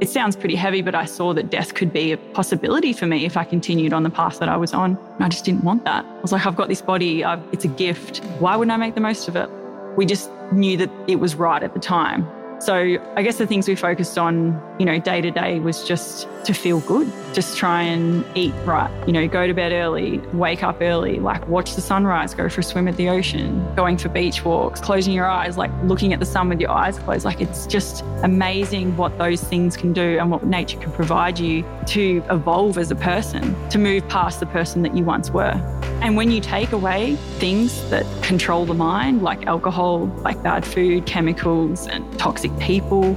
[0.00, 3.24] It sounds pretty heavy, but I saw that death could be a possibility for me
[3.24, 4.96] if I continued on the path that I was on.
[5.18, 6.04] I just didn't want that.
[6.04, 8.18] I was like, I've got this body, I've, it's a gift.
[8.38, 9.50] Why wouldn't I make the most of it?
[9.96, 12.28] We just knew that it was right at the time.
[12.60, 16.28] So I guess the things we focused on, you know, day to day was just
[16.44, 20.64] to feel good, just try and eat right, you know, go to bed early, wake
[20.64, 24.08] up early, like watch the sunrise, go for a swim at the ocean, going for
[24.08, 27.24] beach walks, closing your eyes, like looking at the sun with your eyes closed.
[27.24, 31.64] Like it's just amazing what those things can do and what nature can provide you
[31.86, 35.54] to evolve as a person, to move past the person that you once were.
[36.00, 41.06] And when you take away things that control the mind, like alcohol, like bad food,
[41.06, 43.14] chemicals, and toxic people,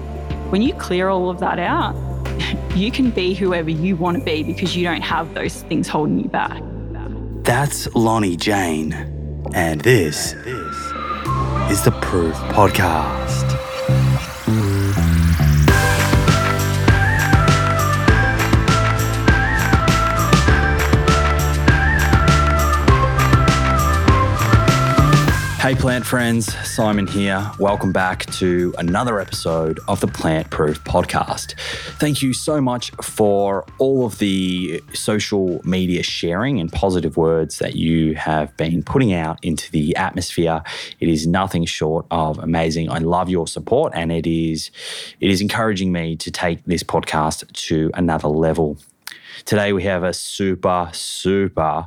[0.49, 1.95] when you clear all of that out,
[2.75, 6.19] you can be whoever you want to be because you don't have those things holding
[6.19, 6.61] you back.
[7.43, 8.93] That's Loni Jane,
[9.53, 13.50] and this is the Proof Podcast.
[25.61, 27.51] Hey, plant friends, Simon here.
[27.59, 31.53] Welcome back to another episode of the Plant Proof Podcast.
[31.99, 37.75] Thank you so much for all of the social media sharing and positive words that
[37.75, 40.63] you have been putting out into the atmosphere.
[40.99, 42.89] It is nothing short of amazing.
[42.89, 44.71] I love your support, and it is
[45.19, 48.79] it is encouraging me to take this podcast to another level.
[49.45, 51.85] Today we have a super super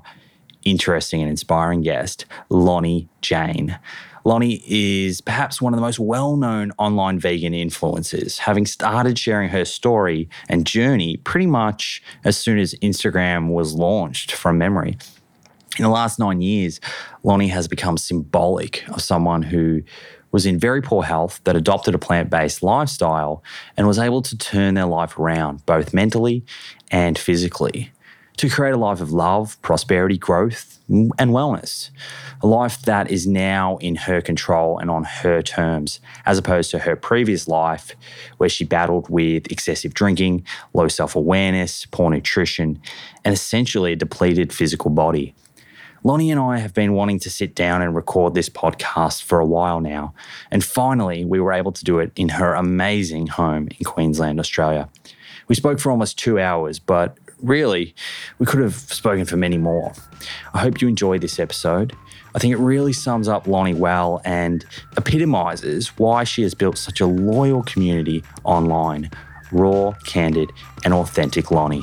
[0.65, 3.79] interesting and inspiring guest, Loni Jane.
[4.25, 9.51] Loni is perhaps one of the most well known online vegan influencers, having started sharing
[9.51, 14.97] her story and journey pretty much as soon as Instagram was launched from memory.
[15.77, 16.81] In the last nine years,
[17.25, 19.83] Loni has become symbolic of someone who
[20.31, 23.43] was in very poor health that adopted a plant based lifestyle
[23.77, 26.45] and was able to turn their life around, both mentally
[26.91, 27.93] and physically
[28.37, 31.91] to create a life of love, prosperity, growth, and wellness.
[32.43, 36.81] A life that is now in her control and on her terms, as opposed to
[36.81, 37.95] her previous life
[38.39, 42.81] where she battled with excessive drinking, low self awareness, poor nutrition,
[43.25, 45.35] and essentially a depleted physical body.
[46.05, 49.47] Loni and I have been wanting to sit down and record this podcast for a
[49.47, 50.13] while now,
[50.51, 54.91] and finally we were able to do it in her amazing home in Queensland, Australia.
[55.49, 57.95] We spoke for almost two hours, but really,
[58.39, 59.93] we could have spoken for many more.
[60.53, 61.95] I hope you enjoy this episode.
[62.35, 64.65] I think it really sums up Loni well and
[64.97, 69.11] epitomizes why she has built such a loyal community online
[69.53, 70.51] raw, candid,
[70.85, 71.83] and authentic Loni.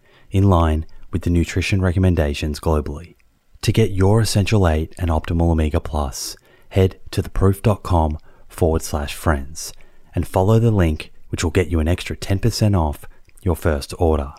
[0.31, 3.15] in line with the nutrition recommendations globally.
[3.61, 6.35] To get your Essential 8 and Optimal Omega Plus,
[6.69, 8.17] head to theproof.com
[8.47, 9.73] forward slash friends
[10.15, 13.05] and follow the link, which will get you an extra 10% off
[13.43, 14.33] your first order.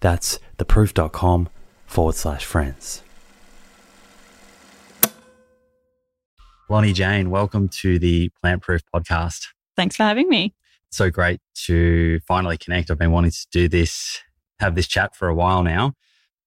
[0.00, 1.48] That's theproof.com
[1.86, 3.02] forward slash friends.
[6.70, 9.46] Loni Jane, welcome to the Plant Proof podcast.
[9.74, 10.54] Thanks for having me.
[10.90, 12.90] So great to finally connect.
[12.90, 14.20] I've been wanting to do this,
[14.60, 15.92] have this chat for a while now.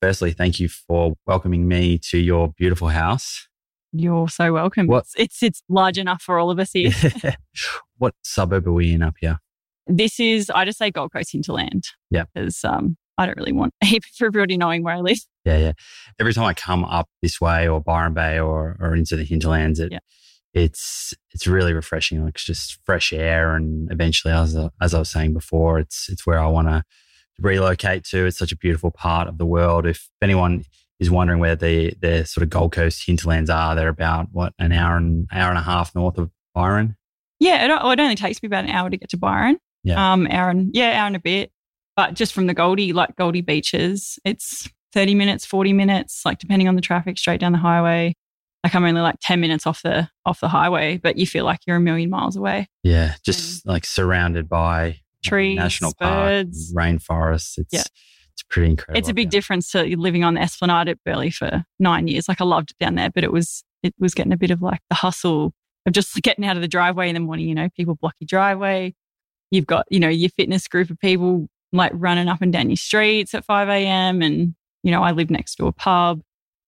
[0.01, 3.47] Firstly, thank you for welcoming me to your beautiful house.
[3.93, 4.87] You're so welcome.
[4.87, 6.91] What- It's, it's it's large enough for all of us here.
[7.97, 9.39] what suburb are we in up here?
[9.87, 11.83] this is I just say Gold Coast hinterland.
[12.09, 12.25] Yeah.
[12.33, 13.73] Because um I don't really want
[14.17, 15.17] for everybody knowing where I live.
[15.43, 15.71] Yeah, yeah.
[16.19, 19.79] Every time I come up this way or Byron Bay or, or into the hinterlands,
[19.79, 19.99] it, Yeah.
[20.53, 22.23] it's it's really refreshing.
[22.23, 26.07] Like it's just fresh air, and eventually, as I- as I was saying before, it's
[26.09, 26.83] it's where I want to
[27.41, 28.25] relocate to.
[28.25, 29.85] It's such a beautiful part of the world.
[29.85, 30.65] If anyone
[30.99, 34.71] is wondering where the the sort of Gold Coast hinterlands are, they're about what an
[34.71, 36.95] hour and hour and a half north of Byron.
[37.39, 39.57] Yeah, it, it only takes me about an hour to get to Byron.
[39.83, 40.13] Yeah.
[40.13, 41.51] Um, hour and yeah, hour and a bit.
[41.95, 46.67] But just from the Goldie, like Goldie beaches, it's thirty minutes, forty minutes, like depending
[46.67, 48.15] on the traffic, straight down the highway.
[48.63, 51.61] Like I'm only like ten minutes off the off the highway, but you feel like
[51.65, 52.67] you're a million miles away.
[52.83, 56.73] Yeah, just like surrounded by Trees, national birds.
[56.73, 57.57] park, rainforests.
[57.57, 57.83] It's Yeah.
[58.33, 58.97] it's pretty incredible.
[58.99, 62.27] it's a big difference to living on the Esplanade at Burleigh for nine years.
[62.27, 64.61] Like I loved it down there, but it was it was getting a bit of
[64.61, 65.53] like the hustle
[65.85, 67.47] of just getting out of the driveway in the morning.
[67.47, 68.93] You know, people block your driveway.
[69.51, 72.77] You've got you know your fitness group of people like running up and down your
[72.77, 74.21] streets at five a.m.
[74.21, 76.21] And you know, I live next to a pub.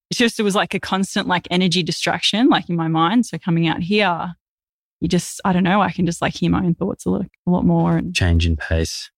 [0.09, 3.25] It's just it was like a constant like energy distraction, like in my mind.
[3.25, 4.35] So coming out here,
[5.03, 7.25] you just I don't know, I can just like hear my own thoughts a lot
[7.45, 9.11] a lot more and change in pace.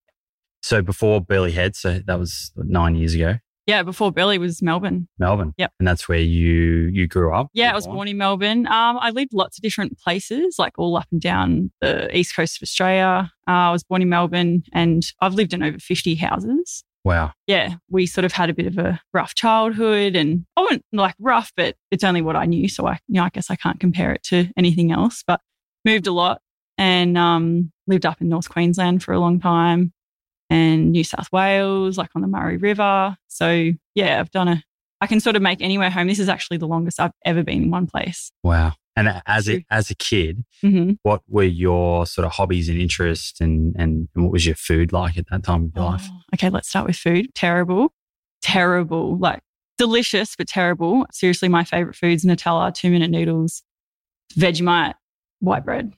[0.62, 3.36] So before Burleigh Head, so that was nine years ago,
[3.68, 3.82] yeah.
[3.82, 5.08] Before Burleigh was Melbourne.
[5.18, 5.54] Melbourne.
[5.58, 5.72] Yep.
[5.80, 7.48] And that's where you you grew up.
[7.54, 8.68] Yeah, I was born in Melbourne.
[8.68, 12.58] Um, I lived lots of different places, like all up and down the east coast
[12.58, 13.32] of Australia.
[13.48, 16.84] Uh, I was born in Melbourne, and I've lived in over fifty houses.
[17.04, 17.34] Wow.
[17.46, 21.16] Yeah, we sort of had a bit of a rough childhood, and I wasn't like
[21.20, 23.80] rough, but it's only what I knew, so I, you know, I guess I can't
[23.80, 25.24] compare it to anything else.
[25.26, 25.40] But
[25.86, 26.42] moved a lot,
[26.78, 29.94] and um, lived up in North Queensland for a long time,
[30.50, 33.16] and New South Wales, like on the Murray River.
[33.28, 34.64] So yeah, I've done a.
[35.02, 36.08] I can sort of make anywhere home.
[36.08, 38.32] This is actually the longest I've ever been in one place.
[38.44, 38.74] Wow.
[38.98, 43.42] And as a, as a kid, hmm what were your sort of hobbies and interests
[43.42, 46.08] and, and, and what was your food like at that time of your life?
[46.10, 47.36] Oh, okay, let's start with food.
[47.36, 47.94] Terrible,
[48.42, 49.18] terrible.
[49.18, 49.42] Like
[49.78, 51.06] delicious, but terrible.
[51.12, 53.64] Seriously, my favorite foods: Nutella, two minute noodles,
[54.34, 54.94] Vegemite,
[55.40, 55.94] white bread.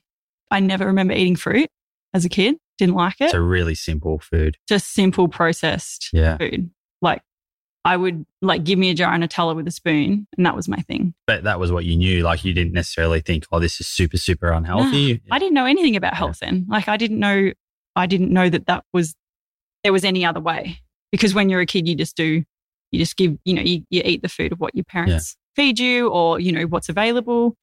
[0.50, 1.68] I never remember eating fruit
[2.14, 2.56] as a kid.
[2.78, 3.30] Didn't like it.
[3.32, 4.56] So really simple food.
[4.68, 6.36] Just simple processed Yeah.
[6.38, 6.70] food.
[7.02, 7.22] Like
[7.84, 10.68] I would like give me a jar of Nutella with a spoon, and that was
[10.68, 11.14] my thing.
[11.26, 12.22] But that was what you knew.
[12.22, 15.20] Like you didn't necessarily think, oh, this is super, super unhealthy.
[15.30, 16.18] I didn't know anything about Yeah.
[16.18, 16.66] health then.
[16.68, 17.52] Like I didn't know,
[17.96, 19.14] I didn't know that that was
[19.84, 20.80] there was any other way.
[21.12, 22.42] Because when you're a kid, you just do,
[22.92, 25.78] you just give, you know, you, you eat the food of what your parents feed
[25.78, 27.56] you, or you know what's available.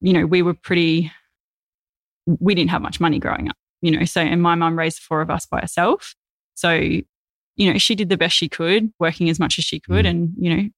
[0.00, 1.10] You know, we were pretty.
[2.26, 4.04] We didn't have much money growing up, you know.
[4.04, 6.14] So, and my mum raised four of us by herself.
[6.54, 10.04] So, you know, she did the best she could, working as much as she could,
[10.04, 10.10] Mm.
[10.10, 10.68] and you know,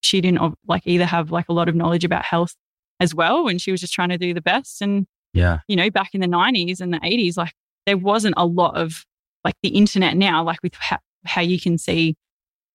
[0.00, 2.54] she didn't like either have like a lot of knowledge about health
[3.00, 4.80] as well, and she was just trying to do the best.
[4.80, 5.58] And yeah.
[5.68, 7.52] you know, back in the 90s and the 80s, like
[7.86, 9.04] there wasn't a lot of
[9.44, 12.16] like the internet now, like with how, how you can see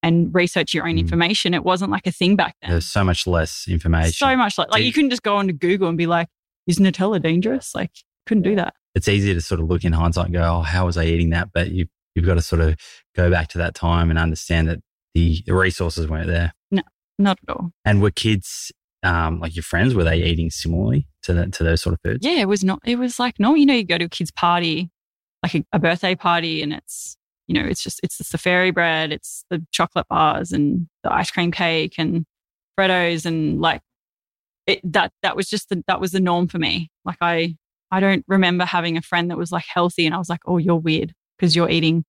[0.03, 0.99] and research your own Mm.
[0.99, 1.53] information.
[1.53, 2.71] It wasn't like a thing back then.
[2.71, 4.11] There's so much less information.
[4.13, 6.27] So much like, like you couldn't just go onto Google and be like,
[6.67, 7.73] is Nutella dangerous?
[7.73, 7.91] Like,
[8.27, 8.73] couldn't do that.
[8.95, 11.31] it's easier to sort of look in hindsight and go, oh, how was I eating
[11.31, 11.49] that?
[11.53, 12.75] But you, you've got to sort of
[13.15, 14.79] go back to that time and understand that
[15.15, 16.53] the, the resources weren't there.
[16.69, 16.83] No,
[17.17, 17.71] not at all.
[17.85, 18.71] And were kids,
[19.03, 22.25] um, like your friends, were they eating similarly to that, to those sort of foods?
[22.25, 24.31] Yeah, it was not, it was like, no, you know, you go to a kid's
[24.31, 24.89] party,
[25.41, 27.17] like a, a birthday party, and it's,
[27.47, 31.31] you know, it's just, it's the fairy bread, it's the chocolate bars and the ice
[31.31, 32.25] cream cake and
[32.79, 33.81] Freddos and like,
[34.65, 36.89] it, that, that was just the, that was the norm for me.
[37.05, 37.55] Like I,
[37.91, 40.57] I don't remember having a friend that was like healthy and I was like, oh,
[40.57, 42.05] you're weird because you're eating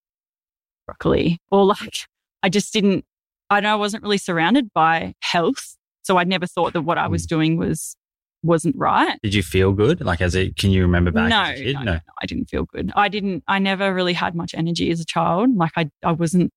[0.86, 1.38] broccoli.
[1.50, 2.06] Or like,
[2.42, 3.04] I just didn't,
[3.50, 5.76] I know I wasn't really surrounded by health.
[6.02, 7.28] So I never thought that what I was Mm.
[7.28, 7.96] doing was,
[8.44, 9.18] wasn't right.
[9.22, 10.00] Did you feel good?
[10.00, 11.74] Like, as a, can you remember back no, as a kid?
[11.74, 12.92] no, no, no, I didn't feel good.
[12.94, 15.56] I didn't, I never really had much energy as a child.
[15.56, 16.52] Like I, I wasn't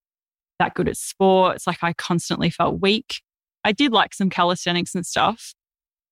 [0.60, 1.66] that good at sports.
[1.68, 3.22] Like I constantly felt weak.
[3.64, 5.54] I did like some calisthenics and stuff,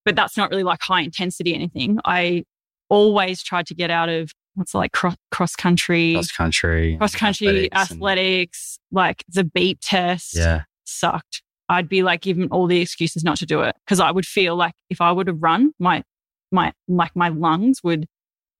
[0.06, 2.00] but that's not really like high intensity anything.
[2.06, 2.44] I
[2.90, 6.98] always tried to get out of what's like cross, cross country, Cross country.
[6.98, 10.64] cross country athletics and- athletics, like the beep test Yeah.
[10.86, 11.42] sucked.
[11.70, 14.56] I'd be like given all the excuses not to do it because I would feel
[14.56, 16.04] like if I would have run, my
[16.52, 18.08] my like my lungs would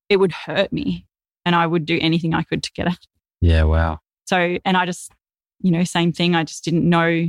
[0.08, 1.06] it would hurt me,
[1.44, 3.06] and I would do anything I could to get it.
[3.40, 3.64] Yeah.
[3.64, 4.00] Wow.
[4.26, 5.12] So, and I just
[5.60, 6.34] you know same thing.
[6.34, 7.28] I just didn't know.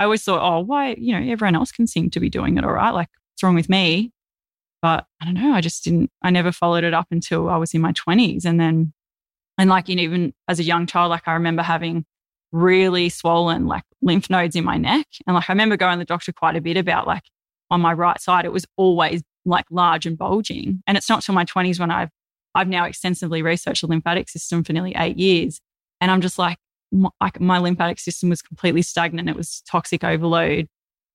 [0.00, 2.64] I always thought, oh, why you know everyone else can seem to be doing it
[2.64, 2.90] all right.
[2.90, 4.12] Like what's wrong with me?
[4.82, 5.54] But I don't know.
[5.54, 6.10] I just didn't.
[6.22, 8.92] I never followed it up until I was in my twenties, and then
[9.56, 12.04] and like you know, even as a young child, like I remember having
[12.54, 15.06] really swollen like lymph nodes in my neck.
[15.26, 17.24] And like I remember going to the doctor quite a bit about like
[17.70, 20.80] on my right side, it was always like large and bulging.
[20.86, 22.10] And it's not till my 20s when I've
[22.54, 25.60] I've now extensively researched the lymphatic system for nearly eight years.
[26.00, 26.56] And I'm just like,
[26.92, 29.28] my, my lymphatic system was completely stagnant.
[29.28, 30.68] It was toxic overload.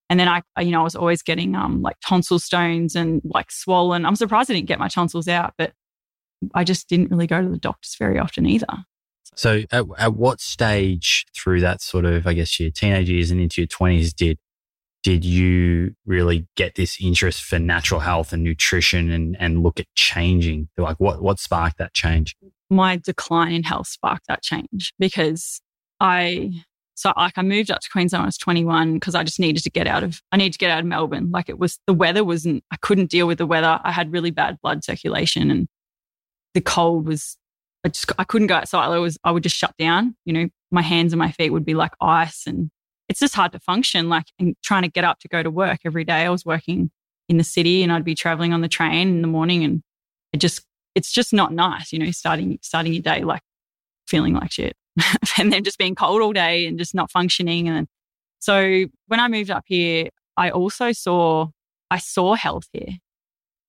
[0.10, 3.51] And then I, you know, I was always getting um like tonsil stones and like
[3.51, 4.05] swollen.
[4.05, 5.72] I'm surprised I didn't get my tonsils out, but
[6.53, 8.67] I just didn't really go to the doctors very often either.
[9.39, 13.39] So, at, at what stage through that sort of, I guess, your teenage years and
[13.39, 14.38] into your twenties did
[15.01, 19.88] did you really get this interest for natural health and nutrition and and look at
[19.96, 20.67] changing?
[20.77, 22.36] Like, what what sparked that change?
[22.69, 25.62] my decline in health sparked that change because
[26.00, 26.51] I
[26.96, 29.63] so like I moved up to Queensland when I was 21 because I just needed
[29.63, 31.31] to get out of I needed to get out of Melbourne.
[31.31, 33.79] Like it was the weather wasn't I couldn't deal with the weather.
[33.84, 35.67] I had really bad blood circulation and
[36.53, 37.38] the cold was
[37.86, 38.86] I just I couldn't go outside.
[38.86, 40.15] I was I would just shut down.
[40.25, 42.69] You know, my hands and my feet would be like ice and
[43.07, 45.79] it's just hard to function like and trying to get up to go to work
[45.86, 46.25] every day.
[46.25, 46.91] I was working
[47.27, 49.81] in the city and I'd be traveling on the train in the morning and
[50.33, 53.41] it just it's just not nice, you know, starting starting your day like
[54.07, 54.75] feeling like shit.
[55.38, 57.69] and then just being cold all day and just not functioning.
[57.69, 57.88] And
[58.39, 61.48] so when I moved up here, I also saw
[61.91, 62.98] I saw health here.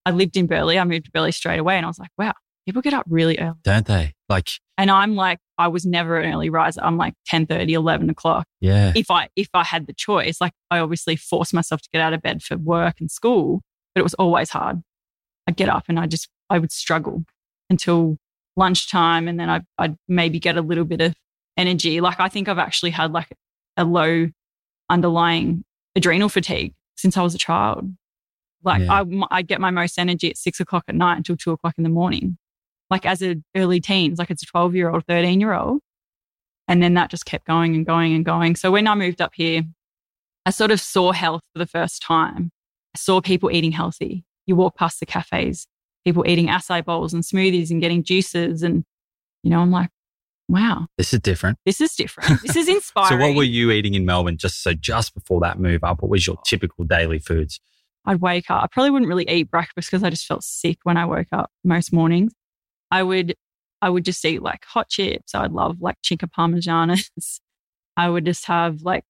[0.04, 0.78] I lived in Burleigh.
[0.78, 2.32] I moved to Burleigh straight away and I was like, wow,
[2.66, 3.58] people get up really early.
[3.62, 4.14] Don't they?
[4.28, 4.48] Like,
[4.78, 6.80] And I'm like, I was never an early riser.
[6.82, 8.46] I'm like 10 30, 11 o'clock.
[8.60, 12.00] yeah, If I if I had the choice, like I obviously forced myself to get
[12.00, 13.62] out of bed for work and school,
[13.94, 14.82] but it was always hard.
[15.46, 17.24] I'd get up and I just I would struggle
[17.68, 18.18] until
[18.56, 21.14] lunchtime and then I'd, I'd maybe get a little bit of
[21.56, 22.00] energy.
[22.00, 23.28] Like I think I've actually had like
[23.76, 24.28] a low
[24.88, 25.64] underlying
[25.96, 27.90] adrenal fatigue since I was a child.
[28.62, 29.02] Like Yeah.
[29.02, 31.84] I, I get my most energy at six o'clock at night until two o'clock in
[31.84, 32.36] the morning.
[32.90, 35.80] Like as a early teens, like it's a 12 year old, 13 year old.
[36.68, 38.54] And then that just kept going and going and going.
[38.54, 39.62] So when I moved up here,
[40.46, 42.50] I sort of saw health for the first time.
[42.94, 44.24] I saw people eating healthy.
[44.46, 45.66] You walk past the cafes,
[46.04, 48.62] people eating acai bowls and smoothies and getting juices.
[48.62, 48.84] And,
[49.42, 49.90] you know, I'm like,
[50.48, 51.58] wow, this is different.
[51.64, 52.40] this is different.
[52.42, 53.08] This is inspiring.
[53.08, 54.36] So, what were you eating in Melbourne?
[54.36, 56.42] Just so, just before that move up, what was your oh.
[56.44, 57.60] typical daily foods?
[58.06, 58.62] I'd wake up.
[58.64, 61.50] I probably wouldn't really eat breakfast because I just felt sick when I woke up
[61.64, 62.32] most mornings.
[62.90, 63.34] I would,
[63.82, 65.34] I would just eat like hot chips.
[65.34, 67.08] I'd love like chicken parmesanas.
[67.96, 69.04] I would just have like,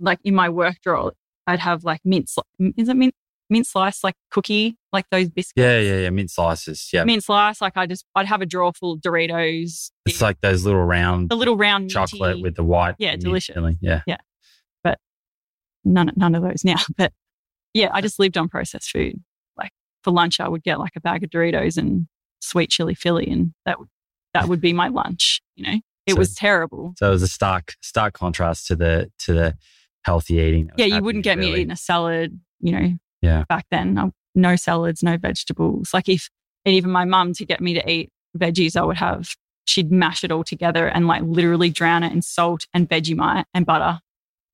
[0.00, 1.12] like in my work drawer,
[1.46, 2.28] I'd have like mint.
[2.28, 3.14] sli- Is it mint?
[3.50, 5.54] Mint slice like cookie, like those biscuits.
[5.56, 6.10] Yeah, yeah, yeah.
[6.10, 6.90] Mint slices.
[6.92, 7.62] Yeah, Mint slice.
[7.62, 9.90] Like I just, I'd have a drawer full of Doritos.
[10.04, 12.96] it's like those little round the little round chocolate minty- with the white.
[12.98, 13.54] Yeah, delicious.
[13.54, 13.78] filling.
[13.80, 14.18] Yeah, yeah,
[14.84, 14.98] but
[15.82, 16.76] none, none of those now.
[16.98, 17.12] But
[17.72, 19.14] yeah, I just lived on processed food.
[19.56, 19.70] Like
[20.04, 22.06] for lunch, I would get like a bag of Doritos and
[22.40, 23.88] sweet chili Philly, and that would
[24.34, 25.40] that would be my lunch.
[25.56, 26.94] You know, it So- was terrible.
[26.98, 29.56] so it was a stark, stark contrast to the to the
[30.04, 30.70] healthy eating.
[30.76, 32.38] Yeah, you wouldn't get me eating a salad.
[32.60, 33.44] You know, Yeah.
[33.48, 35.90] back then, no salads, no vegetables.
[35.94, 36.28] Like if
[36.64, 39.30] and even my mum to get me to eat veggies, I would have
[39.66, 43.66] she'd mash it all together and like literally drown it in salt and Vegemite and
[43.66, 44.00] butter,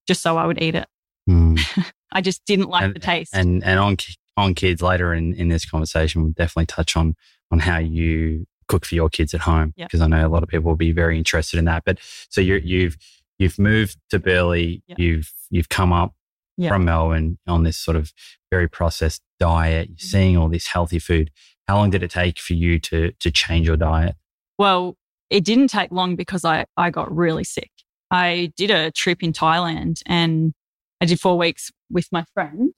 [0.08, 0.88] just so I would eat it.
[1.30, 1.58] Mm.
[2.12, 3.34] I just didn't like And- the taste.
[3.34, 3.96] and and on
[4.36, 7.14] on kids later in in this conversation, we'll definitely touch on
[7.54, 10.49] on how you cook for your kids at home because I know a lot of
[10.49, 11.84] people will be very interested in that.
[11.84, 12.96] But so you you've
[13.38, 14.96] you've moved to Burleigh, Yeah.
[14.99, 16.14] you've you've come up
[16.56, 16.70] Yeah.
[16.70, 18.12] from Melbourne on this sort of
[18.50, 19.87] very processed diet.
[19.87, 19.92] Mm-hmm.
[19.92, 21.30] You're seeing all this healthy food.
[21.68, 24.16] How long did it take for you to to change your diet?
[24.58, 24.96] Well,
[25.30, 27.70] it didn't take long because I, I got really sick.
[28.11, 30.52] I did a trip in Thailand and
[31.00, 32.73] I did four weeks with my friend.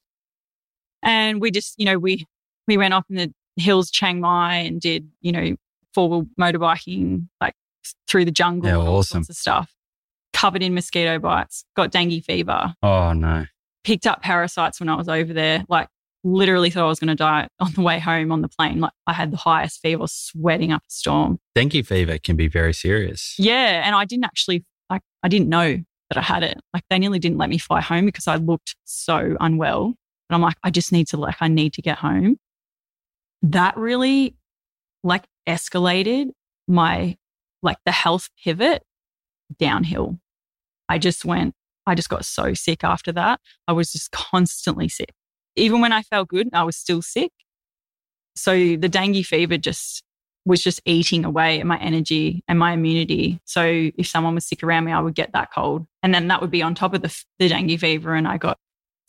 [1.03, 2.25] And we just, you know, we
[2.67, 5.55] we went off in the hills Chiang Mai and did, you know,
[5.93, 7.53] four wheel motorbiking like
[8.07, 9.23] through the jungle Yeah, and all awesome.
[9.23, 9.73] sorts of stuff.
[10.33, 13.45] Covered in mosquito bites, got dengue fever, Oh no.
[13.83, 15.63] picked up parasites when I was over there.
[15.67, 15.87] Like
[16.23, 18.79] literally thought I was going to die on the way home on the plane.
[18.79, 21.39] Like I had the highest fever, sweating up a storm.
[21.55, 23.33] Dengue fever can be very serious.
[23.39, 25.77] Yeah, and I didn't actually like I didn't know
[26.09, 26.57] that I had it.
[26.73, 29.95] Like they nearly didn't let me fly home because I looked so unwell.
[30.29, 32.37] But I'm like, I just need to like I need to get home.
[33.41, 34.35] That really
[35.03, 36.31] like escalated
[36.67, 37.17] my
[37.61, 38.83] like the health pivot
[39.57, 40.19] downhill.
[40.89, 41.53] I just went,
[41.85, 43.39] I just got so sick after that.
[43.67, 45.13] I was just constantly sick.
[45.55, 47.31] Even when I felt good, I was still sick.
[48.35, 50.03] So the dengue fever just
[50.45, 53.39] was just eating away at my energy and my immunity.
[53.45, 53.63] So
[53.97, 55.85] if someone was sick around me, I would get that cold.
[56.03, 58.13] And then that would be on top of the, the dengue fever.
[58.13, 58.57] And I got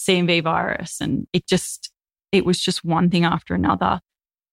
[0.01, 1.01] CMV virus.
[1.01, 1.91] And it just,
[2.33, 4.01] it was just one thing after another.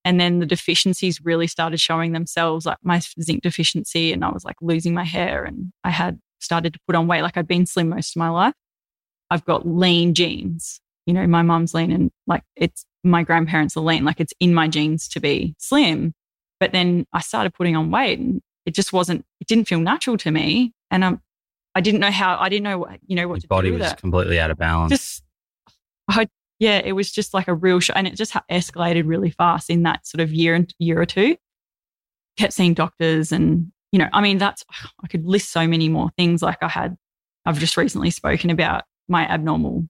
[0.05, 4.13] And then the deficiencies really started showing themselves, like my zinc deficiency.
[4.13, 7.24] And I was like losing my hair and I had started to put on weight.
[7.24, 8.53] Like I'd been slim most of my life.
[9.31, 10.79] I've got lean genes.
[11.07, 14.05] You know, my mum's lean and like it's my grandparents are lean.
[14.05, 16.13] Like it's in my genes to be slim.
[16.59, 20.17] But then I started putting on weight and it just wasn't, it didn't feel natural
[20.17, 20.74] to me.
[20.91, 21.21] And um,
[21.74, 23.74] I didn't know how, I didn't know what, you know, what Your to body do
[23.74, 23.97] with was it.
[23.97, 24.91] completely out of balance.
[24.91, 25.24] Just,
[26.07, 26.27] I,
[26.59, 27.97] yeah, it was just like a real shock.
[27.97, 31.38] And it just escalated really fast in that sort of year and year or two.
[32.38, 34.63] Kept seeing doctors and, you know, I mean, that's,
[35.03, 36.41] I could list so many more things.
[36.41, 36.95] Like I had,
[37.45, 39.88] I've just recently spoken about my abnormal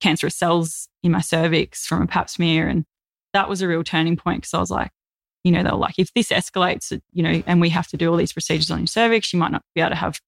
[0.00, 2.68] cancerous cells in my cervix from a pap smear.
[2.68, 2.84] And
[3.32, 4.90] that was a real turning point because I was like,
[5.42, 8.10] you know, they were like, if this escalates, you know, and we have to do
[8.10, 10.18] all these procedures on your cervix, you might not be able to have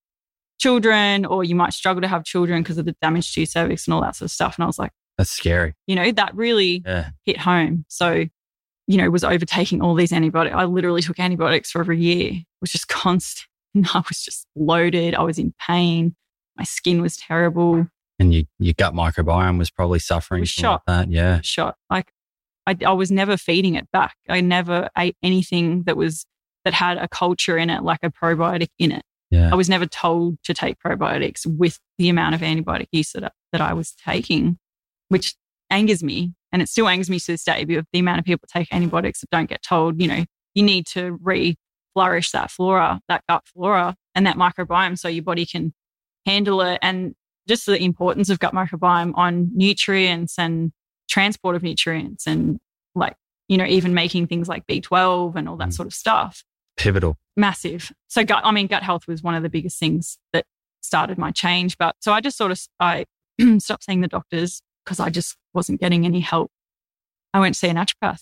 [0.59, 3.87] children or you might struggle to have children because of the damage to your cervix
[3.87, 4.57] and all that sort of stuff.
[4.57, 5.73] And I was like, That's scary.
[5.87, 7.09] you know, that really Yeah.
[7.25, 7.85] hit home.
[7.87, 8.25] So,
[8.87, 10.55] you know, was overtaking all these antibiotics.
[10.55, 13.47] I literally took antibiotics for over a year, it was just constant.
[13.93, 15.13] I was just bloated.
[15.15, 16.15] I was in pain.
[16.55, 17.87] My skin was terrible.
[18.19, 20.81] And you, your gut microbiome was probably suffering Was from shot.
[20.87, 21.11] that.
[21.11, 21.41] Yeah.
[21.43, 21.75] shot.
[21.89, 22.11] Like
[22.65, 24.15] I, I was never feeding it back.
[24.27, 26.25] I never ate anything that was
[26.65, 29.03] that had a culture in it, like a probiotic in it.
[29.29, 29.49] Yeah.
[29.51, 33.61] I was never told to take probiotics with the amount of antibiotic use that, that
[33.61, 34.57] I was taking,
[35.09, 35.35] which
[35.69, 36.33] angers me.
[36.51, 39.19] And it still angers me to this day because the amount of people take antibiotics
[39.21, 40.23] that don't get told, you know,
[40.55, 41.55] you need to re
[41.93, 45.73] flourish that flora, that gut flora and that microbiome so your body can
[46.25, 46.79] handle it.
[46.81, 47.15] And
[47.47, 50.71] just the importance of gut microbiome on nutrients and
[51.09, 52.59] transport of nutrients and
[52.95, 53.15] like,
[53.47, 55.73] you know, even making things like B12 and all that Mm.
[55.73, 56.43] sort of stuff
[56.77, 57.17] Pivotal.
[57.35, 57.91] massive.
[58.07, 60.45] So gut, I mean, gut health was one of the biggest things that
[60.81, 61.77] started my change.
[61.77, 63.05] But so I just sort of, I
[63.59, 66.49] stopped seeing the doctors because I just wasn't getting any help.
[67.33, 68.21] I went to see a naturopath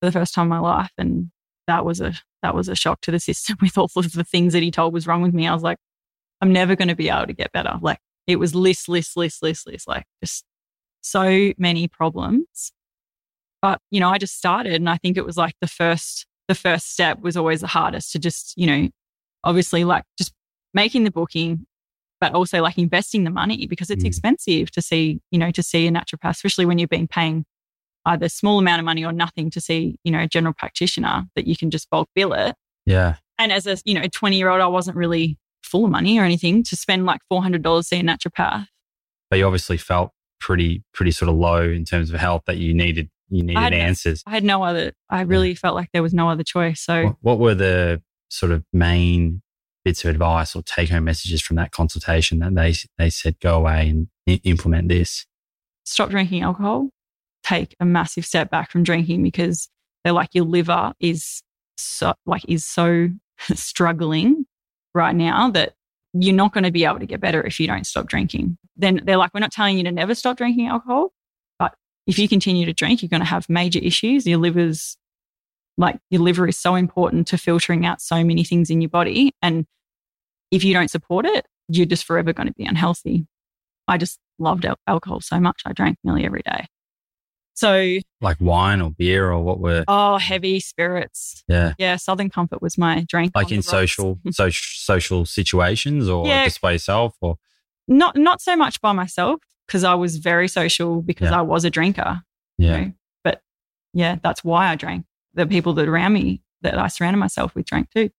[0.00, 0.92] for the first time in my life.
[0.96, 1.32] And
[1.66, 4.52] that was a, that was a shock to the system with all of the things
[4.52, 5.48] that he told was wrong with me.
[5.48, 5.78] I was like,
[6.40, 7.74] I'm never going to be able to get better.
[7.82, 10.44] Like it was list, list, list, list, list, like just
[11.00, 12.72] so many problems.
[13.60, 16.54] But, you know, I just started and I think it was like the first, the
[16.54, 18.88] first step was always the hardest to just, you know,
[19.42, 20.32] obviously like just
[20.72, 21.66] making the booking,
[22.20, 24.08] but also like investing the money because it's Mm.
[24.08, 27.44] expensive to see, you know, to see a naturopath, especially when you've been paying
[28.06, 31.24] either a small amount of money or nothing to see, you know, a general practitioner
[31.36, 32.54] that you can just bulk bill it.
[32.86, 33.16] Yeah.
[33.38, 36.24] And as a, you know, 20 year old, I wasn't really full of money or
[36.24, 38.66] anything to spend like $400 to see a naturopath.
[39.30, 42.72] But you obviously felt pretty, pretty sort of low in terms of health that you
[42.72, 44.22] needed, you needed had answers.
[44.26, 46.80] I had no other, I really felt like there was no other choice.
[46.80, 49.42] So What, what were the sort of main
[49.88, 53.56] bits of advice or take home messages from that consultation that they, they said, go
[53.56, 55.26] away and i- implement this?
[55.88, 56.90] stop drinking alcohol,
[57.42, 59.68] take a massive step back from drinking because
[60.04, 61.42] they're like your liver is
[61.76, 63.08] so like is so
[63.54, 64.44] struggling
[64.94, 65.74] right now that
[66.12, 68.56] you're not going to be able to get better if you don't stop drinking.
[68.76, 71.12] Then they're like, we're not telling you to never stop drinking alcohol,
[71.58, 71.74] but
[72.06, 74.26] if you continue to drink, you're going to have major issues.
[74.26, 74.96] Your liver's
[75.76, 79.32] like your liver is so important to filtering out so many things in your body.
[79.42, 79.64] And
[80.50, 83.26] if you don't support it, you're just forever going to be unhealthy.
[83.86, 85.62] I just loved al- alcohol so much.
[85.66, 86.66] I drank nearly every day.
[87.54, 91.42] So, Like wine or beer or what were, oh, heavy spirits.
[91.48, 93.32] yeah, Yeah, Southern Comfort was my drink.
[93.34, 96.44] like in social, so, social situations or Yeah.
[96.44, 97.36] just by yourself or,
[97.88, 101.38] Not not so much by myself because I was very social because Yeah.
[101.38, 102.22] I was a drinker.
[102.58, 102.80] you yeah.
[102.80, 102.92] know.
[103.24, 103.42] But
[103.92, 105.06] yeah, that's why I drank.
[105.34, 108.10] The people that around me that I surrounded myself with drank too.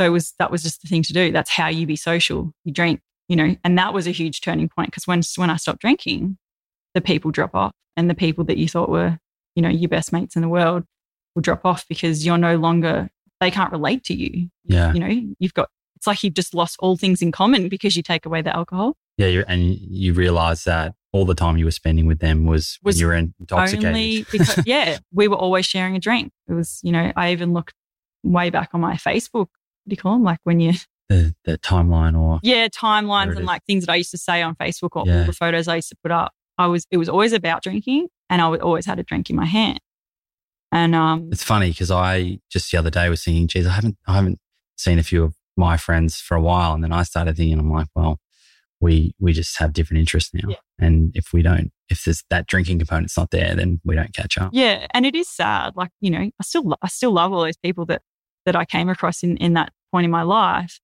[0.00, 1.30] So it was that was just the thing to do.
[1.30, 2.54] That's how you be social.
[2.64, 5.56] You drink, you know, and that was a huge turning point because when when I
[5.56, 6.38] stopped drinking,
[6.94, 9.18] the people drop off and the people that you thought were,
[9.54, 10.84] you know, your best mates in the world
[11.34, 13.10] will drop off because you're no longer,
[13.40, 14.48] they can't relate to you.
[14.64, 14.94] Yeah.
[14.94, 18.02] You know, you've got, it's like you've just lost all things in common because you
[18.02, 18.96] take away the alcohol.
[19.18, 19.26] Yeah.
[19.26, 22.96] You're, and you realize that all the time you were spending with them was, Was
[22.96, 23.84] when you were intoxicated.
[23.84, 26.32] Only because, yeah, we were always sharing a drink.
[26.48, 27.74] It was, you know, I even looked
[28.22, 29.48] way back on my Facebook.
[29.84, 30.22] What do you call them?
[30.24, 30.72] Like when you,
[31.08, 34.54] the, the timeline or yeah, timelines and like things that I used to say on
[34.56, 35.20] Facebook or Yeah.
[35.20, 36.32] all the photos I used to put up.
[36.58, 39.36] I was, it was always about drinking and I would always had a drink in
[39.36, 39.80] my hand.
[40.72, 43.96] And, um, it's funny because I just the other day was thinking, geez, I haven't,
[44.06, 44.38] I haven't
[44.76, 46.74] seen a few of my friends for a while.
[46.74, 48.18] And then I started thinking, I'm like, well,
[48.80, 50.48] we, we just have different interests now.
[50.50, 50.56] Yeah.
[50.78, 54.38] And if we don't, if there's that drinking component's not there, then we don't catch
[54.38, 54.50] up.
[54.52, 55.72] Yeah, and it is sad.
[55.74, 58.00] Like you know, I still I still love all those people that
[58.52, 60.80] that I came across in in that point in my life.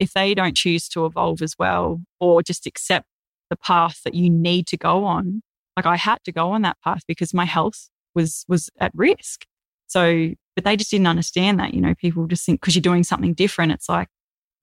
[0.00, 3.06] If they don't choose to evolve as well, or just accept
[3.50, 5.42] the path that you need to go on,
[5.76, 9.44] like I had to go on that path because my health was was at risk.
[9.86, 11.74] So, but they just didn't understand that.
[11.74, 14.08] You know, people just think because you're doing something different, it's like,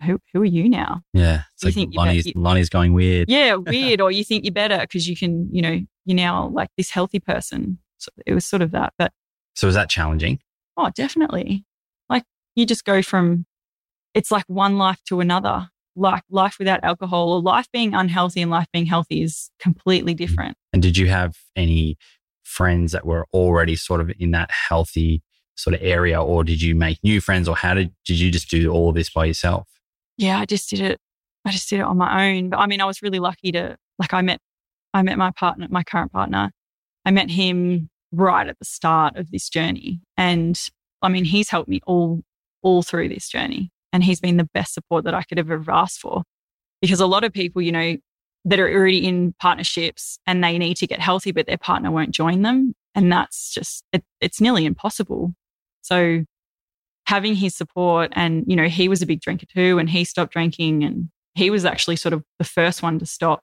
[0.04, 1.02] who who are you now?
[1.13, 1.43] Yeah.
[1.54, 3.30] It's You like think Loni's, you- Loni's going weird.
[3.30, 4.02] Yeah, weird.
[4.02, 7.19] or you think you're better because you can, you know, you're now like this healthy
[7.19, 7.80] person.
[7.98, 9.12] So it was sort of that, but.
[9.56, 10.39] So is that challenging?
[10.78, 11.65] Oh, definitely.
[12.55, 13.45] You just go from
[14.13, 15.69] it's like one life to another.
[15.97, 20.57] Like life without alcohol or life being unhealthy and life being healthy is completely different.
[20.73, 21.97] And did you have any
[22.43, 25.23] friends that were already sort of in that healthy
[25.55, 28.49] sort of area, or did you make new friends, or how did did you just
[28.49, 29.69] do all of this by yourself?
[30.17, 30.99] Yeah, I just did it.
[31.45, 32.49] I just did it on my own.
[32.49, 34.39] But I mean, I was really lucky to like I met
[34.93, 36.51] I met my partner, my current partner.
[37.05, 40.01] I met him right at the start of this journey.
[40.17, 40.59] And
[41.01, 42.21] I mean, he's helped me all
[42.65, 43.69] all through this journey.
[43.93, 46.23] And he's been the best support that I could have ever asked for.
[46.82, 47.95] Because a lot of people, you know,
[48.43, 52.12] that are already in partnerships and they need to get healthy, but their partner won't
[52.12, 52.73] join them.
[52.93, 55.34] And that's just, it, it's nearly impossible.
[55.82, 56.23] So
[57.08, 60.34] having his support and, you know, he was a big drinker too and he stopped
[60.34, 63.41] drinking and he was actually sort of the first one to stop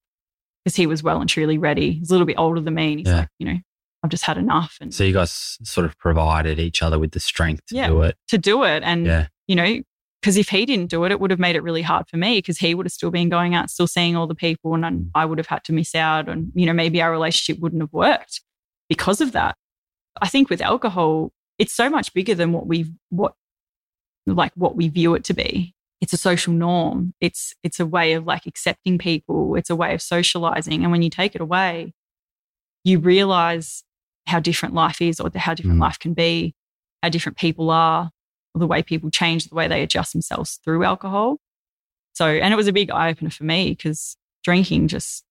[0.64, 1.92] because he was well and truly ready.
[1.94, 3.16] He's a little bit older than me and he's Yeah.
[3.20, 3.58] like, you know,
[4.02, 7.20] I've just had enough and So you guys sort of provided each other with the
[7.20, 7.86] strength to Yeah.
[7.88, 8.16] do it.
[8.28, 8.82] to do it.
[8.82, 9.28] And, Yeah.
[9.46, 9.80] you know,
[10.20, 12.38] because if he didn't do it, it would have made it really hard for me
[12.38, 15.10] because he would have still been going out, still seeing all the people, and then
[15.14, 16.28] I would have had to miss out.
[16.28, 18.40] And, you know, maybe our relationship wouldn't have worked
[18.88, 19.56] because of that.
[20.20, 23.34] I think with alcohol, it's so much bigger than what we what
[24.26, 25.74] like what we view it to be.
[26.00, 27.14] It's a social norm.
[27.20, 29.56] It's it's a way of like accepting people.
[29.56, 30.82] It's a way of socializing.
[30.82, 31.94] And when you take it away,
[32.84, 33.82] you realize
[34.26, 35.82] how different life is or how different Mm.
[35.82, 36.54] life can be,
[37.02, 38.10] how different people are,
[38.54, 41.38] or the way people change, the way they adjust themselves through alcohol.
[42.14, 45.24] So, and it was a big eye opener for me because drinking just,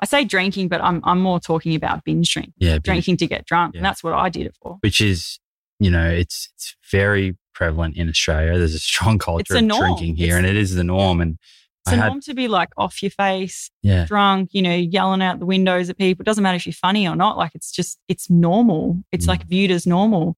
[0.00, 2.74] I say drinking, but I'm, I'm more talking about binge drink, Yeah.
[2.74, 3.74] binge- drinking to get drunk.
[3.74, 3.78] Yeah.
[3.78, 4.78] And that's what I did it for.
[4.80, 5.38] Which is,
[5.80, 8.56] you know, it's it's very prevalent in Australia.
[8.58, 11.20] There's a strong culture of drinking here, It's- and it is the norm.
[11.20, 11.38] And
[11.88, 14.74] It's I a had, norm to be like off your face, yeah, drunk, you know,
[14.74, 16.22] yelling out the windows at people.
[16.22, 17.36] It doesn't matter if you're funny or not.
[17.36, 19.02] Like it's just, it's normal.
[19.12, 19.28] It's Mm.
[19.28, 20.36] like viewed as normal.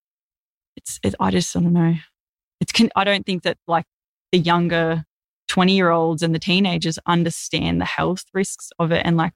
[0.76, 1.94] It's, it, I just, I don't know.
[2.60, 3.84] It's, can, I don't think that like
[4.32, 5.04] the younger
[5.48, 9.02] 20 year olds and the teenagers understand the health risks of it.
[9.04, 9.32] And like,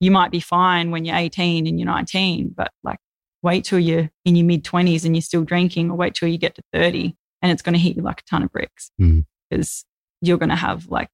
[0.00, 2.98] you might be fine when you're 18 and you're 19, but like,
[3.42, 6.38] wait till you're in your mid 20s and you're still drinking, or wait till you
[6.38, 9.26] get to 30 and it's going to hit you like a ton of bricks Mm.
[9.50, 9.84] because
[10.22, 11.08] you're going to have like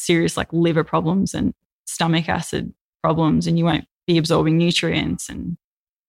[0.00, 1.54] serious like liver problems and
[1.86, 5.56] stomach acid problems and you won't be absorbing nutrients and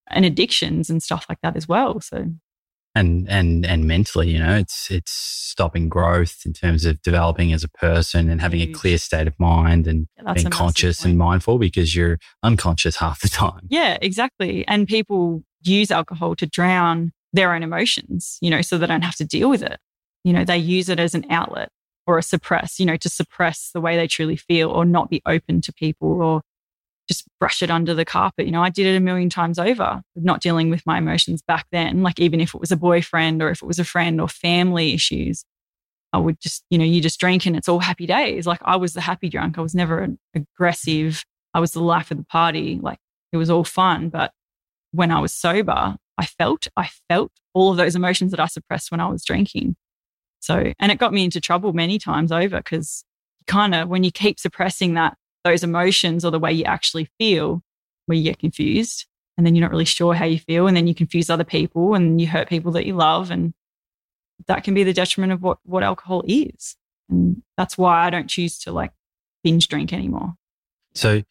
[0.09, 2.25] and addictions and stuff like that as well so.
[2.93, 7.63] And and and mentally, you know, it's it's stopping growth in terms of developing as
[7.63, 11.57] a person and having a clear state of mind and yeah, being conscious and mindful
[11.57, 13.61] because you're unconscious half the time.
[13.69, 18.87] yeah exactly and people use alcohol to drown their own emotions you know so they
[18.87, 19.79] don't have to deal with it.
[20.25, 21.69] You know they use it as an outlet
[22.07, 25.21] or a suppress you know to suppress the way they truly feel or not be
[25.25, 26.41] open to people or
[27.07, 28.45] just brush it under the carpet.
[28.45, 31.67] You know i did it a million times over not dealing with my emotions back
[31.71, 32.03] then.
[32.03, 34.93] Like even if it was a boyfriend or if it was a friend or family
[34.93, 35.43] issues
[36.13, 38.47] i would just you know you just drink and it's all happy days.
[38.47, 39.57] Like i was the happy drunk.
[39.57, 41.23] I was never aggressive.
[41.53, 42.79] I was the life of the party.
[42.81, 42.99] Like
[43.33, 44.09] it was all fun.
[44.09, 44.31] But
[44.91, 48.91] when i was sober i felt i felt all of those emotions that i suppressed
[48.91, 49.75] when i was drinking
[50.41, 53.05] so and it got me into trouble many times over because
[53.47, 57.63] kind of when you keep suppressing that those emotions or the way you actually feel
[58.05, 59.05] where you get confused
[59.37, 61.95] and then you're not really sure how you feel and then you confuse other people
[61.95, 63.53] and you hurt people that you love and
[64.47, 66.75] that can be the detriment of what what alcohol is.
[67.09, 68.91] And that's why i don't choose to like
[69.43, 70.33] binge drink anymore.
[70.93, 71.23] So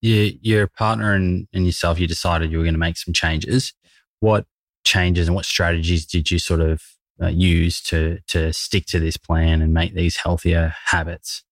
[0.00, 3.72] you, your partner and, and yourself, you decided you were going to make some changes.
[4.20, 4.46] What
[4.84, 6.82] changes and what strategies did you sort of
[7.20, 11.44] uh, use to to stick to this plan and make these healthier habits?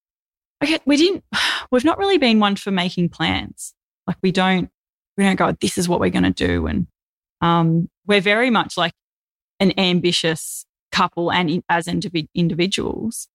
[0.63, 1.25] Okay, we didn't.
[1.71, 3.75] We've not really been one for making plans.
[4.07, 4.71] Like we don't
[5.17, 5.53] we don't go.
[5.53, 6.87] This is what we're going to do, and
[7.41, 8.93] um, we're very much like
[9.61, 13.29] an ambitious couple and in, as individ- individuals.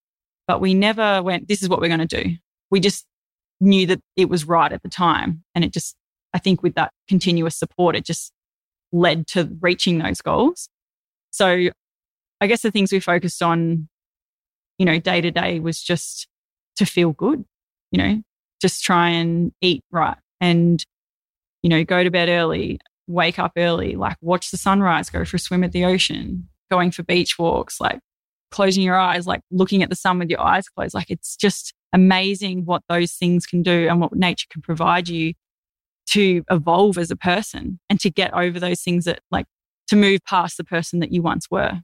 [0.46, 1.48] But we never went.
[1.48, 2.36] This is what we're going to do.
[2.70, 3.06] We just
[3.60, 5.96] knew that it was right at the time, and it just.
[6.32, 8.32] I think with that continuous support, it just
[8.92, 10.68] led to reaching those goals.
[11.30, 11.70] So
[12.40, 13.88] I guess the things we focused on,
[14.78, 16.26] you know, day to day was just
[16.76, 17.44] to feel good,
[17.90, 18.22] you know,
[18.60, 20.84] just try and eat right and,
[21.62, 25.36] you know, go to bed early, wake up early, like watch the sunrise, go for
[25.36, 28.00] a swim at the ocean, going for beach walks, like
[28.50, 30.94] closing your eyes, like looking at the sun with your eyes closed.
[30.94, 35.34] Like it's just amazing what those things can do and what nature can provide you
[36.08, 39.46] to evolve as a person and to get over those things that like
[39.88, 41.80] to move past the person that you once were.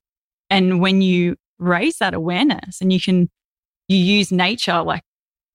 [0.51, 3.29] And when you raise that awareness and you can,
[3.89, 5.03] you use nature like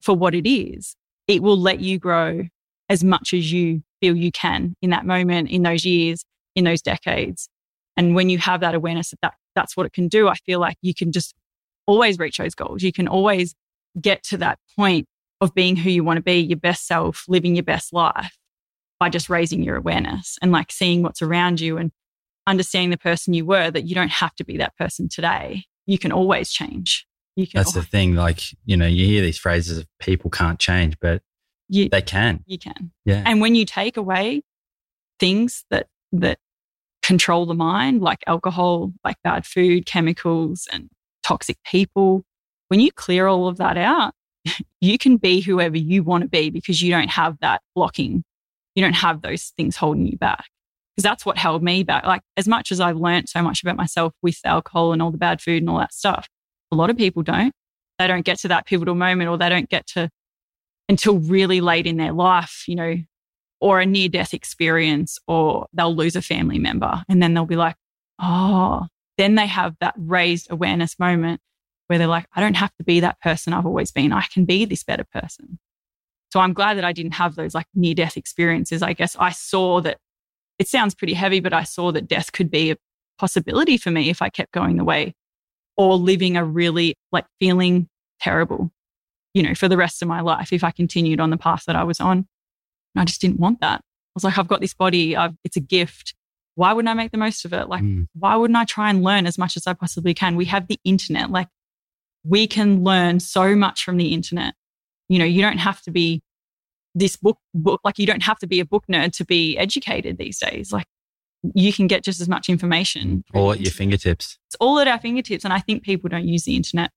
[0.02, 0.96] for what it is,
[1.28, 2.44] it will let you grow
[2.90, 6.26] as much as you feel you can in that moment, in those years,
[6.56, 7.48] in those decades.
[7.96, 10.60] And when you have that awareness that, that that's what it can do, I feel
[10.60, 11.34] like you can just
[11.86, 12.84] always reach those goals.
[12.84, 13.54] You can always
[14.00, 15.08] get to that point
[15.42, 18.38] of being who you want to be, your best self, living your best life
[19.00, 21.92] by just raising your awareness and like seeing what's around you and
[22.48, 25.64] understanding the person you were that you don't have to be that person today.
[25.86, 27.06] You can always change.
[27.36, 28.16] You can That's always, the thing.
[28.16, 31.22] Like, you know, you hear these phrases of people can't change, but
[31.70, 32.44] you, they can.
[32.46, 32.92] You can.
[33.06, 33.24] Yeah.
[33.26, 34.44] And when you take away
[35.20, 36.40] things that, that
[37.02, 40.90] control the mind, like alcohol, like bad food, chemicals, and
[41.24, 42.24] toxic people,
[42.68, 44.14] when you clear all of that out,
[44.82, 48.24] you can be whoever you want to be because you don't have that blocking
[48.76, 50.46] you don't have those things holding you back.
[50.96, 52.06] Because that's what held me back.
[52.06, 55.18] Like, as much as I've learned so much about myself with alcohol and all the
[55.18, 56.28] bad food and all that stuff,
[56.72, 57.54] a lot of people don't.
[57.98, 60.10] They don't get to that pivotal moment or they don't get to
[60.90, 62.96] until really late in their life, you know,
[63.62, 67.04] or a near death experience, or they'll lose a family member.
[67.08, 67.76] And then they'll be like,
[68.20, 71.40] oh, then they have that raised awareness moment
[71.88, 74.12] where they're like, I don't have to be that person I've always been.
[74.12, 75.60] I can be this better person.
[76.34, 78.82] So I'm glad that I didn't have those like near death experiences.
[78.82, 79.98] I guess I saw that
[80.62, 82.78] it sounds pretty heavy, but I saw that death could be a
[83.18, 85.16] possibility for me if I kept going the way
[85.76, 88.70] or living a really like feeling terrible,
[89.34, 91.76] you know, for the rest of my life if I continued on the path that
[91.76, 92.28] I was on.
[92.94, 93.80] And I just didn't want that.
[93.80, 96.14] I was like, I've got this body, I've, it's a gift.
[96.54, 97.68] Why wouldn't I make the most of it?
[97.68, 98.06] Like, mm.
[98.14, 100.36] why wouldn't I try and learn as much as I possibly can?
[100.36, 101.32] We have the internet.
[101.32, 101.48] Like,
[102.24, 104.54] we can learn so much from the internet.
[105.10, 106.22] You know, you don't have to be
[106.94, 110.18] this book book like you don't have to be a book nerd to be educated
[110.18, 110.72] these days.
[110.72, 110.88] Like
[111.56, 114.38] you can get just as much information mm, all at your fingertips.
[114.48, 116.92] It's all at our fingertips, and I think people don't use the internet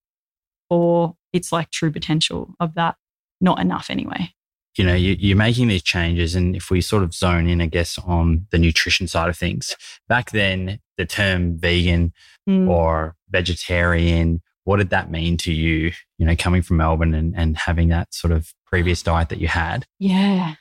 [0.70, 2.96] or its like true potential of that.
[3.40, 4.30] Not enough anyway.
[4.76, 7.66] You know, you, you're making these changes, and if we sort of zone in, I
[7.66, 9.76] guess, on the nutrition side of things,
[10.08, 12.12] back then the term vegan
[12.48, 12.68] mm.
[12.68, 17.56] or vegetarian what did that mean to you, you know, coming from Melbourne and, and
[17.56, 19.86] having that sort of previous diet that you had?
[20.00, 20.54] Yeah.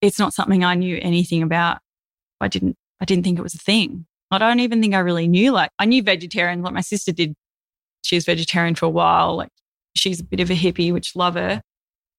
[0.00, 1.80] It's not something I knew anything about.
[2.40, 4.06] I didn't I didn't think it was a thing.
[4.30, 7.34] I don't even think I really knew like I knew vegetarian, like my sister did.
[8.04, 9.36] She was vegetarian for a while.
[9.36, 9.50] Like
[9.94, 11.60] she's a bit of a hippie, which love her.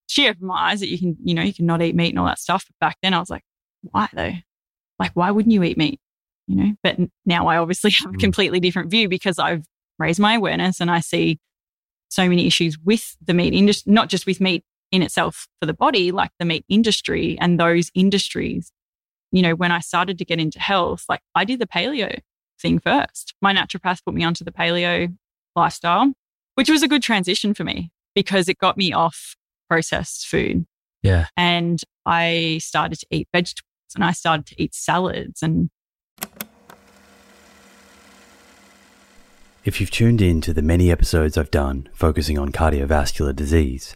[0.05, 2.19] She opened my eyes that you can, you know, you can not eat meat and
[2.19, 2.65] all that stuff.
[2.67, 3.41] But back then I was like,
[3.81, 4.33] why though?
[4.99, 5.99] Like, why wouldn't you eat meat?
[6.45, 8.19] You know, but now I obviously have a mm.
[8.19, 9.65] completely different view because I've
[9.97, 11.39] raised my awareness and I see
[12.09, 14.63] so many issues with the meat industry, not just with meat
[14.93, 18.71] in itself for the body, like the meat industry and those industries.
[19.31, 22.19] You know, when I started to get into health, like I did the paleo
[22.61, 23.33] thing first.
[23.41, 25.13] My naturopath put me onto the paleo
[25.55, 26.13] lifestyle,
[26.53, 29.35] which was a good transition for me because it got me off
[29.67, 30.67] processed food.
[31.01, 31.25] Yeah.
[31.35, 35.69] And I started to eat vegetables and I started to eat salads and
[39.65, 43.95] If you've tuned in to the many episodes I've done focusing on cardiovascular disease,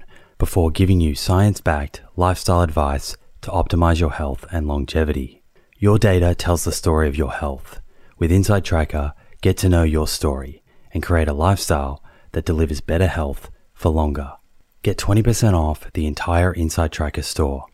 [0.41, 5.43] before giving you science backed lifestyle advice to optimize your health and longevity.
[5.77, 7.79] Your data tells the story of your health.
[8.17, 10.63] With InsideTracker, get to know your story
[10.95, 14.31] and create a lifestyle that delivers better health for longer.
[14.81, 17.67] Get 20% off the entire InsideTracker store.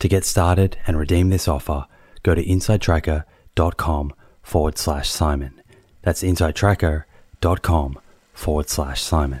[0.00, 1.86] To get started and redeem this offer,
[2.22, 4.12] go to insidetracker.com
[4.42, 5.62] forward slash Simon.
[6.02, 7.98] That's insidetracker.com
[8.34, 9.40] forward slash Simon.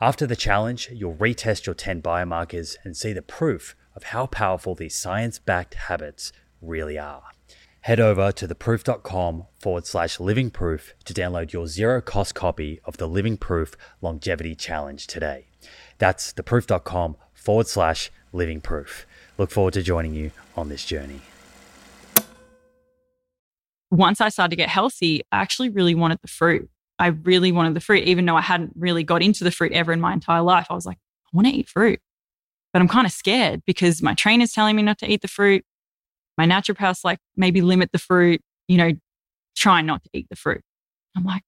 [0.00, 4.76] After the challenge, you'll retest your 10 biomarkers and see the proof of how powerful
[4.76, 6.30] these science backed habits
[6.62, 7.24] really are.
[7.80, 12.98] Head over to theproof.com forward slash living proof to download your zero cost copy of
[12.98, 15.46] the Living Proof Longevity Challenge today.
[15.98, 19.04] That's theproof.com forward slash living proof.
[19.36, 21.22] Look forward to joining you on this journey.
[23.90, 26.70] Once I started to get healthy, I actually really wanted the fruit.
[26.98, 29.92] I really wanted the fruit, even though I hadn't really got into the fruit ever
[29.92, 30.66] in my entire life.
[30.70, 32.00] I was like, I want to eat fruit,
[32.72, 35.64] but I'm kind of scared because my trainer's telling me not to eat the fruit
[36.38, 38.92] my naturopath's like, maybe limit the fruit, you know,
[39.56, 40.62] try not to eat the fruit.
[41.16, 41.42] I'm like,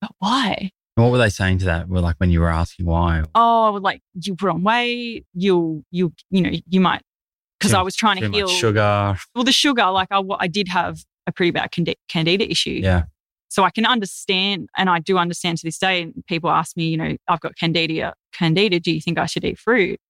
[0.00, 0.70] but why?
[0.94, 1.88] What were they saying to that?
[1.88, 3.22] Well, like when you were asking why?
[3.34, 7.02] Oh, like you put on weight, you'll, you, you know, you might,
[7.60, 9.14] because I was trying to heal sugar.
[9.34, 11.70] Well, the sugar, like I, I did have a pretty bad
[12.08, 12.80] candida issue.
[12.82, 13.04] Yeah.
[13.54, 16.02] So I can understand, and I do understand to this day.
[16.02, 18.12] And people ask me, you know, I've got candida.
[18.32, 20.00] Candida, do you think I should eat fruit?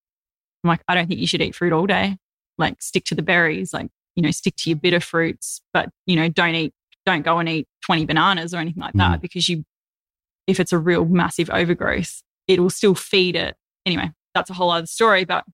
[0.63, 2.17] I'm like, I don't think you should eat fruit all day.
[2.57, 3.75] Like, stick to the berries.
[3.75, 6.73] Like, you know, stick to your bitter fruits, but, you know, don't eat,
[7.05, 9.21] don't go and eat 20 bananas or anything like that mm.
[9.21, 9.65] because you,
[10.47, 13.57] if it's a real massive overgrowth, it will still feed it.
[13.85, 15.27] Anyway, that's a whole other story.
[15.27, 15.45] But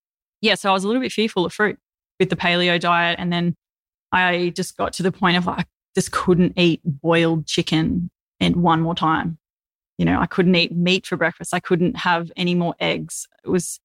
[0.41, 1.77] yeah, so I was a little bit fearful of fruit
[2.21, 3.19] with the paleo diet.
[3.19, 3.57] And then
[4.13, 8.81] I just got to the point of like, just couldn't eat boiled chicken and one
[8.81, 9.39] more time.
[9.99, 11.53] You know, I couldn't eat meat for breakfast.
[11.53, 13.27] I couldn't have any more eggs.
[13.45, 13.81] It was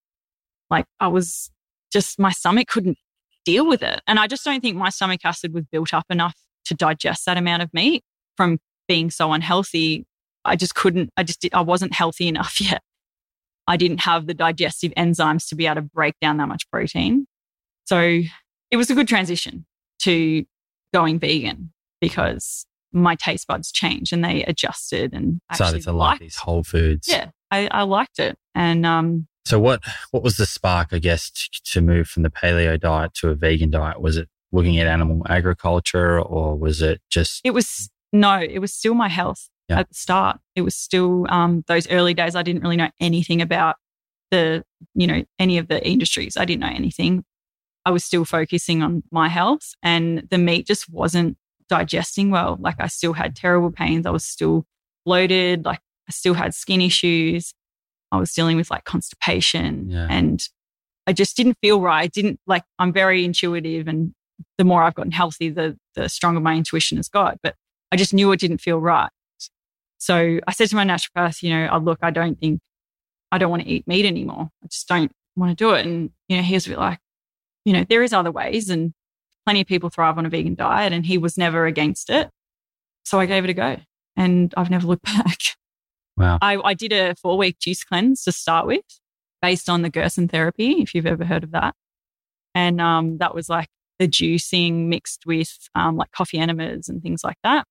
[0.70, 1.52] like I was
[1.92, 2.98] just my stomach couldn't
[3.46, 4.02] deal with it.
[4.08, 7.38] And I just don't think my stomach acid was built up enough to digest that
[7.38, 8.04] amount of meat
[8.36, 10.06] from being so unhealthy.
[10.44, 12.82] I just couldn't, I just, I wasn't healthy enough yet.
[13.68, 17.28] I didn't have the digestive enzymes to be able to break down that much protein.
[17.86, 18.22] So
[18.72, 19.66] it was a good transition
[20.00, 20.46] to
[20.94, 26.38] going vegan because my taste buds changed and they adjusted and started to like these
[26.38, 27.08] whole foods.
[27.08, 28.38] Yeah, I, I liked it.
[28.54, 29.82] And um, so what
[30.12, 33.36] what was the spark, I guess, to, to move from the paleo diet to a
[33.36, 34.02] vegan diet?
[34.02, 38.74] Was it looking at animal agriculture or was it just It was no, it was
[38.74, 39.80] still my health yeah.
[39.80, 40.40] at the start.
[40.56, 43.76] It was still um, those early days I didn't really know anything about
[44.32, 46.38] the, you know, any of the industries.
[46.38, 47.24] I didn't know anything.
[47.86, 51.38] I was still focusing on my health and the meat just wasn't
[51.70, 52.58] digesting well.
[52.60, 54.06] Like I still had terrible pains.
[54.06, 54.66] I was still
[55.06, 57.54] bloated, like I still had skin issues.
[58.12, 60.08] I was dealing with like constipation yeah.
[60.10, 60.42] and
[61.08, 62.04] I just didn't feel right.
[62.04, 64.14] I didn't like, I'm very intuitive and
[64.58, 67.40] the more I've gotten healthy, the, the stronger my intuition has got.
[67.42, 67.56] But
[67.92, 69.10] I just knew it didn't feel right.
[69.98, 72.60] So I said to my naturopath, you know, oh, look, I don't think,
[73.32, 74.50] I don't want to eat meat anymore.
[74.64, 75.86] I just don't want to do it.
[75.86, 77.00] And, you know, he was a bit like,
[77.66, 78.94] you know, there is other ways and
[79.46, 82.30] plenty of people thrive on a vegan diet and he was never against it.
[83.04, 83.78] So I gave it a go
[84.16, 85.40] and I've never looked back.
[86.18, 86.40] Wow.
[86.42, 88.86] I, I did a four week juice cleanse to start with
[89.42, 91.76] based on the Gerson therapy, if you've ever heard of that.
[92.54, 93.68] And um, that was like
[94.00, 97.66] the juicing mixed with um, like coffee enemas and things like that.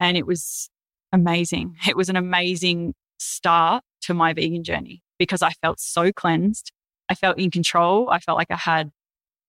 [0.00, 0.68] And it was
[1.12, 1.76] amazing.
[1.88, 6.72] It was an amazing start to my vegan journey because I felt so cleansed.
[7.08, 8.08] I felt in control.
[8.10, 8.90] I felt like I had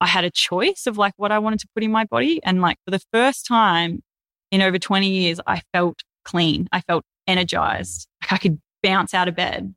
[0.04, 2.62] I had a choice of like what I wanted to put in my body and
[2.62, 4.04] like for the first time
[4.52, 6.68] in over 20 years I felt clean.
[6.72, 8.08] I felt energized.
[8.22, 9.74] Like I could bounce out of bed.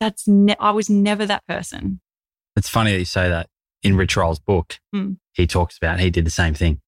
[0.00, 2.00] That's ne- I was never that person.
[2.56, 3.48] It's funny that you say that.
[3.82, 5.18] In Rich Roll's book, Mm.
[5.34, 6.80] he talks about he did the same thing.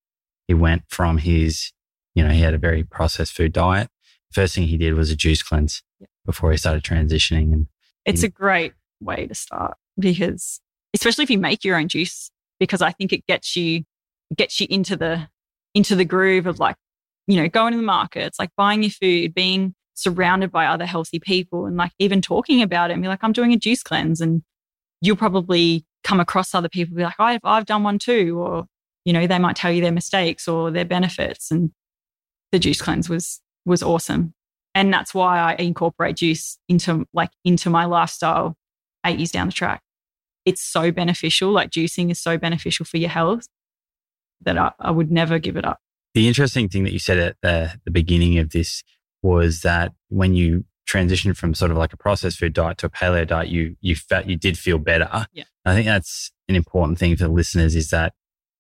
[0.48, 1.72] He went from his,
[2.14, 3.88] you know, he had a very processed food diet.
[4.32, 6.10] First thing he did was a juice cleanse Yep.
[6.24, 7.52] before he started transitioning.
[7.52, 7.66] And
[8.06, 8.28] It's Mm.
[8.28, 10.60] a great way to start because
[10.94, 13.84] especially if you make your own juice because I think it gets you
[14.36, 15.28] gets you into the
[15.74, 16.76] into the groove of like
[17.26, 21.18] you know going to the markets like buying your food being surrounded by other healthy
[21.18, 24.20] people and like even talking about it and be like I'm doing a juice cleanse
[24.20, 24.42] and
[25.00, 28.66] you'll probably come across other people be like I've I've done one too or
[29.04, 31.70] you know they might tell you their mistakes or their benefits and
[32.52, 34.34] the juice cleanse was was awesome
[34.74, 38.56] and that's why I incorporate juice into like into my lifestyle
[39.04, 39.82] eight years down the track.
[40.48, 41.50] It's so beneficial.
[41.52, 43.46] Like juicing is so beneficial for your health
[44.42, 45.78] that I, I would never give it up.
[46.14, 48.82] the interesting thing that you said at the, the beginning of this
[49.22, 52.90] was that when you transitioned from sort of like a processed food diet to a
[52.90, 55.26] paleo diet, you you felt you did feel better.
[55.32, 55.44] Yeah.
[55.64, 58.14] I think that's an important thing for the listeners is that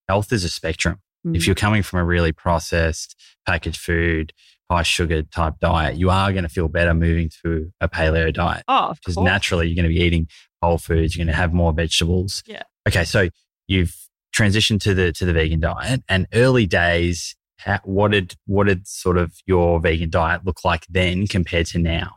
[0.08, 0.96] health is a spectrum.
[1.24, 1.46] If Mm.
[1.46, 3.16] you're coming from a really processed
[3.46, 4.32] packaged food,
[4.70, 8.62] high sugar type diet, you are going to feel better moving to a paleo diet
[8.68, 9.24] oh, of because course.
[9.24, 10.28] naturally you're going to be eating
[10.62, 12.42] whole foods, you're going to have more vegetables.
[12.46, 12.62] Yeah.
[12.88, 13.28] Okay, so
[13.66, 13.94] you've
[14.36, 18.86] transitioned to the to the vegan diet, and early days, how, what did what did
[18.86, 22.16] sort of your vegan diet look like then compared to now?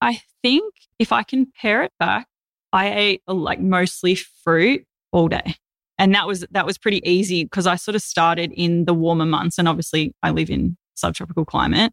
[0.00, 2.26] I think if I compare it back,
[2.72, 5.56] I ate uh, like mostly fruit all day.
[5.98, 9.26] And that was that was pretty easy because I sort of started in the warmer
[9.26, 11.92] months and obviously I live in subtropical climate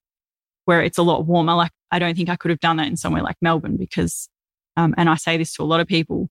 [0.65, 1.55] where it's a lot warmer.
[1.55, 4.29] Like I don't think I could have done that in somewhere like Melbourne because
[4.77, 6.29] um, and I say this to a lot of people,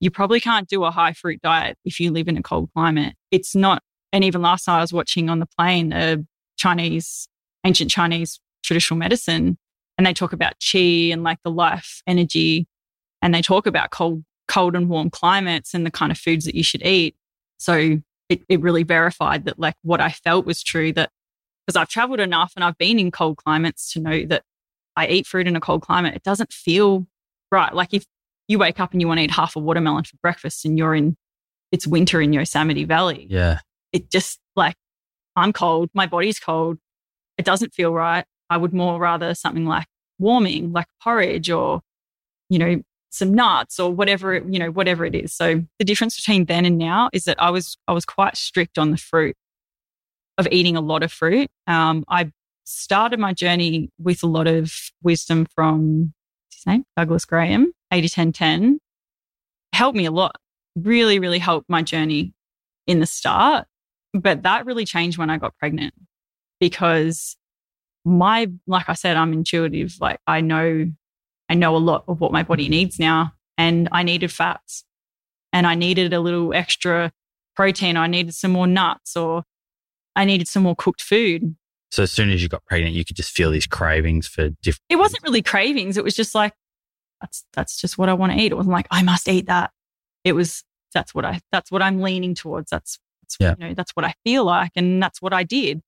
[0.00, 3.14] you probably can't do a high fruit diet if you live in a cold climate.
[3.30, 6.18] It's not and even last night I was watching on the plane a
[6.56, 7.28] Chinese
[7.64, 9.58] ancient Chinese traditional medicine
[9.96, 12.66] and they talk about chi and like the life energy
[13.20, 16.54] and they talk about cold cold and warm climates and the kind of foods that
[16.54, 17.14] you should eat
[17.58, 17.98] so
[18.28, 21.10] it, it really verified that like what i felt was true that
[21.66, 24.42] because i've traveled enough and i've been in cold climates to know that
[24.96, 27.06] i eat fruit in a cold climate it doesn't feel
[27.50, 28.04] right like if
[28.46, 30.94] you wake up and you want to eat half a watermelon for breakfast and you're
[30.94, 31.16] in
[31.72, 33.60] it's winter in yosemite valley Yeah,
[33.92, 34.74] it just like
[35.38, 36.78] I'm cold, my body's cold.
[37.38, 38.24] It doesn't feel right.
[38.50, 39.86] I would more rather something like
[40.18, 41.80] warming, like porridge or,
[42.48, 45.32] you know, some nuts or whatever, it, you know, whatever it is.
[45.32, 48.78] So the difference between then and now is that I was I was quite strict
[48.78, 49.36] on the fruit
[50.36, 51.48] of eating a lot of fruit.
[51.66, 52.32] Um, I
[52.64, 54.72] started my journey with a lot of
[55.02, 56.12] wisdom from
[56.58, 58.78] his name, Douglas Graham, 80 10 10.
[59.72, 60.36] Helped me a lot.
[60.76, 62.34] Really, really helped my journey
[62.86, 63.66] in the start.
[64.14, 65.94] But that really changed when I got pregnant
[66.60, 67.36] because
[68.04, 69.94] my, like I said, I'm intuitive.
[70.00, 70.86] Like I know,
[71.48, 73.32] I know a lot of what my body needs now.
[73.56, 74.84] And I needed fats
[75.52, 77.12] and I needed a little extra
[77.56, 77.96] protein.
[77.96, 79.42] I needed some more nuts or
[80.14, 81.56] I needed some more cooked food.
[81.90, 84.82] So as soon as you got pregnant, you could just feel these cravings for different.
[84.88, 85.96] It wasn't really cravings.
[85.96, 86.52] It was just like,
[87.20, 88.52] that's, that's just what I want to eat.
[88.52, 89.70] It wasn't like, I must eat that.
[90.24, 90.64] It was,
[90.94, 92.70] that's what I, that's what I'm leaning towards.
[92.70, 93.54] That's, that's Yeah.
[93.58, 94.72] you know, that's what I feel like.
[94.76, 95.80] And that's what I did.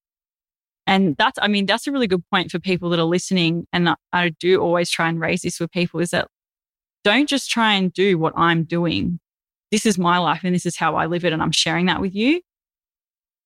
[0.87, 3.67] And that's, I mean, that's a really good point for people that are listening.
[3.73, 6.29] And I, I do always try and raise this with people is that
[7.05, 9.21] don't just try and do what I'm doing.
[9.71, 11.33] This is my life and this is how I live it.
[11.33, 12.41] And I'm sharing that with you.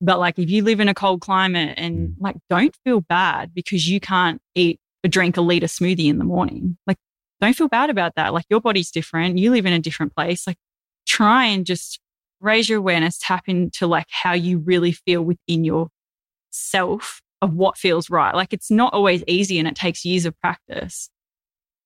[0.04, 3.88] But like, if you live in a cold climate and like, don't feel bad because
[3.88, 6.76] you can't eat or drink a liter smoothie in the morning.
[6.86, 6.98] Like,
[7.40, 8.34] don't feel bad about that.
[8.34, 9.38] Like, your body's different.
[9.38, 10.46] You live in a different place.
[10.46, 10.58] Like,
[11.06, 12.00] try and just
[12.40, 18.10] raise your awareness, tap into like how you really feel within yourself of what feels
[18.10, 18.34] right.
[18.34, 21.08] Like, it's not always easy and it takes years of practice.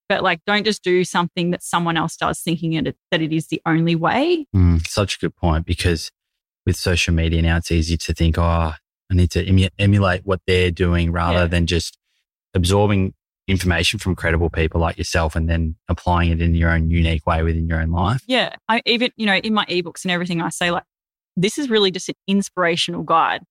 [0.09, 3.47] But like, don't just do something that someone else does thinking it, that it is
[3.47, 4.47] the only way.
[4.57, 6.11] Mm, such a good point because
[6.69, 8.43] with social media now, it's easy to think, oh,
[9.11, 11.47] I need to emu- emulate what they're doing rather Yeah.
[11.47, 11.99] than just
[12.55, 13.15] absorbing
[13.49, 17.43] information from credible people like yourself and then applying it in your own unique way
[17.43, 18.23] within your own life.
[18.29, 18.55] Yeah.
[18.69, 20.85] I even, you know, in my ebooks and everything, I say, like,
[21.37, 23.43] this is really just an inspirational guide.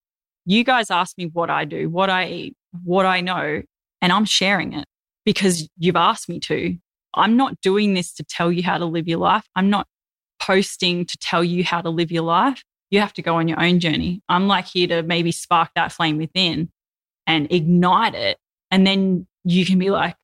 [0.45, 3.63] You guys ask me what I do, what I eat, what I know,
[4.01, 4.85] and I'm sharing it
[5.25, 6.77] because you've asked me to.
[7.15, 9.45] I'm not doing this to tell you how to live your life.
[9.55, 9.87] I'm not
[10.39, 12.61] posting to tell you how to live your life.
[12.89, 14.21] You have to go on your own journey.
[14.29, 16.71] I'm like here to maybe spark that flame within
[17.25, 18.37] and ignite it.
[18.71, 20.15] And then you can be like,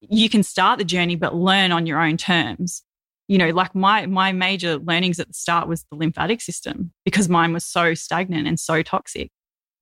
[0.00, 2.82] you can start the journey, but learn on your own terms.
[3.28, 7.28] You know, like my my major learnings at the start was the lymphatic system because
[7.28, 9.30] mine was so stagnant and so toxic.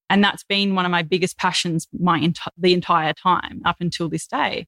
[0.08, 4.08] And that's been one of my biggest passions my enti- the entire time up until
[4.08, 4.66] this day.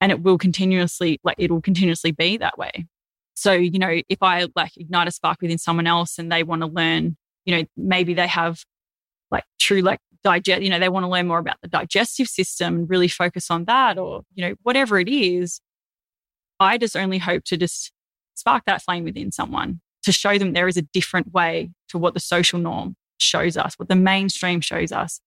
[0.00, 2.86] And it will continuously, like, it will continuously be that way.
[3.34, 6.62] So, you know, if I like ignite a spark within someone else and they want
[6.62, 8.60] to learn, you know, maybe they have
[9.30, 12.76] like true, like digest, you know, they want to learn more about the digestive system
[12.76, 15.60] and really focus on that or, you know, whatever it is.
[16.60, 17.92] I just only hope to just
[18.34, 22.14] spark that flame within someone to show them there is a different way to what
[22.14, 25.20] the social norm shows us, what the mainstream shows us.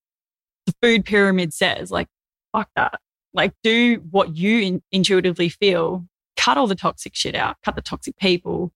[0.66, 2.08] The food pyramid says, like,
[2.52, 3.00] fuck that.
[3.34, 6.06] Like, do what you in- intuitively feel,
[6.38, 8.72] cut all the toxic shit out, cut the toxic people,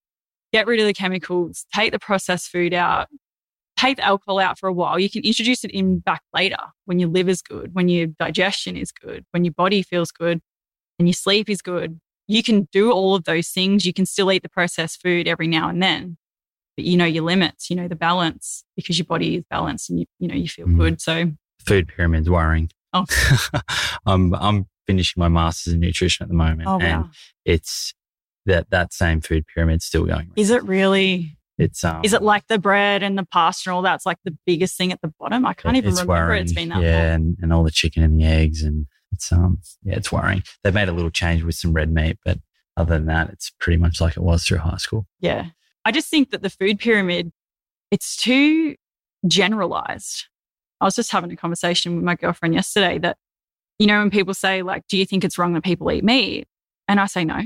[0.52, 3.08] get rid of the chemicals, take the processed food out,
[3.78, 4.98] take the alcohol out for a while.
[4.98, 8.92] You can introduce it in back later when your liver's good, when your digestion is
[8.92, 10.40] good, when your body feels good,
[10.98, 11.98] and your sleep is good.
[12.28, 13.86] You can do all of those things.
[13.86, 16.18] You can still eat the processed food every now and then
[16.76, 20.00] but you know your limits, you know the balance because your body is balanced and
[20.00, 20.78] you, you know you feel mm.
[20.78, 21.00] good.
[21.00, 21.32] So
[21.64, 22.70] food pyramid's worrying.
[22.92, 23.06] Oh.
[24.06, 26.84] I'm I'm finishing my masters in nutrition at the moment, oh, wow.
[26.84, 27.04] and
[27.44, 27.94] it's
[28.46, 30.30] that that same food pyramid still going.
[30.36, 31.36] Is it really?
[31.58, 32.00] It's um.
[32.02, 34.92] Is it like the bread and the pasta and all that's like the biggest thing
[34.92, 35.46] at the bottom?
[35.46, 36.12] I can't even remember.
[36.12, 36.42] Worrying.
[36.42, 37.14] It's been that yeah, long.
[37.14, 40.42] and, and all the chicken and the eggs and it's um yeah it's worrying.
[40.64, 42.38] They've made a little change with some red meat, but
[42.76, 45.06] other than that, it's pretty much like it was through high school.
[45.20, 45.46] Yeah.
[45.84, 47.32] I just think that the food pyramid,
[47.90, 48.76] it's too
[49.26, 50.24] generalized.
[50.80, 53.18] I was just having a conversation with my girlfriend yesterday that,
[53.82, 56.46] you know, when people say, like, do you think it's wrong that people eat meat?
[56.86, 57.40] And I say no.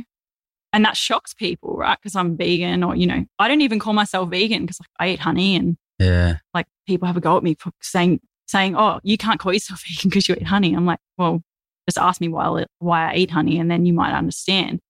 [0.70, 1.96] And that shocks people, right?
[1.98, 5.08] Because I'm vegan or, you know, I don't even call myself vegan because like, I
[5.14, 9.00] eat honey and yeah, like people have a go at me for saying, saying, oh,
[9.02, 10.74] you can't call yourself vegan because you eat honey.
[10.74, 11.40] I'm like, well,
[11.88, 14.80] just ask me why, why I eat honey and then you might understand.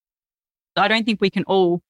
[0.75, 1.81] I don't think we can all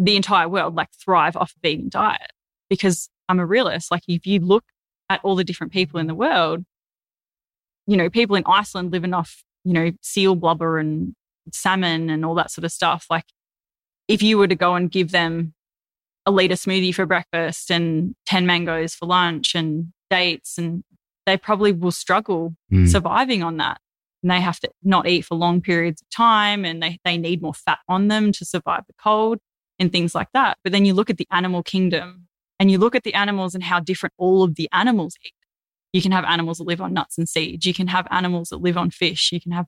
[0.00, 2.32] the entire world like thrive off a vegan diet
[2.68, 3.92] because I'm a realist.
[3.92, 4.64] Like if you look
[5.08, 6.64] at all the different people in the world,
[7.90, 11.12] you know, people in Iceland living off, you know, seal blubber and
[11.52, 13.06] salmon and all that sort of stuff.
[13.10, 13.24] Like
[14.06, 15.54] if you were to go and give them
[16.24, 20.84] a liter smoothie for breakfast and 10 mangoes for lunch and dates and
[21.26, 22.88] they probably will struggle mm.
[22.88, 23.80] surviving on that.
[24.22, 27.42] And they have to not eat for long periods of time and they, they need
[27.42, 29.38] more fat on them to survive the cold
[29.80, 30.58] and things like that.
[30.62, 32.28] But then you look at the animal kingdom
[32.60, 35.34] and you look at the animals and how different all of the animals eat.
[35.92, 37.66] You can have animals that live on nuts and seeds.
[37.66, 39.32] You can have animals that live on fish.
[39.32, 39.66] You can have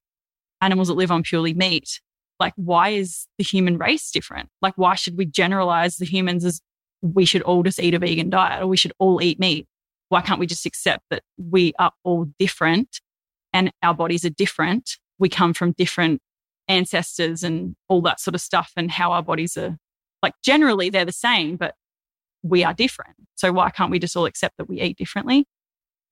[0.60, 2.00] animals that live on purely meat.
[2.38, 4.48] Like, why is the human race different?
[4.60, 6.60] Like, why should we generalize the humans as
[7.00, 9.66] we should all just eat a vegan diet or we should all eat meat?
[10.08, 13.00] Why can't we just accept that we are all different
[13.52, 14.98] and our bodies are different?
[15.18, 16.20] We come from different
[16.68, 19.76] ancestors and all that sort of stuff, and how our bodies are
[20.22, 21.74] like generally they're the same, but
[22.42, 23.16] we are different.
[23.34, 25.46] So why can't we just all accept that we eat differently?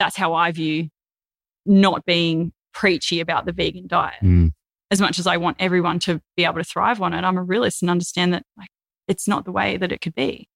[0.00, 0.88] That's how I view
[1.64, 4.20] not being preachy about the vegan diet.
[4.20, 4.52] Mm.
[4.90, 7.42] As much as I want everyone to be able to thrive on it, I'm a
[7.44, 8.70] realist and understand that like
[9.06, 10.48] it's not the way that it could be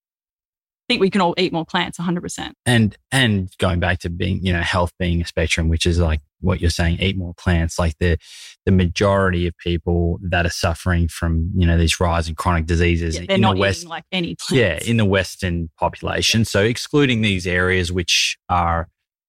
[0.85, 2.51] I think we can all eat more plants 100%.
[2.67, 6.21] And and going back to being, you know, health being a spectrum, which is like
[6.41, 8.19] what you're saying, eat more plants, like the
[8.67, 13.33] the majority of people that are suffering from, you know, these rising chronic diseases yeah,
[13.33, 14.51] in the West, like any plants.
[14.85, 16.41] Yeah, in the Western population.
[16.41, 16.45] Yeah.
[16.45, 18.87] So excluding these areas which are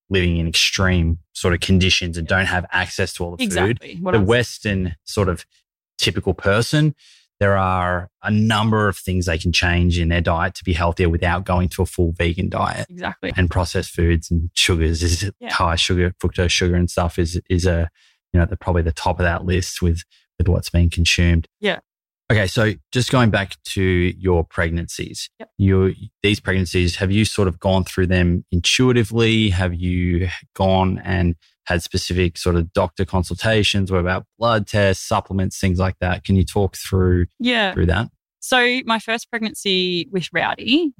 [0.08, 3.94] living in extreme sort of conditions and don't have access to all the exactly.
[3.94, 4.02] food.
[4.02, 5.44] What the Western sort of
[5.98, 6.94] typical person
[7.38, 11.08] there are a number of things they can change in their diet to be healthier
[11.08, 12.86] without going to a full vegan diet.
[12.88, 13.32] Exactly.
[13.36, 15.52] And processed foods and sugars is yeah.
[15.52, 17.90] high sugar, fructose sugar and stuff is is a
[18.32, 20.02] you know, the probably the top of that list with
[20.38, 21.46] with what's being consumed.
[21.60, 21.80] Yeah.
[22.30, 25.48] Okay, so just going back to your pregnancies, yep.
[25.58, 29.50] you these pregnancies, have you sort of gone through them intuitively?
[29.50, 35.58] Have you gone and had specific sort of doctor consultations or about blood tests, supplements,
[35.58, 36.24] things like that.
[36.24, 38.08] Can you talk through yeah through that?
[38.40, 40.92] So my first pregnancy with Rowdy,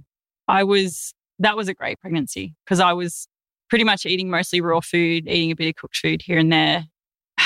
[0.49, 3.29] I was that was a great pregnancy because I was
[3.71, 6.85] pretty much eating mostly raw food, eating a bit of cooked food here and there.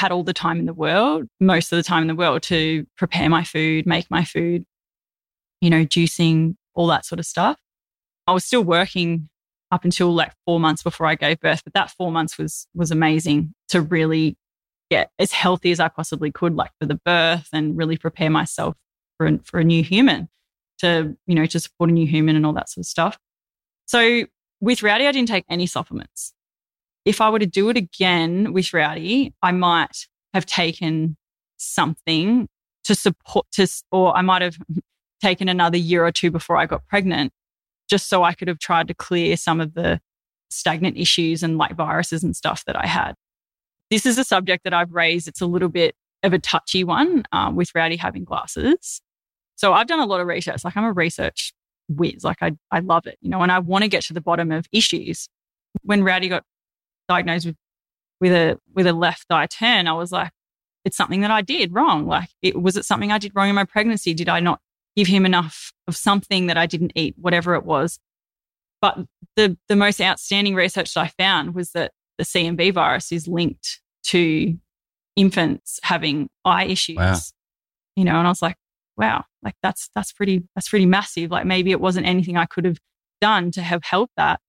[0.01, 2.87] Had all the time in the world, most of the time in the world to
[2.97, 4.65] prepare my food, make my food,
[5.61, 7.59] you know, juicing, all that sort of stuff.
[8.27, 9.29] I was still working
[9.71, 11.61] up until like four months before I gave birth.
[11.65, 14.39] But that four months was was amazing to really
[14.91, 18.77] get as healthy as I possibly could, like for the birth, and really prepare myself
[19.19, 20.31] for a, for a new human
[20.79, 23.19] to you know to support a new human and all that sort of stuff.
[23.85, 24.25] So
[24.63, 26.33] with Rowdy, I didn't take any supplements.
[27.05, 31.17] If I were to do it again with Rowdy, I might have taken
[31.57, 32.49] something
[32.85, 34.57] to support to, or I might have
[35.23, 37.33] taken another year or two before I got pregnant,
[37.89, 40.01] just so I could have tried to clear some of the
[40.51, 43.15] stagnant issues and like viruses and stuff that I had.
[43.91, 45.29] This is a subject that I've raised.
[45.29, 49.01] It's a little bit of a touchy one um, with Rowdy having glasses.
[49.57, 50.65] So I've done a lot of research.
[50.65, 51.53] Like I'm a research
[51.89, 52.25] whiz.
[52.25, 54.51] Like I, I love it, you know, and I want to get to the bottom
[54.53, 55.29] of issues.
[55.83, 56.45] When Rowdy got
[57.11, 57.57] diagnosed with,
[58.21, 60.31] with a, with a left eye turn, I was like,
[60.85, 62.07] it's something that I did wrong.
[62.07, 64.15] Like it, was it something I did wrong in my pregnancy?
[64.15, 64.61] Did I not
[64.97, 67.99] give him enough of something that I didn't eat, whatever it was?
[68.81, 68.99] But
[69.37, 73.81] the, the most outstanding research that I found was that the CMV virus is linked
[74.05, 74.57] to
[75.17, 76.97] infants having eye issues.
[76.97, 77.17] Wow.
[77.97, 78.57] You know, and I was like,
[78.97, 81.31] wow, like that's that's pretty that's pretty massive.
[81.31, 82.79] Like maybe it wasn't anything I could have
[83.21, 84.41] done to have helped that.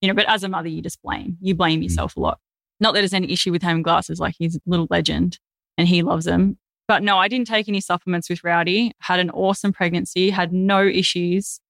[0.00, 1.36] You know, but as a mother, you just blame.
[1.40, 1.84] You blame mm.
[1.84, 2.38] yourself a lot.
[2.80, 5.38] Not that there's any issue with having glasses, like he's a little legend
[5.76, 6.58] and he loves them.
[6.86, 8.92] But no, I didn't take any supplements with Rowdy.
[9.00, 11.60] Had an awesome pregnancy, had no issues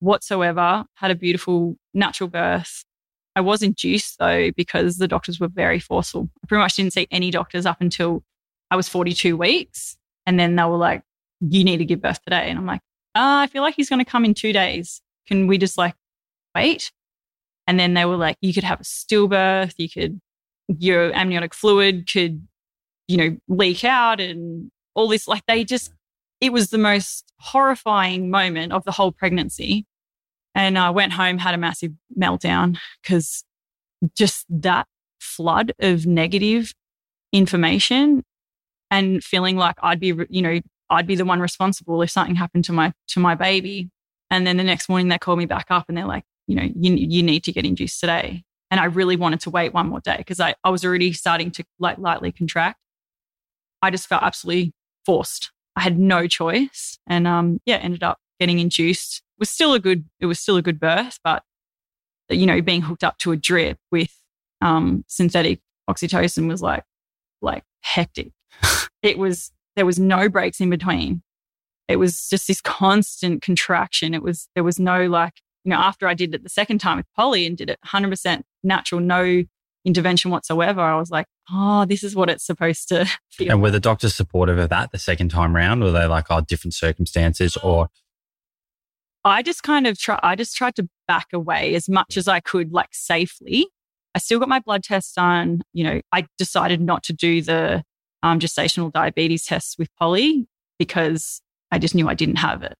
[0.00, 2.84] whatsoever, had a beautiful natural birth.
[3.36, 6.28] I was induced though because the doctors were very forceful.
[6.42, 8.22] I pretty much didn't see any doctors up until
[8.70, 9.96] I was 42 weeks.
[10.26, 11.02] And then they were like,
[11.40, 12.48] you need to give birth today.
[12.48, 12.80] And I'm like,
[13.14, 15.02] uh, I feel like he's going to come in two days.
[15.26, 15.94] Can we just like
[16.54, 16.92] wait?
[17.66, 19.74] And then they were like, you could have a stillbirth.
[19.76, 20.20] You could,
[20.68, 22.46] your amniotic fluid could,
[23.08, 25.28] you know, leak out and all this.
[25.28, 25.92] Like they just,
[26.40, 29.86] it was the most horrifying moment of the whole pregnancy.
[30.54, 33.44] And I went home, had a massive meltdown because
[34.14, 34.86] just that
[35.20, 36.74] flood of negative
[37.32, 38.24] information
[38.90, 40.60] and feeling like I'd be, you know,
[40.90, 43.90] I'd be the one responsible if something happened to my to my baby.
[44.30, 46.68] And then the next morning they called me back up and they're like, you know,
[46.74, 48.44] you you need to get induced today.
[48.70, 51.50] And I really wanted to wait one more day because I, I was already starting
[51.52, 52.78] to like lightly contract.
[53.82, 54.72] I just felt absolutely
[55.04, 55.52] forced.
[55.76, 56.98] I had no choice.
[57.06, 60.62] And um yeah, ended up getting induced was still a good it was still a
[60.62, 61.42] good birth, but
[62.28, 64.14] you know, being hooked up to a drip with
[64.60, 66.84] um, synthetic oxytocin was like
[67.40, 68.32] like hectic.
[69.02, 71.22] it was there was no breaks in between.
[71.88, 74.14] It was just this constant contraction.
[74.14, 75.34] It was there was no like
[75.64, 78.42] you know after I did it the second time with Polly and did it 100%
[78.62, 79.44] natural, no
[79.84, 80.80] intervention whatsoever.
[80.80, 83.50] I was like, oh, this is what it's supposed to feel.
[83.50, 85.82] And were the doctors supportive of that the second time round?
[85.82, 87.88] Were they like, oh, different circumstances or
[89.24, 92.40] I just kind of try, I just tried to back away as much as I
[92.40, 93.68] could, like safely.
[94.14, 95.62] I still got my blood tests done.
[95.72, 97.84] You know, I decided not to do the
[98.22, 100.46] um, gestational diabetes tests with Polly
[100.78, 101.40] because
[101.70, 102.74] I just knew I didn't have it.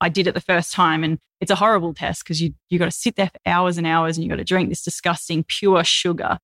[0.00, 2.86] I did it the first time and it's a horrible test because you, you got
[2.86, 5.84] to sit there for hours and hours and you got to drink this disgusting pure
[5.84, 6.38] sugar,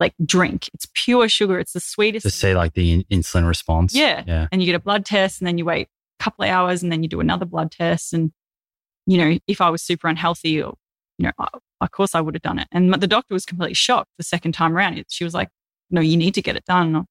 [0.00, 0.68] like drink.
[0.74, 1.58] It's pure sugar.
[1.58, 2.24] It's the sweetest.
[2.24, 3.94] To see like the insulin response.
[3.94, 4.22] Yeah.
[4.26, 4.48] Yeah.
[4.52, 5.88] And you get a blood test and then you wait
[6.20, 8.12] a couple of hours and then you do another blood test.
[8.12, 8.32] And,
[9.06, 10.74] you know, if I was super unhealthy or,
[11.18, 11.46] you know,
[11.80, 12.68] of course I would have done it.
[12.72, 15.02] And the doctor was completely shocked the second time around.
[15.08, 15.48] She was like,
[15.90, 17.06] no, you need to get it done.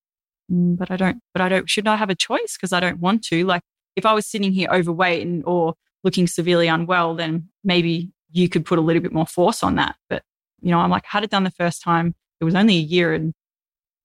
[0.51, 2.57] Mm, but I don't, but I don't, should I have a choice?
[2.57, 3.45] Because I don't want to.
[3.45, 3.61] Like
[3.95, 8.65] if I was sitting here overweight and, or looking severely unwell, then maybe you could
[8.65, 9.95] put a little bit more force on that.
[10.09, 10.23] But,
[10.61, 12.15] you know, I'm like, I had it done the first time.
[12.39, 13.33] It was only a year and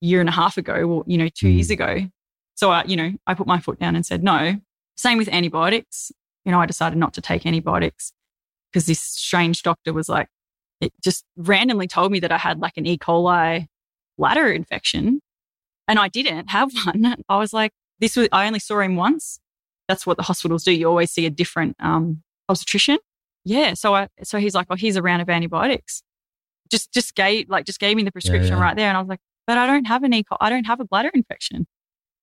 [0.01, 1.55] year and a half ago, or, you know, two mm.
[1.55, 2.09] years ago.
[2.55, 4.57] So I, you know, I put my foot down and said, no,
[4.97, 6.11] same with antibiotics.
[6.45, 8.13] You know, I decided not to take antibiotics
[8.71, 10.29] because this strange doctor was like,
[10.81, 12.99] it just randomly told me that I had like an E.
[12.99, 13.67] coli
[14.19, 15.21] bladder infection
[15.89, 17.17] and I didn't have one.
[17.29, 19.41] I was like, this was, I only saw him once.
[19.89, 20.73] That's what the hospitals do.
[20.73, 22.99] You always see a different um, obstetrician.
[23.45, 23.75] Yeah.
[23.75, 26.03] So I, so he's like, well, here's a round of antibiotics.
[26.71, 28.63] Just, just gave, like, just gave me the prescription yeah, yeah.
[28.63, 28.89] right there.
[28.89, 30.25] And I was like, but I don't have an E.
[30.41, 31.67] I don't have a bladder infection.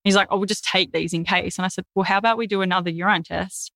[0.04, 1.56] He's like, oh, we'll just take these in case.
[1.56, 3.72] And I said, well, how about we do another urine test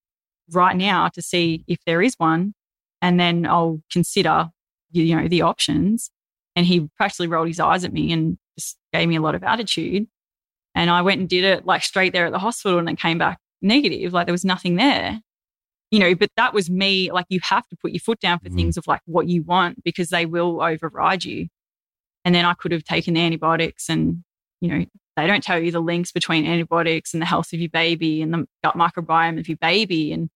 [0.50, 2.52] right now to see if there is one?
[3.00, 4.50] And then I'll consider,
[4.90, 6.10] you know, the options.
[6.54, 9.42] And he practically rolled his eyes at me and just gave me a lot of
[9.42, 10.06] attitude.
[10.74, 13.16] And I went and did it like straight there at the hospital and it came
[13.16, 14.12] back negative.
[14.12, 15.20] Like there was nothing there.
[15.90, 17.10] You know, but that was me.
[17.10, 18.54] Like you have to put your foot down for mm.
[18.54, 21.48] things of like what you want because they will override you.
[22.24, 24.22] And then I could have taken the antibiotics and,
[24.60, 24.84] you know,
[25.16, 28.34] they don't tell you the links between antibiotics and the health of your baby and
[28.34, 30.28] the gut microbiome of your baby and,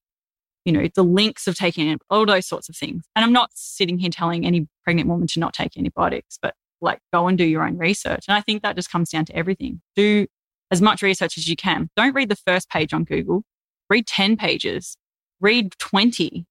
[0.65, 3.05] you know, the links of taking all those sorts of things.
[3.15, 6.99] And I'm not sitting here telling any pregnant woman to not take antibiotics, but like
[7.13, 8.25] go and do your own research.
[8.27, 9.83] And I think that just comes down to everything.
[9.95, 10.27] Do
[10.73, 11.89] as much research as you can.
[11.97, 13.45] Don't read the first page on Google.
[13.89, 14.97] Read 10 pages.
[15.41, 16.47] Read 20.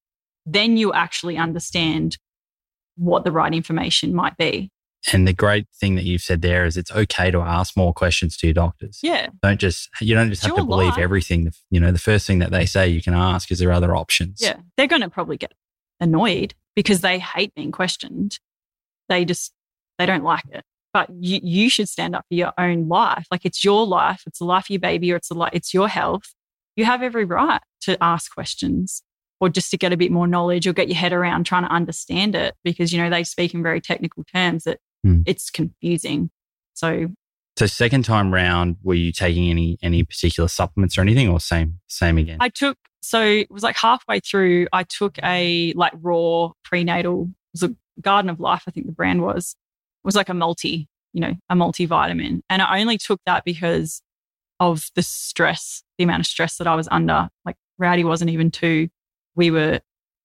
[0.45, 2.17] then you actually understand
[2.97, 4.69] what the right information might be.
[5.11, 8.37] And the great thing that you've said there is it's okay to ask more questions
[8.37, 8.99] to your doctors.
[9.01, 9.29] Yeah.
[9.41, 10.99] Don't just you don't just It's have to believe life.
[10.99, 11.51] everything.
[11.71, 14.39] You know, the first thing that they say you can ask is there other options.
[14.41, 14.57] Yeah.
[14.77, 15.53] They're going to probably get
[15.99, 18.39] annoyed because they hate being questioned.
[19.09, 19.51] They just,
[19.97, 20.63] they don't like it.
[20.93, 23.25] But you, you should stand up for your own life.
[23.31, 24.23] Like it's your life.
[24.27, 26.33] It's the life of your baby or it's a life, it's your health.
[26.75, 29.03] You have every right to ask questions
[29.39, 31.71] or just to get a bit more knowledge or get your head around trying to
[31.71, 35.21] understand it because, you know, they speak in very technical terms that Hmm.
[35.25, 36.29] it's confusing.
[36.73, 37.07] So
[37.57, 41.79] So second time round, were you taking any any particular supplements or anything, or same
[41.87, 42.37] same again?
[42.39, 44.67] I took so it was like halfway through.
[44.71, 47.29] I took a like raw prenatal.
[47.53, 49.55] It was a Garden of Life, I think the brand was.
[50.03, 54.01] Was like a multi, you know, a multivitamin, and I only took that because
[54.59, 57.29] of the stress, the amount of stress that I was under.
[57.45, 58.89] Like Rowdy wasn't even two.
[59.35, 59.79] We were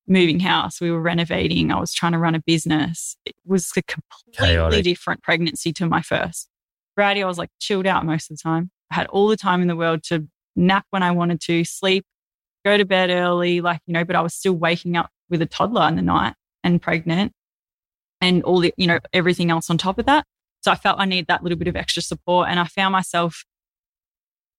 [0.08, 0.80] moving house.
[0.80, 1.72] We were renovating.
[1.72, 3.16] I was trying to run a business.
[3.24, 4.84] It was a completely Chaotic.
[4.84, 6.48] different pregnancy to my first.
[6.96, 8.70] Rowdy, I was like chilled out most of the time.
[8.90, 12.04] I had all the time in the world to nap when I wanted to, sleep,
[12.64, 15.46] go to bed early, like, you know, but I was still waking up with a
[15.46, 17.32] toddler in the night and pregnant
[18.20, 20.24] and all the, you know, everything else on top of that.
[20.62, 22.48] So I felt I need that little bit of extra support.
[22.48, 23.44] And I found myself,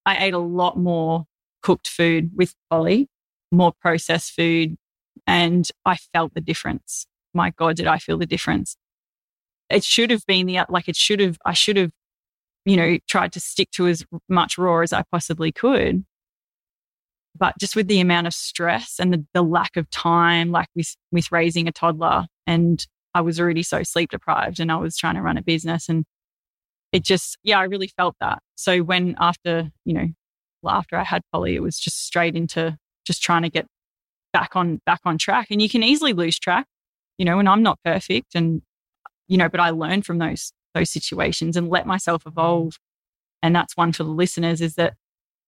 [0.05, 1.25] I ate a lot more
[1.61, 3.07] cooked food with Polly,
[3.51, 4.77] more processed food,
[5.25, 7.07] and I felt the difference.
[7.33, 8.77] My God, did I feel the difference?
[9.69, 11.91] It should have been the, like, it should have, I should have,
[12.65, 16.05] you know, tried to stick to as much raw as I possibly could
[17.39, 20.95] but just with the amount of stress and the, the lack of time, like with,
[21.11, 22.85] with raising a toddler, and
[23.17, 26.05] I was already so sleep deprived and I was trying to run a business and
[26.91, 28.43] it just, yeah, I really felt that.
[28.53, 30.05] So when after, you know,
[30.63, 33.65] after I had Polly, it was just straight into just trying to get
[34.33, 35.47] back on, back on track.
[35.49, 36.67] And you can easily lose track,
[37.17, 38.61] you know, and I'm not perfect and,
[39.27, 42.77] you know, but I learned from those, those situations and let myself evolve.
[43.41, 44.93] And that's one for the listeners is that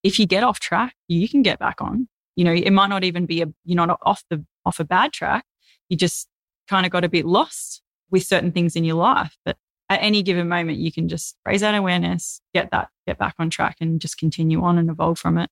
[0.02, 2.08] if you get off track, you can get back on.
[2.34, 5.12] You know, it might not even be a you're not off the off a bad
[5.12, 5.44] track.
[5.88, 6.26] You just
[6.70, 9.36] kind of got a bit lost with certain things in your life.
[9.44, 9.56] But
[9.90, 13.50] at any given moment, you can just raise that awareness, get that, get back on
[13.50, 15.50] track, and just continue on and evolve from it.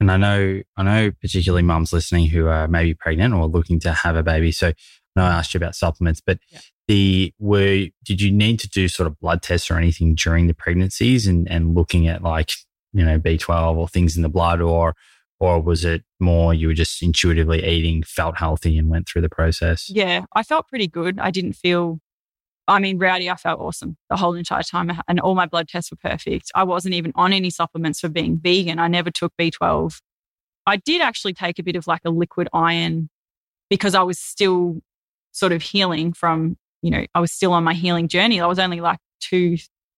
[0.00, 3.92] And I know, I know, particularly mums listening who are maybe pregnant or looking to
[3.92, 4.50] have a baby.
[4.52, 4.74] So I
[5.16, 6.60] know I asked you about supplements, but Yeah.
[6.88, 10.54] the were did you need to do sort of blood tests or anything during the
[10.54, 12.50] pregnancies and and looking at like
[12.92, 14.94] you know B twelve or things in the blood or
[15.42, 19.28] or was it more you were just intuitively eating, felt healthy, and went through the
[19.28, 19.90] process?
[19.90, 21.18] Yeah, I felt pretty good.
[21.18, 21.98] I didn't feel,
[22.68, 24.88] I mean, rowdy, I felt awesome the whole entire time.
[24.88, 26.52] Uh, and all my blood tests were perfect.
[26.54, 28.78] I wasn't even on any supplements for being vegan.
[28.78, 29.98] I never took B12.
[30.64, 33.10] I did actually take a bit of like a liquid iron
[33.68, 34.76] because I was still
[35.32, 38.40] sort of healing from, you know, I was still on my healing journey.
[38.40, 39.56] I was only like two,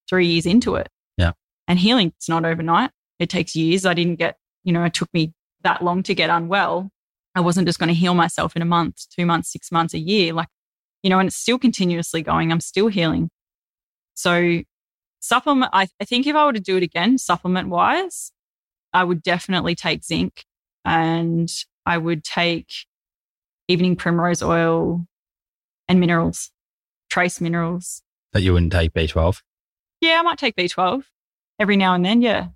[0.09, 0.89] three years into it.
[1.19, 1.33] Yeah.
[1.69, 2.93] And healing, it's not overnight.
[3.19, 3.85] It takes years.
[3.85, 6.91] I didn't get, you know, it took me that long to get unwell.
[7.35, 9.99] I wasn't just going to heal myself in a month, two months, six months, a
[9.99, 10.33] year.
[10.33, 10.49] Like,
[11.03, 12.53] you know, and it's still continuously going.
[12.53, 13.31] I'm still healing.
[14.15, 14.61] So,
[15.21, 18.31] supplement, I, I think if I were to do it again, supplement wise,
[18.93, 20.45] I would definitely take zinc
[20.85, 21.51] and
[21.85, 22.73] I would take
[23.67, 25.07] evening primrose oil
[25.89, 26.51] and minerals,
[27.11, 28.03] trace minerals.
[28.33, 29.43] That you wouldn't take B twelve.
[30.05, 31.05] Yeah, I might take B12
[31.59, 32.21] every now and then.
[32.21, 32.49] Yeah.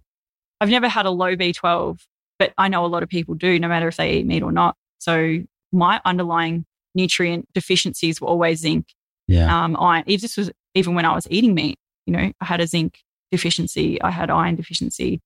[0.61, 2.01] I've never had a low B12,
[2.39, 4.53] but I know a lot of people do, no matter if they eat meat or
[4.53, 4.77] not.
[4.99, 5.39] So
[5.73, 8.87] my underlying nutrient deficiencies were always zinc,
[9.29, 9.65] Yeah.
[9.65, 10.05] um, iron.
[10.07, 12.99] If this was even when I was eating meat, you know, I had a zinc
[13.31, 15.21] deficiency, I had iron deficiency.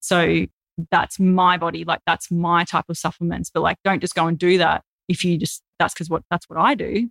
[0.00, 0.46] So
[0.90, 3.50] that's my body, like that's my type of supplements.
[3.52, 6.48] But like, don't just go and do that if you just that's because what that's
[6.48, 7.10] what I do.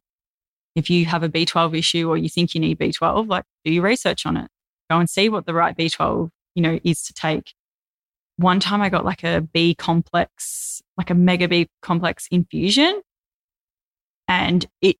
[0.76, 3.84] If you have a B12 issue or you think you need B12, like do your
[3.84, 4.50] research on it.
[4.89, 7.53] Go and see what the right B12, you know, is to take.
[8.38, 13.01] One time I got like a B complex, like a mega B complex infusion.
[14.28, 14.97] And it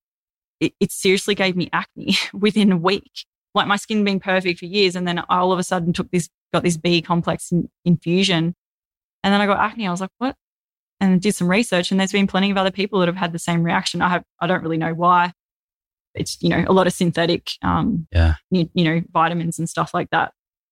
[0.60, 3.26] it, it seriously gave me acne within a week.
[3.54, 4.96] Like my skin being perfect for years.
[4.96, 8.54] And then I all of a sudden took this, got this B complex in, infusion.
[9.24, 9.88] And then I got acne.
[9.88, 10.36] I was like, what?
[11.00, 11.92] And did some research.
[11.92, 14.02] And there's been plenty of other people that have had the same reaction.
[14.02, 15.34] I have, I don't really know why.
[16.14, 18.36] It's, you know, a lot of synthetic, um, Yeah.
[18.50, 20.32] you, you know, vitamins and stuff like that.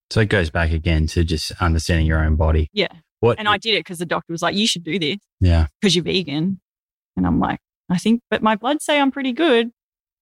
[0.10, 2.70] So it goes back again to just understanding your own body.
[2.74, 2.88] Yeah.
[3.20, 3.39] What?
[3.39, 5.68] And I did it because the doctor was like, you should do this yeah.
[5.82, 6.60] because you're vegan.
[7.16, 9.72] And I'm like, I think, but my blood say I'm pretty good.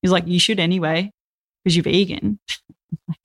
[0.01, 1.11] He's like, you should anyway
[1.63, 2.39] because you're vegan.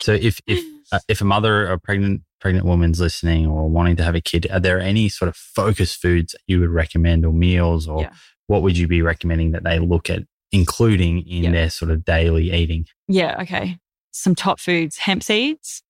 [0.01, 4.05] So if if uh, if a mother, a pregnant pregnant woman's listening or wanting to
[4.05, 7.33] have a kid, are there any sort of focus foods that you would recommend or
[7.33, 8.13] meals or Yeah.
[8.47, 11.51] what would you be recommending that they look at including in Yeah.
[11.51, 12.87] their sort of daily eating?
[13.09, 13.41] Yeah.
[13.43, 13.79] Okay.
[14.13, 15.83] Some top foods: hemp seeds,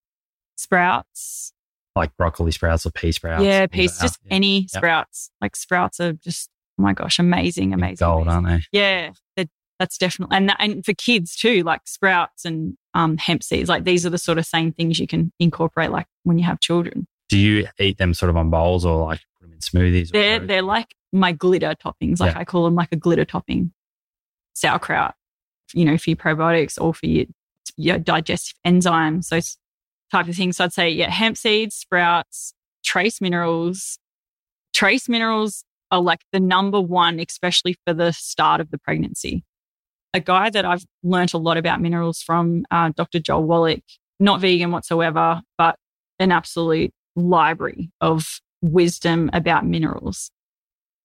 [0.57, 1.53] sprouts.
[1.95, 3.43] Like broccoli sprouts or pea sprouts?
[3.43, 3.99] yeah, peas.
[3.99, 5.31] Just any sprouts.
[5.41, 8.05] Like sprouts are just oh my gosh, amazing, amazing.
[8.05, 8.47] Gold, amazing.
[8.47, 8.79] aren't they?
[8.79, 9.11] Yeah,
[9.79, 13.69] that's definitely and that, and for kids too, like sprouts and um, hemp seeds.
[13.69, 16.61] Like these are the sort of same things you can incorporate, like when you have
[16.61, 17.07] children.
[17.29, 20.11] Do you eat them sort of on bowls or like put them in smoothies?
[20.11, 22.21] They're they're like my glitter toppings.
[22.21, 22.41] Like Yeah.
[22.41, 23.73] I call them like a glitter topping.
[24.55, 25.15] Sauerkraut,
[25.75, 27.27] you know, for your probiotics or for your
[27.77, 29.59] your digestive enzymes, those
[30.11, 30.57] type of things.
[30.57, 32.55] So I'd say yeah, hemp seeds, sprouts,
[32.85, 33.99] trace minerals.
[34.73, 39.45] Trace minerals are like the number one, especially for the start of the pregnancy.
[40.15, 43.21] A guy that I've learnt a lot about minerals from, uh, Dr.
[43.21, 43.85] Joel Wallach,
[44.19, 45.77] not vegan whatsoever, but
[46.19, 50.31] an absolute library of wisdom about minerals.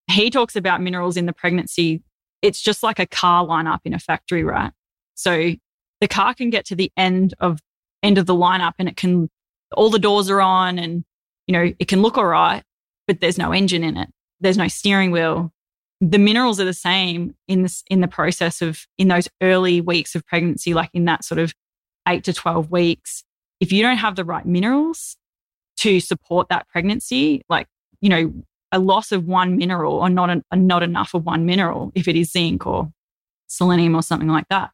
[0.10, 2.04] He talks about minerals in the pregnancy.
[2.42, 4.72] It's just like a car lineup in a factory, right?
[5.16, 5.54] So
[6.00, 7.60] the car can get to the end of
[8.04, 9.30] end of the lineup and it can
[9.74, 11.04] all the doors are on and
[11.48, 12.64] you know it can look all right,
[13.08, 14.10] but there's no engine in it.
[14.40, 15.52] There's no steering wheel.
[16.00, 20.16] The minerals are the same in this in the process of in those early weeks
[20.16, 21.54] of pregnancy, like in that sort of
[22.08, 23.24] eight to twelve weeks.
[23.60, 25.18] If you don't have the right minerals,
[25.82, 27.68] to support that pregnancy, like,
[28.02, 28.32] you know,
[28.72, 32.16] a loss of one mineral or not, an, not enough of one mineral, if it
[32.16, 32.92] is zinc or
[33.48, 34.70] selenium or something like that,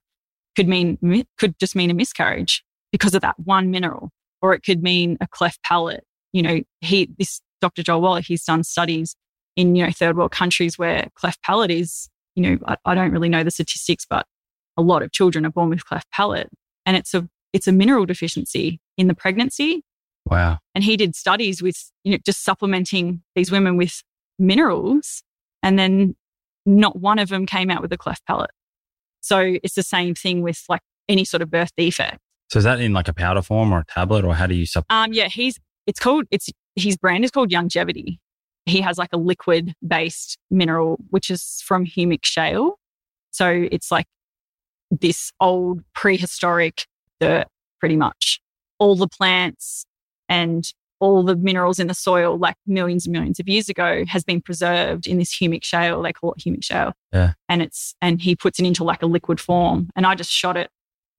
[0.58, 0.98] could mean,
[1.38, 2.62] could just mean a miscarriage
[2.92, 4.10] because of that one mineral.
[4.42, 6.04] Or it could mean a cleft palate.
[6.32, 7.82] You know, he, this Dr.
[7.84, 9.16] Joel Wallach, he's done studies
[9.56, 13.12] in, you know, third world countries where cleft palate is, you know, I, I don't
[13.12, 14.26] really know the statistics, but
[14.78, 16.50] a lot of children are born with cleft palate.
[16.86, 19.84] And it's a, it's a mineral deficiency in the pregnancy
[20.30, 20.60] Wow.
[20.76, 24.04] and he did studies with you know just supplementing these women with
[24.38, 25.24] minerals
[25.64, 26.16] and then
[26.66, 28.52] not one of them came out with a cleft palate
[29.22, 32.20] so it's the same thing with like any sort of birth defect
[32.50, 34.66] So is that in like a powder form or a tablet or how do you
[34.66, 34.86] sup?
[34.90, 38.18] um yeah he's it's called it's his brand is called Youngevity
[38.66, 42.76] he has like a liquid based mineral which is from humic shale
[43.32, 44.06] so it's like
[44.92, 46.86] this old prehistoric
[47.20, 47.48] dirt
[47.80, 48.40] pretty much
[48.80, 49.86] all the plants
[50.30, 54.24] and all the minerals in the soil like millions and millions of years ago has
[54.24, 57.34] been preserved in this humic shale they call it humic shale Yeah.
[57.50, 60.58] and it's and he puts it into like a liquid form and i just shot
[60.58, 60.70] it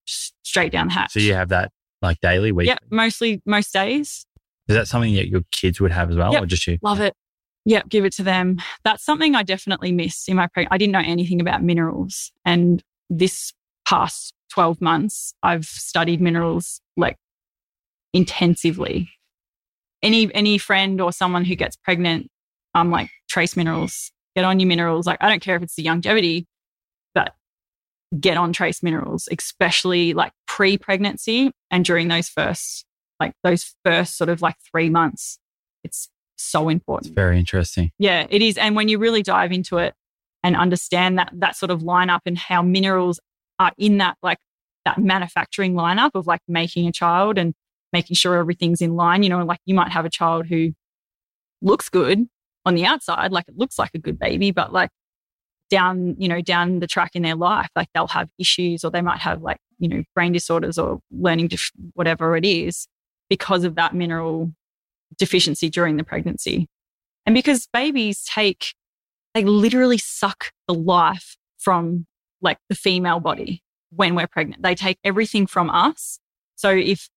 [0.08, 1.70] straight down the hatch So you have that
[2.02, 2.68] like daily, weekly?
[2.70, 4.24] yeah mostly most days
[4.68, 6.42] Is that something that your kids would have as well Yep.
[6.42, 6.78] or just you?
[6.82, 7.14] Love it.
[7.64, 8.56] Yep, give it to them.
[8.84, 10.72] That's something I definitely miss in my pregnancy.
[10.72, 12.32] I didn't know anything about minerals.
[12.46, 13.52] And this
[13.86, 17.16] past 12 months, I've studied minerals like
[18.14, 19.10] intensively.
[20.02, 22.28] Any any friend or someone who gets pregnant,
[22.74, 25.06] I'm like, trace minerals, get on your minerals.
[25.06, 26.46] Like, I don't care if it's the Youngevity,
[28.18, 32.84] get on trace minerals, especially like pre-pregnancy and during those first,
[33.20, 35.38] like those first sort of like three months.
[35.84, 37.08] It's so important.
[37.08, 37.90] It's very interesting.
[37.98, 38.56] Yeah, it is.
[38.56, 39.94] And when you really dive into it
[40.42, 43.20] and understand that that sort of lineup and how minerals
[43.58, 44.38] are in that like
[44.84, 47.54] that manufacturing lineup of like making a child and
[47.92, 50.72] making sure everything's in line, you know, like you might have a child who
[51.60, 52.26] looks good
[52.64, 54.90] on the outside, like it looks like a good baby, but like
[55.68, 59.02] down, you know, down the track in their life, like they'll have issues or they
[59.02, 61.50] might have like, you know, brain disorders or learning
[61.94, 62.86] whatever it is
[63.28, 64.52] because of that mineral
[65.18, 66.66] deficiency during the pregnancy.
[67.26, 68.74] And because babies take,
[69.34, 72.06] they literally suck the life from
[72.40, 74.62] like the female body when we're pregnant.
[74.62, 76.18] They take everything from us.
[76.56, 77.08] So if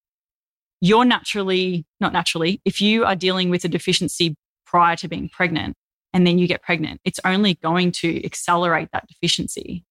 [0.80, 4.34] you're naturally, not naturally, if you are dealing with a deficiency
[4.66, 5.76] prior to being pregnant
[6.12, 9.84] and then you get pregnant, it's only going to accelerate that deficiency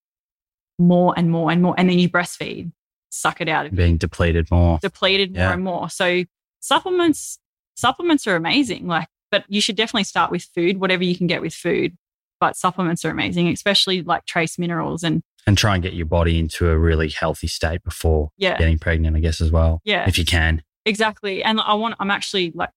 [0.80, 1.76] more and more and more.
[1.78, 2.72] And then you breastfeed,
[3.10, 4.80] suck it out of Being depleted more.
[4.82, 5.90] depleted more and more.
[5.90, 6.24] So
[6.60, 7.40] supplements,
[7.76, 8.88] supplements are amazing.
[8.88, 11.98] Like, but you should definitely start with food, whatever you can get with food.
[12.40, 16.38] But supplements are amazing, especially like trace minerals and and try and get your body
[16.38, 19.82] into a really healthy state before yeah, getting pregnant, I guess, as well.
[19.84, 20.62] yeah, If you can.
[20.86, 21.44] exactly.
[21.44, 22.70] And I want, I'm actually like,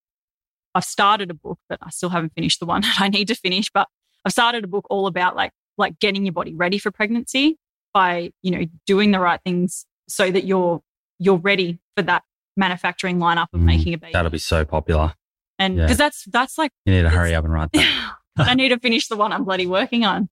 [0.75, 3.35] I've started a book, but I still haven't finished the one that I need to
[3.35, 3.71] finish.
[3.73, 3.89] But
[4.25, 7.57] I've started a book all about like, like getting your body ready for pregnancy
[7.93, 10.81] by, you know, doing the right things so that you're,
[11.19, 12.23] you're ready for that
[12.57, 14.13] manufacturing lineup of Mm, making a baby.
[14.13, 15.15] That'll be so popular.
[15.59, 15.85] and yeah.
[15.85, 18.11] because that's, that's like, You need to hurry up and write that.
[18.37, 20.29] I need to finish the one I'm bloody working on.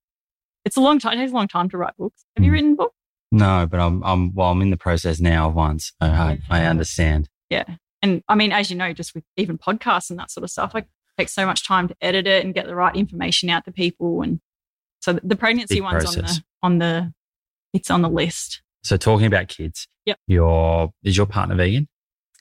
[0.64, 1.14] It's a long time.
[1.14, 2.24] It takes a long time to write books.
[2.36, 2.54] Have you Mm.
[2.54, 2.94] written books?
[3.34, 6.64] No, but I'm I'm well, I'm in the process now of one, so I, I
[6.66, 7.28] understand.
[7.48, 7.64] Yeah.
[8.02, 10.74] And I mean, as you know, just with even podcasts and that sort of stuff,
[10.74, 10.86] like
[11.18, 14.22] takes so much time to edit it and get the right information out to people.
[14.22, 14.40] And
[15.00, 17.12] so the pregnancy Big one's on the on the
[17.72, 18.62] it's on the list.
[18.82, 19.86] So talking about kids.
[20.06, 20.18] Yep.
[20.26, 21.88] Your is your partner vegan?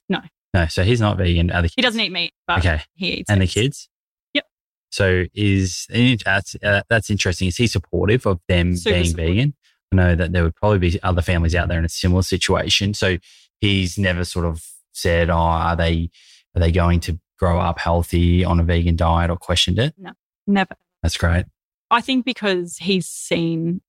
[0.09, 0.19] No.
[0.53, 0.65] No.
[0.67, 1.51] So he's not vegan.
[1.51, 1.75] Are the kids?
[1.75, 2.81] He doesn't eat meat, but Okay.
[2.95, 3.87] he eats And the kids?
[4.33, 4.45] Yep.
[4.89, 5.85] So is
[6.25, 7.47] that's uh, that's interesting.
[7.49, 9.35] Is he supportive of them Super being supportive.
[9.35, 9.53] vegan?
[9.91, 12.93] I know that there would probably be other families out there in a similar situation.
[12.93, 13.17] So
[13.59, 14.65] he's never sort of
[15.01, 16.09] said, "Oh, are they
[16.55, 19.93] are they going to grow up healthy on a vegan diet?" or questioned it.
[19.97, 20.11] No,
[20.47, 20.75] never.
[21.01, 21.45] That's great.
[21.89, 23.81] I think because he's seen,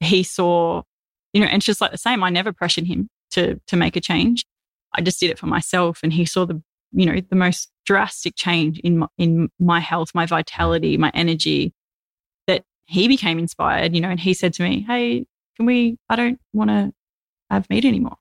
[0.00, 0.82] he saw,
[1.32, 2.22] you know, and it's just like the same.
[2.22, 4.46] I never pressured him to to make a change.
[4.94, 8.34] I just did it for myself, and he saw the, you know, the most drastic
[8.36, 11.74] change in my, in my health, my vitality, my energy.
[12.46, 15.26] That he became inspired, you know, and he said to me, "Hey,
[15.56, 15.98] can we?
[16.08, 16.92] I don't want to
[17.50, 18.16] have meat anymore."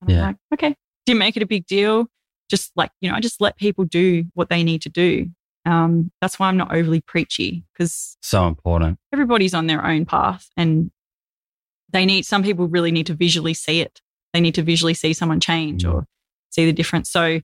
[0.00, 0.20] And Yeah.
[0.20, 0.76] I'm like, okay.
[1.08, 2.06] Didn't make it a big deal.
[2.50, 5.28] Just like you know, I just let people do what they need to do.
[5.64, 8.98] Um, that's why I'm not overly preachy because So important.
[9.12, 10.90] everybody's on their own path and
[11.90, 14.00] they need some people really need to visually see it
[14.34, 15.92] they need to visually see someone change Mm.
[15.94, 16.06] or
[16.50, 17.40] see the difference so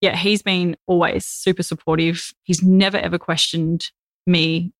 [0.00, 3.90] yeah he's been always super supportive he's never ever questioned
[4.26, 4.72] me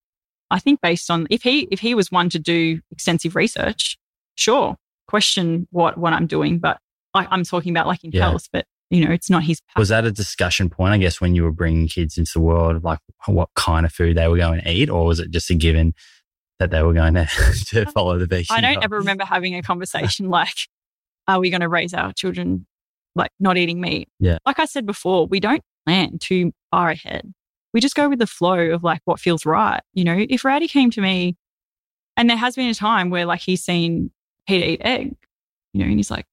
[0.51, 3.99] i think based on if he if he was one to do extensive research
[4.37, 4.77] sure
[5.09, 6.79] question what what i'm doing but
[7.15, 8.29] I, i'm talking about like in Yeah.
[8.29, 10.93] health but you know it's not his Was that a discussion point?
[10.93, 14.17] I guess when you were bringing kids into the world, like what kind of food
[14.17, 15.95] they were going to eat, or was it just a given
[16.61, 17.27] that they were going to,
[17.69, 18.47] to follow the vegan?
[18.51, 18.85] I don't diet?
[18.85, 20.55] ever remember having a conversation like,
[21.27, 22.67] are we going to raise our children
[23.17, 24.09] like not eating meat?
[24.21, 24.39] Yeah.
[24.47, 27.33] Like I said before, we don't plan too far ahead.
[27.73, 29.81] We just go with the flow of like what feels right.
[29.95, 31.37] You know, if Rowdy came to me
[32.17, 34.11] and there has been a time where like he's seen
[34.47, 35.17] Peter eat egg,
[35.73, 36.27] you know, and he's like,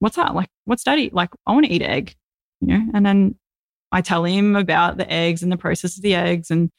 [0.00, 0.34] what's that?
[0.34, 1.10] Like, what's daddy?
[1.12, 2.16] Like, I want to eat egg,
[2.60, 3.36] you know, and then
[3.92, 6.50] I tell him about the eggs and the process of the eggs.
[6.50, 6.70] And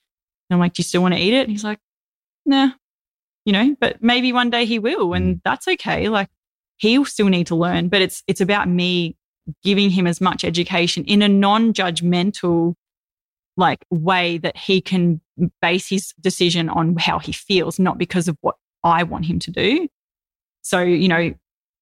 [0.49, 1.41] I'm like, do you still want to eat it?
[1.41, 1.79] And he's like,
[2.45, 2.71] nah,
[3.45, 5.41] you know, but maybe one day he will, and mm.
[5.43, 6.09] that's okay.
[6.09, 6.29] Like
[6.77, 9.15] he'll still need to learn, but it's it's about me
[9.63, 12.75] giving him as much education in a non-judgmental
[13.57, 15.19] like way that he can
[15.61, 19.51] base his decision on how he feels, not because of what I want him to
[19.51, 19.87] do.
[20.61, 21.33] So, you know,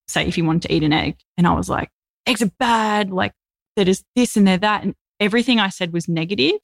[0.10, 1.90] say if he wanted to eat an egg and I was like,
[2.28, 3.34] eggs are bad, like
[3.76, 6.56] there is this and there that, and everything I said was negative,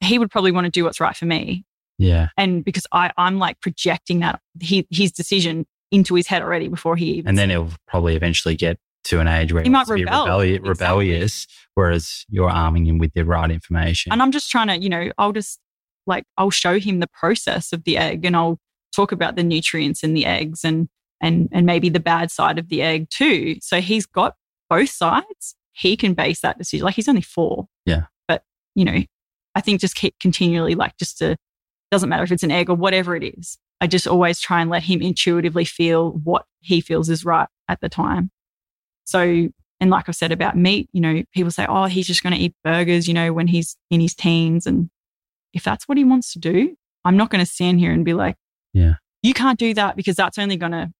[0.00, 1.64] he would probably want to do what's right for me
[1.98, 2.28] Yeah.
[2.36, 6.96] and because I, I'm like projecting that he, his decision into his head already before
[6.96, 7.28] he even.
[7.30, 9.94] And then he'll probably eventually get to an age where He he might wants to
[9.96, 10.26] be rebel.
[10.26, 10.68] rebelli- Exactly.
[10.68, 14.12] rebellious, whereas you're arming him with the right information.
[14.12, 15.58] and I'm just trying to, you know, I'll just
[16.06, 18.58] like I'll show him the process of the egg, and I'll
[18.94, 20.88] talk about the nutrients in the eggs, and
[21.20, 23.56] and and maybe the bad side of the egg too.
[23.60, 24.34] So he's got
[24.70, 25.54] both sides.
[25.72, 26.84] He can base that decision.
[26.84, 27.66] Like he's only four.
[27.86, 28.04] Yeah.
[28.26, 28.42] But
[28.74, 29.02] you know,
[29.54, 31.36] I think just keep continually like just to
[31.90, 33.58] doesn't matter if it's an egg or whatever it is.
[33.80, 37.80] I just always try and let him intuitively feel what he feels is right at
[37.80, 38.30] the time.
[39.04, 39.48] So,
[39.80, 42.38] and like I said about meat, you know, people say, oh, he's just going to
[42.40, 44.66] eat burgers, you know, when he's in his teens.
[44.66, 44.90] And
[45.54, 48.14] if that's what he wants to do, I'm not going to stand here and be
[48.14, 48.36] like,
[48.74, 48.94] Yeah.
[49.22, 50.92] you can't do that because that's only going to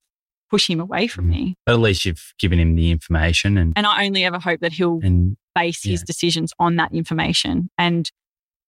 [0.51, 1.31] push him away from Mm.
[1.31, 1.55] me.
[1.67, 4.73] but at least you've given him the information and, And I only ever hope that
[4.73, 8.11] he'll and base his decisions on that information and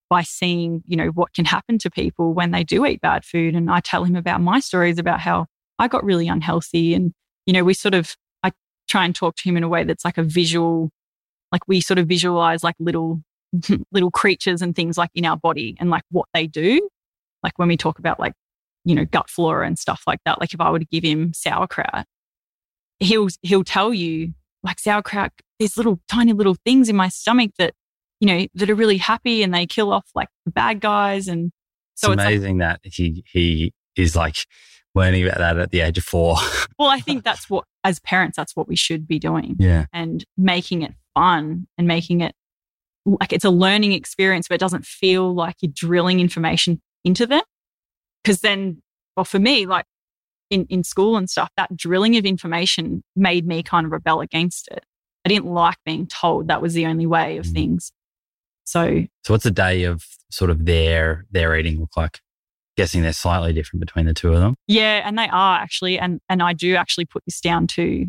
[0.08, 3.54] by seeing, you know, what can happen to people when they do eat bad food.
[3.54, 5.46] And I tell him about my stories about how
[5.78, 6.94] I got really unhealthy.
[6.94, 7.12] And,
[7.46, 8.50] you know, we sort of, I
[8.88, 10.90] try and talk to him in a way that's like a visual,
[11.52, 13.22] like we sort of visualize like little,
[13.92, 16.88] little creatures and things like in our body and like what they do.
[17.44, 18.32] Like when we talk about like,
[18.84, 20.40] you know, gut flora and stuff like that.
[20.40, 22.06] Like if I were to give him sauerkraut,
[22.98, 27.74] he'll, he'll tell you like sauerkraut, there's little tiny little things in my stomach that,
[28.20, 31.28] you know, that are really happy and they kill off like the bad guys.
[31.28, 31.50] And
[31.94, 34.36] so it's like, amazing that he he is like
[34.94, 36.36] learning about that at the age of four.
[36.78, 39.86] well, I think that's what, as parents, that's what we should be doing yeah.
[39.92, 42.34] and making it fun and making it
[43.06, 47.42] like it's a learning experience, but it doesn't feel like you're drilling information into them.
[48.24, 48.82] Cause then,
[49.16, 49.86] well, for me, like
[50.50, 54.68] in, in school and stuff, that drilling of information made me kind of rebel against
[54.68, 54.84] it.
[55.24, 57.52] I didn't like being told that was the only way of Mm.
[57.52, 57.92] things.
[58.64, 62.20] So So what's a day of sort of their their eating look like?
[62.76, 64.54] Guessing they're slightly different between the two of them.
[64.66, 68.06] Yeah, and they are actually, and and I do actually put this down to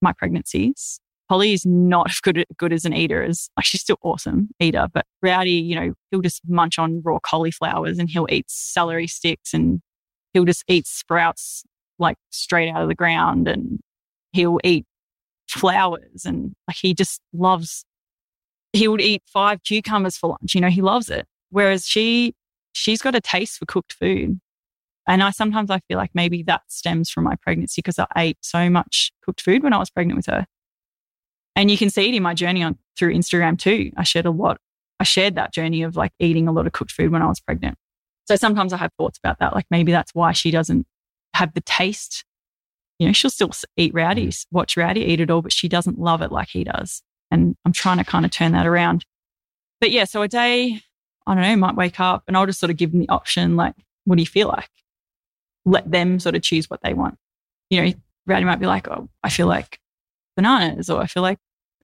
[0.00, 1.00] my pregnancies.
[1.28, 4.88] Polly is not as good good as an eater as like she's still awesome eater,
[4.92, 9.52] but Rowdy, you know, he'll just munch on raw cauliflowers and he'll eat celery sticks
[9.52, 9.80] and
[10.32, 11.64] he'll just eat sprouts
[11.98, 13.80] like straight out of the ground and
[14.32, 14.86] he'll eat
[15.48, 17.84] flowers and like he just loves
[18.72, 20.54] he would eat five cucumbers for lunch.
[20.54, 21.26] You know, he loves it.
[21.50, 22.34] Whereas she,
[22.72, 24.40] she's got a taste for cooked food.
[25.06, 28.38] And I sometimes I feel like maybe that stems from my pregnancy because I ate
[28.42, 30.46] so much cooked food when I was pregnant with her.
[31.58, 33.90] And you can see it in my journey on through Instagram too.
[33.96, 34.58] I shared a lot.
[35.00, 37.40] I shared that journey of like eating a lot of cooked food when I was
[37.40, 37.76] pregnant.
[38.26, 39.54] So sometimes I have thoughts about that.
[39.56, 40.86] Like maybe that's why she doesn't
[41.34, 42.24] have the taste.
[43.00, 44.46] You know, she'll still eat rowdies, mm.
[44.52, 47.02] watch rowdy, eat it all, but she doesn't love it like he does.
[47.32, 49.04] And I'm trying to kind of turn that around.
[49.80, 50.80] But yeah, so a day,
[51.26, 53.56] I don't know, might wake up and I'll just sort of give them the option
[53.56, 54.70] like, what do you feel like?
[55.64, 57.16] Let them sort of choose what they want.
[57.68, 57.92] You know,
[58.26, 59.80] Rowdy might be like, oh, I feel like
[60.36, 61.38] bananas or I feel like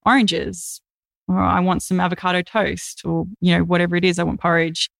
[0.05, 0.81] oranges
[1.29, 4.91] or I want some avocado toast or, you know, whatever it is, I want porridge.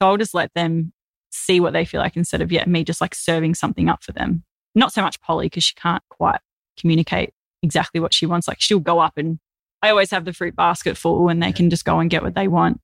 [0.00, 0.92] So I'll just let them
[1.30, 4.12] see what they feel like instead of, yeah, me just like serving something up for
[4.12, 4.42] them.
[4.74, 6.40] Not so much Polly because she can't quite
[6.78, 7.32] communicate
[7.62, 8.48] exactly what she wants.
[8.48, 9.38] Like she'll go up and
[9.82, 12.34] I always have the fruit basket full and they can just go and get what
[12.34, 12.80] they want.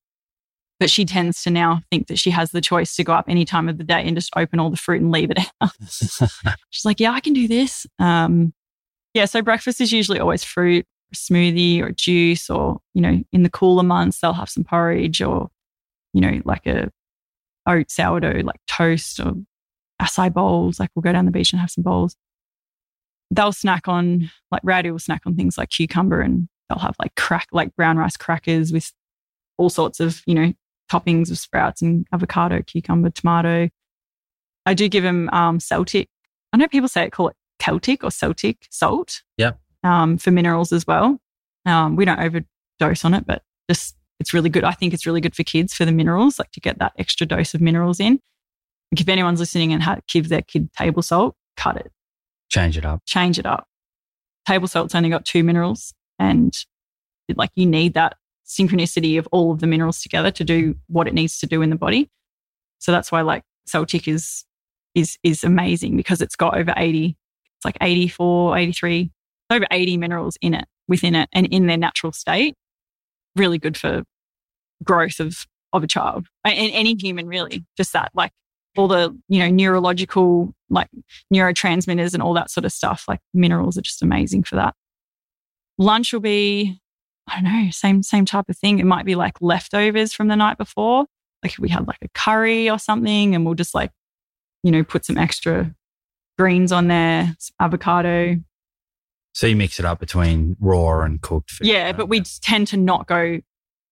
[0.79, 3.45] But she tends to now think that she has the choice to go up any
[3.45, 5.71] time of the day and just open all the fruit and leave it out.
[6.71, 7.87] She's like, yeah, I can do this.
[7.99, 8.53] Um,
[9.15, 13.51] yeah, so breakfast is usually always fruit, smoothie, or juice, or, you know, in the
[13.51, 15.51] cooler months, they'll have some porridge or,
[16.13, 16.91] you know, like a
[17.67, 19.35] oat sourdough, like toast or
[20.01, 20.81] acai bowls.
[20.81, 22.17] Like we'll go down the beach and have some bowls.
[23.31, 27.15] They'll snack on, like Rowdy will snack on things like cucumber and they'll have like
[27.15, 28.93] crack, like brown rice crackers with
[29.57, 30.53] all sorts of, you know,
[30.91, 33.71] toppings of sprouts and avocado, cucumber, tomato.
[34.67, 36.09] I do give them um, Celtic.
[36.53, 39.23] I know people say it, call it Celtic or Celtic salt.
[39.39, 39.59] Yep.
[39.85, 41.19] Um, for minerals as well.
[41.67, 44.65] Um, we don't overdose on it, but just it's really good.
[44.65, 47.27] I think it's really good for kids for the minerals, like to get that extra
[47.27, 48.21] dose of minerals in.
[48.93, 51.91] Like if anyone's listening and ha- give their kid table salt, cut it.
[52.49, 53.03] Change it up.
[53.07, 53.67] Change it up.
[54.47, 56.55] Table salt's only got two minerals, and
[57.29, 58.17] it, like you need that
[58.47, 61.71] synchronicity of all of the minerals together to do what it needs to do in
[61.71, 62.11] the body.
[62.79, 64.45] So that's why like Celtic is
[64.95, 67.17] is is amazing because it's got over 80
[67.57, 69.11] it's like 84 83
[69.53, 72.57] over 80 minerals in it within it and in their natural state
[73.37, 74.03] really good for
[74.85, 76.27] growth of of a child.
[76.45, 77.65] And any human really.
[77.77, 78.33] Just that like
[78.77, 80.89] all the you know neurological like
[81.33, 84.75] neurotransmitters and all that sort of stuff like minerals are just amazing for that.
[85.79, 86.79] Lunch will be
[87.29, 88.79] i don't know same same type of thing.
[88.79, 91.07] It might be like leftovers from the night before.
[91.43, 93.91] Like if we had like a curry or something and we'll just like
[94.63, 95.75] you know put some extra
[96.39, 98.37] greens on there avocado
[99.33, 101.67] so you mix it up between raw and cooked food.
[101.67, 103.41] Yeah, um, but we tend to not go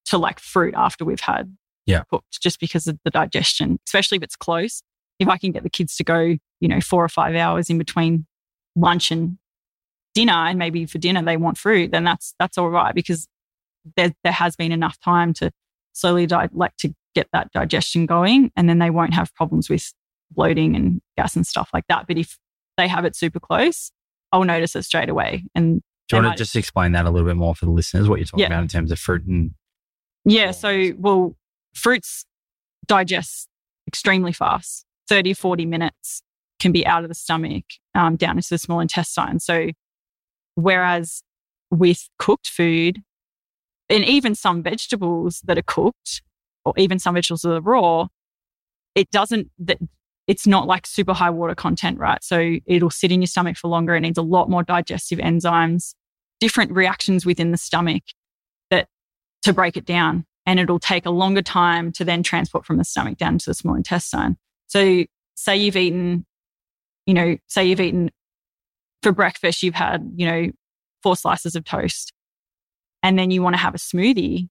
[0.07, 2.03] to like fruit after we've had yeah.
[2.11, 4.83] cooked just because of the digestion, especially if it's close.
[5.19, 7.79] If I can get the kids to go, you know, four or five hours in
[7.79, 8.27] between
[8.77, 9.39] lunch and
[10.15, 13.27] dinner, and maybe for dinner they want fruit, then that's that's all right because
[13.97, 15.51] there there has been enough time to
[15.93, 19.93] slowly di- like to get that digestion going, and then they won't have problems with
[20.31, 22.07] bloating and gas and stuff like that.
[22.07, 22.39] But if
[22.77, 23.91] they have it super close,
[24.33, 25.45] I'll notice it straight away.
[25.55, 28.09] And do you want to just explain that a little bit more for the listeners,
[28.09, 28.47] what you're talking Yeah.
[28.47, 29.53] about in terms of fruit and
[30.25, 30.51] Yeah.
[30.51, 31.37] So, well,
[31.75, 32.25] fruits
[32.87, 33.49] digest
[33.87, 34.85] extremely fast.
[35.09, 36.23] 30, 40 minutes
[36.59, 37.65] can be out of the stomach
[37.95, 39.41] um, down into the small intestine.
[39.41, 39.71] So,
[40.55, 41.23] whereas
[41.71, 43.03] with cooked food,
[43.89, 46.23] and even some vegetables that are cooked,
[46.65, 48.07] or even some vegetables that are raw,
[48.95, 49.79] it doesn't, that
[50.31, 52.23] it's not like super high water content, right?
[52.23, 53.97] So it'll sit in your stomach for longer.
[53.97, 55.93] It needs a lot more digestive enzymes,
[56.39, 58.05] different reactions within the stomach
[58.71, 58.87] that
[59.43, 60.25] to break it down.
[60.47, 63.55] And it'll take a longer time to then transport from the stomach down to the
[63.55, 64.37] small intestine.
[64.69, 65.03] So
[65.35, 66.25] say you've eaten,
[67.07, 68.13] you know, say you've eaten
[69.03, 70.47] for breakfast, you've had, you know,
[71.03, 72.13] four slices of toast.
[73.03, 74.47] And then you want to have a smoothie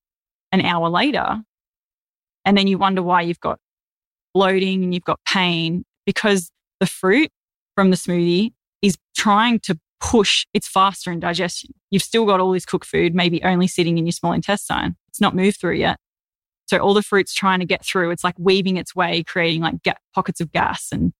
[0.52, 1.38] an hour later.
[2.44, 3.60] And then you wonder why you've got
[4.34, 7.30] bloating and you've got pain because the fruit
[7.76, 11.72] from the smoothie is trying to push, it's faster in digestion.
[11.92, 14.96] You've still got all this cooked food, maybe only sitting in your small intestine.
[15.10, 15.98] It's not moved through yet.
[16.68, 18.12] So all the fruit's trying to get through.
[18.12, 21.14] It's like weaving its way, creating like ga- pockets of gas and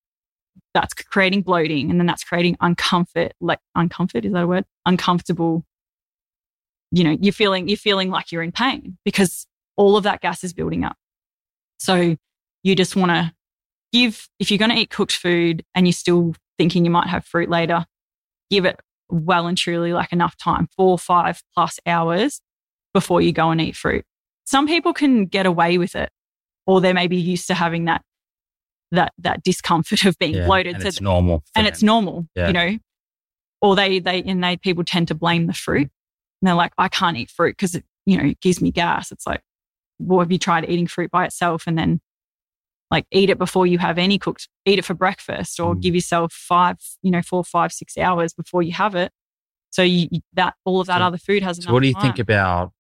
[0.74, 1.90] that's creating bloating.
[1.90, 4.66] And then that's creating uncomfort, like uncomfort, is that a word?
[4.86, 5.66] Uncomfortable.
[6.92, 10.44] You know, you're feeling, you're feeling like you're in pain because all of that gas
[10.44, 10.98] is building up.
[11.80, 12.16] So
[12.64, 13.34] you just want to
[13.94, 17.26] give, if you're going to eat cooked food and you're still thinking you might have
[17.26, 17.86] fruit later,
[18.50, 18.80] give it
[19.10, 22.42] well and truly like enough time, four, five plus hours
[22.94, 24.06] before you go and eat fruit.
[24.46, 26.10] Some people can get away with it,
[26.66, 28.02] or they may be used to having that
[28.92, 30.74] that that discomfort of being yeah, bloated.
[30.76, 31.44] and So it's th- normal.
[31.56, 31.72] and them.
[31.74, 32.48] it's normal, Yeah.
[32.48, 32.78] you know.
[33.62, 35.88] Or they they and they people tend to blame the fruit.
[35.88, 36.42] Mm-hmm.
[36.42, 39.12] And they're like, I can't eat fruit because you you know, gives me gas.
[39.12, 39.42] It's like,
[40.00, 42.00] well, have you tried eating fruit by itself and then
[42.92, 45.82] like eat it before you have any cooked, eat it for breakfast or Mm.
[45.82, 49.12] give yourself five, you know, four, five, six hours before you have it.
[49.72, 51.64] So you, that all of that So- other food has.
[51.64, 52.72] So what do you enough think about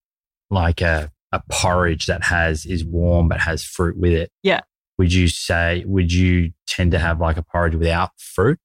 [0.49, 4.31] like a, a porridge that has is warm but has fruit with it?
[4.41, 4.61] Yeah.
[4.97, 8.59] Would you say would you tend to have like a porridge without fruit?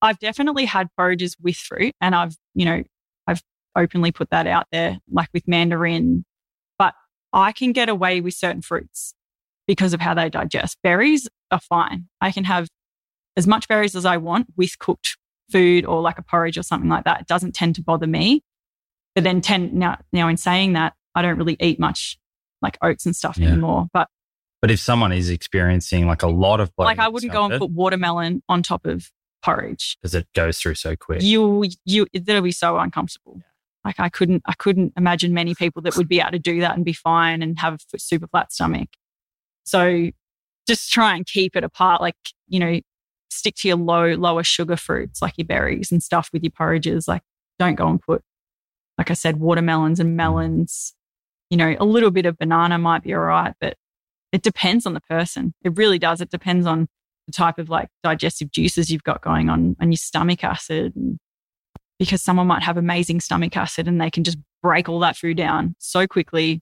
[0.00, 2.82] I've definitely had porridges with fruit and I've, you know,
[3.26, 3.42] I've
[3.76, 6.24] openly put that out there, like with mandarin,
[6.78, 6.94] but
[7.32, 9.14] I can get away with certain fruits
[9.66, 10.78] because of how they digest.
[10.82, 12.08] Berries are fine.
[12.20, 12.68] I can have
[13.36, 15.16] as much berries as I want with cooked
[15.50, 17.22] food or like a porridge or something like that.
[17.22, 18.42] It doesn't tend to bother me.
[19.14, 22.18] But then tend now, now in saying that, I don't really eat much
[22.62, 23.48] like oats and stuff Yeah.
[23.48, 23.86] anymore.
[23.92, 24.08] But
[24.60, 27.70] But if someone is experiencing like a lot of like I wouldn't go and put
[27.70, 29.10] watermelon on top of
[29.42, 31.22] porridge because it goes through so quick.
[31.22, 33.40] you you that'll be so uncomfortable.
[33.84, 36.74] Like I couldn't I couldn't imagine many people that would be able to do that
[36.74, 38.88] and be fine and have a super flat stomach.
[39.64, 40.10] So
[40.66, 42.00] just try and keep it apart.
[42.00, 42.16] Like
[42.48, 42.80] you know,
[43.30, 47.08] stick to your low lower sugar fruits like your berries and stuff with your porridges.
[47.08, 47.22] Like
[47.58, 48.22] don't go and put
[48.98, 50.94] like I said watermelons and melons.
[51.50, 53.76] You know, a little bit of banana might be all right, but
[54.32, 55.54] it depends on the person.
[55.62, 56.20] It really does.
[56.20, 56.88] It depends on
[57.26, 60.94] the type of like digestive juices you've got going on and your stomach acid.
[60.96, 61.18] And
[61.98, 65.36] because someone might have amazing stomach acid and they can just break all that food
[65.36, 66.60] down so quickly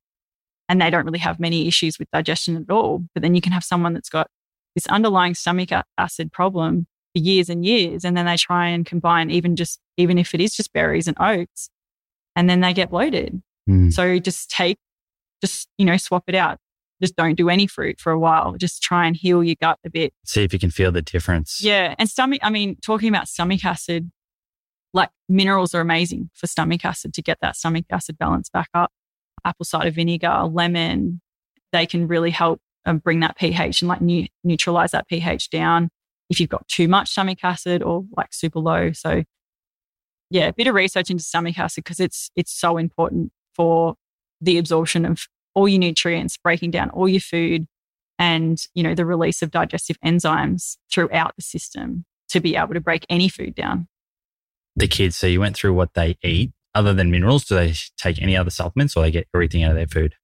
[0.69, 3.05] and they don't really have many issues with digestion at all.
[3.15, 4.29] But then you can have someone that's got
[4.75, 8.05] this underlying stomach acid problem for years and years.
[8.05, 11.17] And then they try and combine even just, even if it is just berries and
[11.21, 11.69] oats,
[12.35, 13.43] and then they get bloated.
[13.69, 13.93] Mm.
[13.93, 14.79] So just take,
[15.43, 16.59] just, you know, swap it out.
[17.03, 18.55] Just don't do any fruit for a while.
[18.57, 20.13] Just try and heal your gut a bit.
[20.25, 21.63] See if you can feel the difference.
[21.63, 21.97] Yeah.
[21.99, 24.11] And stomach, I mean, talking about stomach acid,
[24.95, 28.93] like minerals are amazing for stomach acid to get that stomach acid balance back up.
[29.45, 31.21] Apple cider vinegar, lemon,
[31.73, 35.91] they can really help um, bring that pH and like new, neutralize that pH down
[36.31, 38.93] if you've got too much stomach acid or like super low.
[38.93, 39.23] So,
[40.31, 43.95] yeah, a bit of research into stomach acid because it's it's so important for
[44.41, 47.67] the absorption of all your nutrients, breaking down all your food,
[48.19, 52.81] and you know the release of digestive enzymes throughout the system to be able to
[52.81, 53.89] break any food down.
[54.75, 56.53] The kids, so you went through what they eat.
[56.75, 59.77] Other than minerals, do they take any other supplements or they get everything out of
[59.77, 60.15] their food?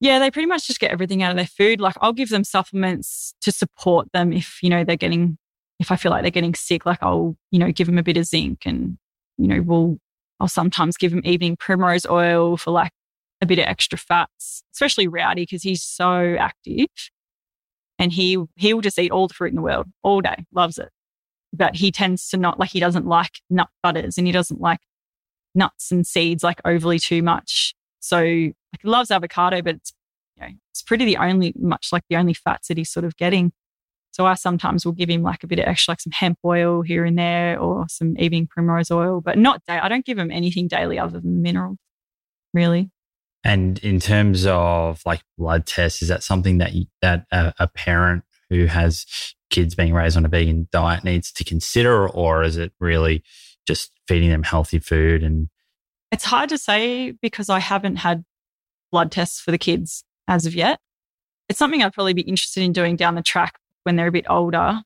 [0.00, 1.78] Yeah, they pretty much just get everything out of their food.
[1.80, 5.36] Like I'll give them supplements to support them if, you know, they're getting,
[5.78, 8.16] if I feel like they're getting sick, like I'll, you know, give them a bit
[8.16, 8.96] of zinc and,
[9.36, 9.98] you know, we'll,
[10.40, 12.92] I'll sometimes give them evening primrose oil for like
[13.42, 16.88] a bit of extra fats, especially Rowdy because he's so active
[17.98, 20.78] and he, he will just eat all the fruit in the world all day, loves
[20.78, 20.88] it.
[21.52, 24.80] But he tends to not like, he doesn't like nut butters and he doesn't like
[25.54, 27.74] nuts and seeds like overly too much.
[28.00, 29.92] So like he loves avocado, but it's
[30.36, 33.16] you know, it's pretty the only much like the only fats that he's sort of
[33.16, 33.52] getting.
[34.12, 36.82] So I sometimes will give him like a bit of extra, like some hemp oil
[36.82, 39.78] here and there, or some evening primrose oil, but not day.
[39.78, 41.78] I don't give him anything daily other than minerals,
[42.52, 42.90] really.
[43.44, 47.68] And in terms of like blood tests, is that something that you, that a, a
[47.68, 49.06] parent who has
[49.48, 53.22] kids being raised on a vegan diet needs to consider, or is it really
[53.66, 55.48] just feeding them healthy food and
[56.10, 58.24] It's hard to say because I haven't had
[58.90, 60.78] blood tests for the kids as of yet.
[61.48, 64.26] It's something I'd probably be interested in doing down the track when they're a bit
[64.28, 64.82] older.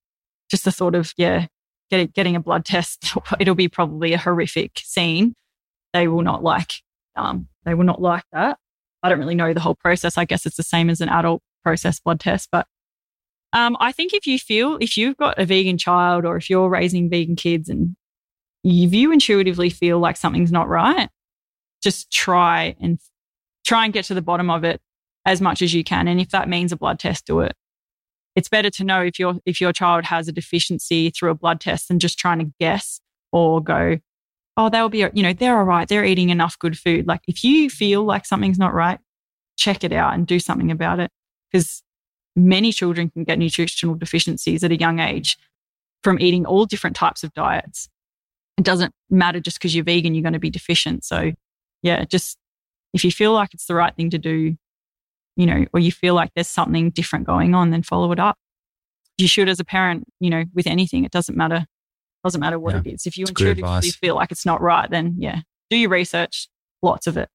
[0.51, 1.47] Just the thought of, yeah,
[1.91, 5.35] getting, getting a blood test, it'll be probably a horrific scene.
[5.93, 6.73] They will not like,
[7.17, 8.59] um, they will not like that.
[9.03, 10.17] I don't really know the whole process.
[10.17, 12.67] I guess it's the same as an adult process blood test, but
[13.53, 16.69] um, I think if you feel, if you've got a vegan child or if you're
[16.69, 17.95] raising vegan kids and
[18.65, 21.09] if you intuitively feel like something's not right,
[21.82, 22.99] just try and
[23.65, 24.81] try and get to the bottom of it
[25.27, 26.09] as much as you can.
[26.09, 27.55] And if that means a blood test, do it.
[28.36, 31.61] It's better to know if your if your child has a deficiency through a blood
[31.61, 33.01] test than just trying to guess
[33.32, 33.99] or go,
[34.57, 35.86] oh, they'll be, you know, they're all right.
[35.86, 37.07] They're eating enough good food.
[37.07, 38.99] Like if you feel like something's not right,
[39.57, 41.11] check it out and do something about it.
[41.51, 41.82] Because
[42.35, 45.36] many children can get nutritional deficiencies at a young age
[46.03, 47.89] from eating all different types of diets.
[48.57, 51.05] It doesn't matter just because you're vegan, you're going to be deficient.
[51.05, 51.33] So,
[51.83, 52.39] yeah, just
[52.93, 54.57] if you feel like it's the right thing to do,
[55.37, 58.37] you know, or you feel like there's something different going on, then follow it up.
[59.19, 61.57] You should, as a parent, you know, with anything, it doesn't matter.
[61.57, 63.07] It Doesn't matter what Yeah, it is.
[63.07, 65.41] If you intuitively feel like it's not right, then yeah,
[65.71, 66.49] do your research,
[66.83, 67.29] lots of it.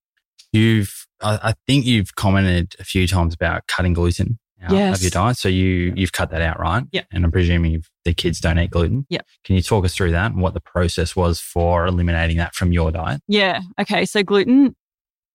[0.52, 4.98] You've, I, I think you've commented a few times about cutting gluten out Yes.
[4.98, 5.38] of your diet.
[5.38, 6.84] So you, you've cut that out, right?
[6.91, 7.03] Yeah.
[7.11, 9.06] And I'm presuming you've, the kids don't eat gluten.
[9.10, 9.22] Yeah.
[9.44, 12.72] Can you talk us through that and what the process was for eliminating that from
[12.72, 13.22] your diet?
[13.27, 13.61] Yeah.
[13.80, 14.06] Okay.
[14.06, 14.76] So gluten,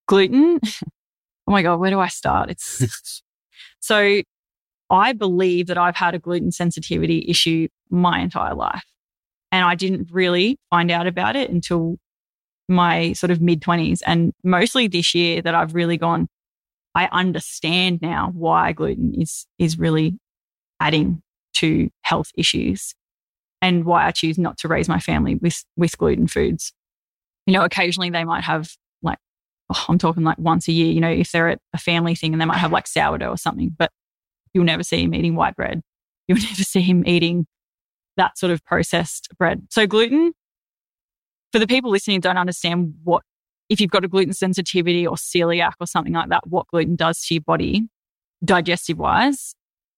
[0.09, 0.60] gluten.
[1.46, 2.48] Oh my God, where do I start?
[2.48, 3.22] It's
[3.80, 4.22] so
[4.88, 8.82] I believe that I've had a gluten sensitivity issue my entire life.
[9.52, 11.96] And I didn't really find out about it until
[12.66, 14.01] my sort of mid 20s.
[14.06, 16.28] And mostly this year that I've really gone,
[16.94, 20.18] I understand now why gluten is, is really
[20.80, 21.22] adding
[21.54, 22.94] to health issues
[23.60, 26.72] and why I choose not to raise my family with, with gluten foods.
[27.46, 28.70] You know, occasionally they might have
[29.02, 29.18] like,
[29.72, 32.32] oh, I'm talking like once a year, you know, if they're at a family thing
[32.32, 33.90] and they might have like sourdough or something, but
[34.52, 35.82] you'll never see him eating white bread.
[36.28, 37.46] You'll never see him eating
[38.16, 39.66] that sort of processed bread.
[39.70, 40.32] So gluten,
[41.52, 43.22] for the people listening don't understand what
[43.68, 47.24] if you've got a gluten sensitivity or celiac or something like that, what gluten does
[47.26, 47.88] to your body
[48.44, 49.54] digestive wise.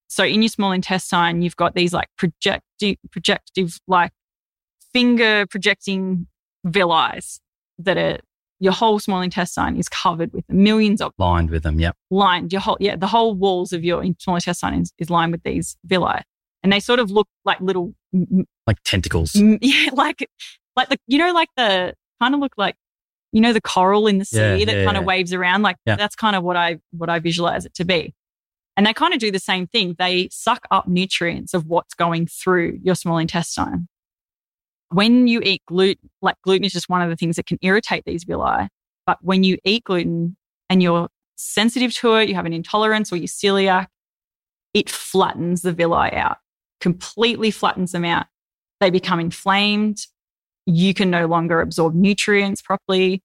[0.08, 4.12] So in your small intestine, you've got these like projective, projective, like
[4.92, 6.26] finger projecting
[6.64, 7.20] villi
[7.78, 8.18] that are
[8.58, 11.78] your whole small intestine is covered with millions of lined with them.
[11.78, 11.94] Yep.
[12.10, 15.42] Lined your whole, yeah, the whole walls of your small intestine is, is lined with
[15.42, 16.20] these villi
[16.62, 17.94] and they sort of look like little,
[18.66, 19.34] like tentacles.
[19.60, 19.90] yeah.
[19.92, 20.26] Like,
[20.74, 22.76] like the, you know, like the kind of look like,
[23.32, 25.62] you know, the coral in the sea Yeah, that yeah, kind of waves around.
[25.62, 28.14] Like that's kind of what I, what I visualize it to be.
[28.76, 29.96] And they kind of do the same thing.
[29.98, 33.88] They suck up nutrients of what's going through your small intestine.
[34.90, 38.04] When you eat gluten, like gluten is just one of the things that can irritate
[38.04, 38.68] these villi.
[39.06, 40.36] But when you eat gluten
[40.68, 43.86] and you're sensitive to it, you have an intolerance or you're celiac,
[44.74, 46.38] it flattens the villi out,
[46.80, 48.26] completely flattens them out.
[48.80, 50.06] They become inflamed.
[50.66, 53.22] You can no longer absorb nutrients properly.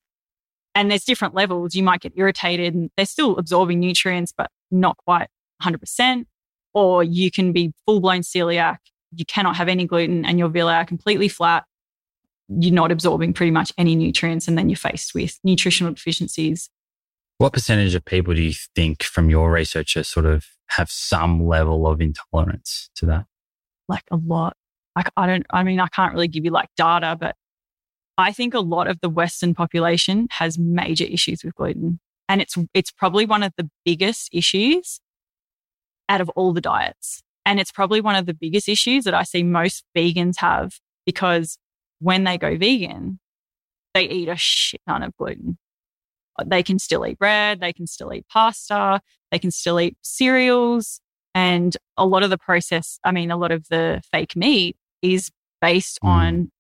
[0.74, 1.76] And there's different levels.
[1.76, 5.28] You might get irritated and they're still absorbing nutrients, but not quite
[5.62, 6.26] 100%.
[6.74, 8.78] Or you can be full blown celiac.
[9.14, 11.66] You cannot have any gluten and your villi are completely flat.
[12.48, 14.48] You're not absorbing pretty much any nutrients.
[14.48, 16.70] And then you're faced with nutritional deficiencies.
[17.38, 21.46] What percentage of people do you think from your research are sort of have some
[21.46, 23.26] level of intolerance to that?
[23.92, 24.56] like a lot.
[24.96, 27.36] Like I don't, I mean, I can't really give you like data, but
[28.18, 32.00] I think a lot of the Western population has major issues with gluten.
[32.28, 35.00] And it's, it's probably one of the biggest issues
[36.10, 37.24] out of all the diets.
[37.46, 40.74] And it's probably one of the biggest issues that I see most vegans have
[41.06, 41.58] because
[42.00, 43.20] when they go vegan,
[43.94, 45.58] they eat a shit ton of gluten.
[46.46, 49.02] They can still eat bread, they can still eat pasta,
[49.32, 51.02] they can still eat cereals.
[51.34, 55.32] And a lot of the process, I mean, a lot of the fake meat is
[55.62, 56.08] based Mm.
[56.08, 56.52] on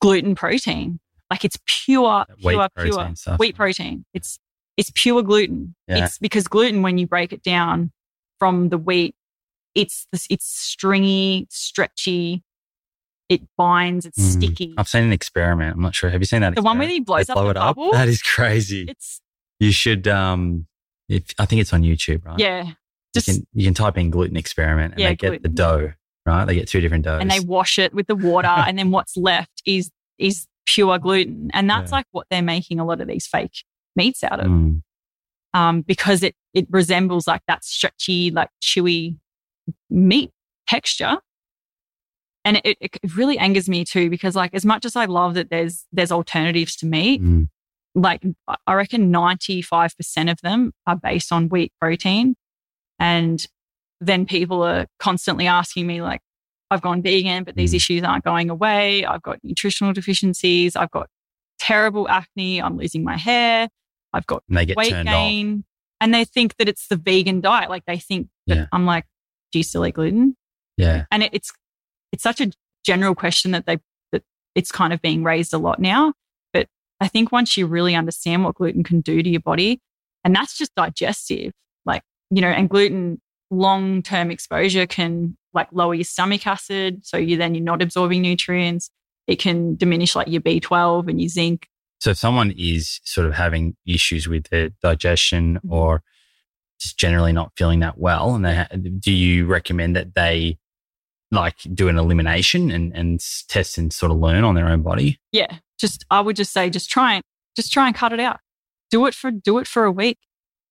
[0.00, 1.00] gluten protein.
[1.30, 3.38] Like it's pure, That pure, pure stuff.
[3.38, 4.04] wheat protein.
[4.14, 4.38] It's
[4.76, 5.74] it's pure gluten.
[5.88, 6.04] Yeah.
[6.04, 7.90] It's because gluten, when you break it down
[8.38, 9.14] from the wheat,
[9.74, 12.44] it's this, it's stringy, stretchy.
[13.28, 14.06] It binds.
[14.06, 14.32] It's Mm.
[14.32, 14.74] sticky.
[14.78, 15.74] I've seen an experiment.
[15.76, 16.08] I'm not sure.
[16.10, 16.54] Have you seen that?
[16.54, 17.76] The one where he blows They up blow the it up.
[17.76, 17.92] bubble?
[17.92, 18.86] That is crazy.
[18.88, 19.20] It's
[19.60, 20.06] You should.
[20.08, 20.66] Um,
[21.08, 22.38] if I think it's on YouTube, right?
[22.38, 22.74] yeah, You
[23.14, 25.92] just can you can type in gluten experiment and Yeah, they get the dough,
[26.28, 26.44] right?
[26.44, 27.20] They get two different doughs.
[27.20, 31.50] and they wash it with the water, and then what's left is is pure gluten,
[31.54, 31.96] and that's Yeah.
[31.96, 33.64] like what they're making a lot of these fake
[33.96, 34.82] meats out of, Mm.
[35.54, 39.16] um, because it it resembles like that stretchy, like chewy
[39.90, 40.30] meat
[40.66, 41.18] texture.
[42.44, 45.50] And it, it really angers me too because like as much as I love that
[45.50, 47.48] there's there's alternatives to meat, Mm.
[47.94, 48.22] like
[48.66, 52.34] I reckon 95% of them are based on wheat protein.
[52.98, 53.46] And
[54.00, 56.20] then people are constantly asking me, like,
[56.70, 57.76] I've gone vegan, but these Mm.
[57.76, 59.04] issues aren't going away.
[59.04, 60.76] I've got nutritional deficiencies.
[60.76, 61.08] I've got
[61.58, 62.60] terrible acne.
[62.62, 63.68] I'm losing my hair.
[64.12, 65.64] I've got And they get weight gain.
[66.00, 67.70] And they think that it's the vegan diet.
[67.70, 68.66] Like they think that Yeah.
[68.72, 69.04] I'm like,
[69.52, 70.36] do you still eat gluten?
[70.76, 71.06] Yeah.
[71.10, 71.50] and it, it's
[72.12, 72.52] it's such a
[72.84, 73.78] general question that they
[74.12, 74.22] that
[74.54, 76.12] it's kind of being raised a lot now
[76.52, 76.68] but
[77.00, 79.80] i think once you really understand what gluten can do to your body
[80.22, 81.52] and that's just digestive
[81.84, 83.20] like you know and gluten
[83.50, 88.22] long term exposure can like lower your stomach acid so you then you're not absorbing
[88.22, 88.90] nutrients.
[89.26, 91.66] It can diminish like your b12 and your zinc.
[92.00, 95.72] So if someone is sort of having issues with their digestion Mm-hmm.
[95.72, 96.02] or
[96.80, 98.68] just generally not feeling that well, and they ha-
[99.00, 100.58] do you recommend that they
[101.32, 105.18] like do an elimination and and test and sort of learn on their own body?
[105.32, 107.22] yeah just i would just say just try and
[107.56, 108.38] just try and cut it out.
[108.90, 110.18] Do it for do it for a week.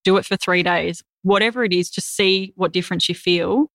[0.05, 3.68] Do it for three days whatever it is just see what difference you feel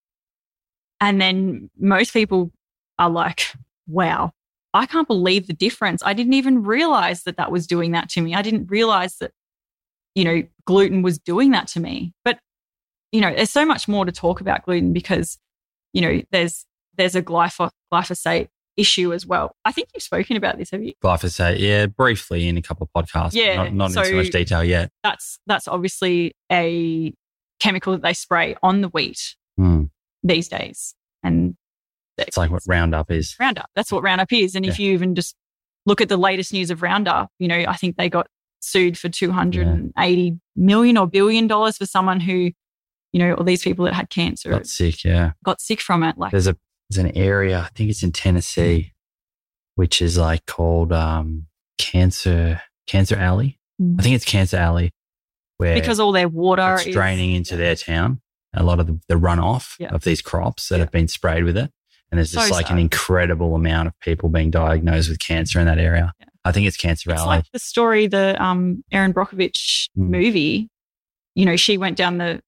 [1.01, 2.51] and then most people
[2.99, 3.47] are like
[3.87, 4.31] wow
[4.75, 8.21] i can't believe the difference i didn't even realize that that was doing that to
[8.21, 9.33] me i didn't realize that
[10.15, 12.39] you know gluten was doing that to me but
[13.11, 15.39] you know there's so much more to talk about gluten because
[15.93, 16.65] you know there's
[16.97, 19.55] there's a glypho- glyphosate issue as well.
[19.65, 20.93] I think you've spoken about this, have you?
[21.05, 23.35] Glyphosate, yeah, briefly in a couple of podcasts.
[23.35, 24.91] Yeah, Not, not so- in too much detail yet.
[25.03, 27.13] That's that's obviously a
[27.63, 29.85] chemical that they spray on the wheat Hmm.
[30.23, 30.95] these days.
[31.23, 31.57] And
[32.19, 33.37] It's like what Roundup is.
[33.41, 33.71] Roundup.
[33.75, 34.55] That's what Roundup is.
[34.55, 35.35] And if you even just
[35.87, 38.27] look at the latest news of Roundup, you know, I think they got
[38.61, 42.51] sued for 280 million or billion dollars for someone who,
[43.13, 45.33] you know, all these people that had cancer Got sick, yeah.
[45.45, 46.17] got sick from it.
[46.19, 46.57] Like, There's a
[46.91, 48.93] there's an area, I think it's in Tennessee,
[49.77, 51.47] which is like called um
[51.79, 53.59] Cancer Cancer Alley.
[53.81, 53.99] Mm.
[53.99, 54.93] I think it's Cancer Alley
[55.63, 58.21] where because all their water is draining into their town.
[58.55, 59.95] A lot of the, the runoff Yeah.
[59.95, 60.81] of these crops that Yeah.
[60.83, 61.71] have been sprayed with it.
[62.11, 65.65] And there's just So like an incredible amount of people being diagnosed with cancer in
[65.67, 66.13] that area.
[66.21, 66.27] Yeah.
[66.45, 67.29] I think it's Cancer It's Alley.
[67.29, 70.09] like the story, the um, Erin Brockovich Mm.
[70.11, 70.69] movie.
[71.35, 72.41] You know, she went down the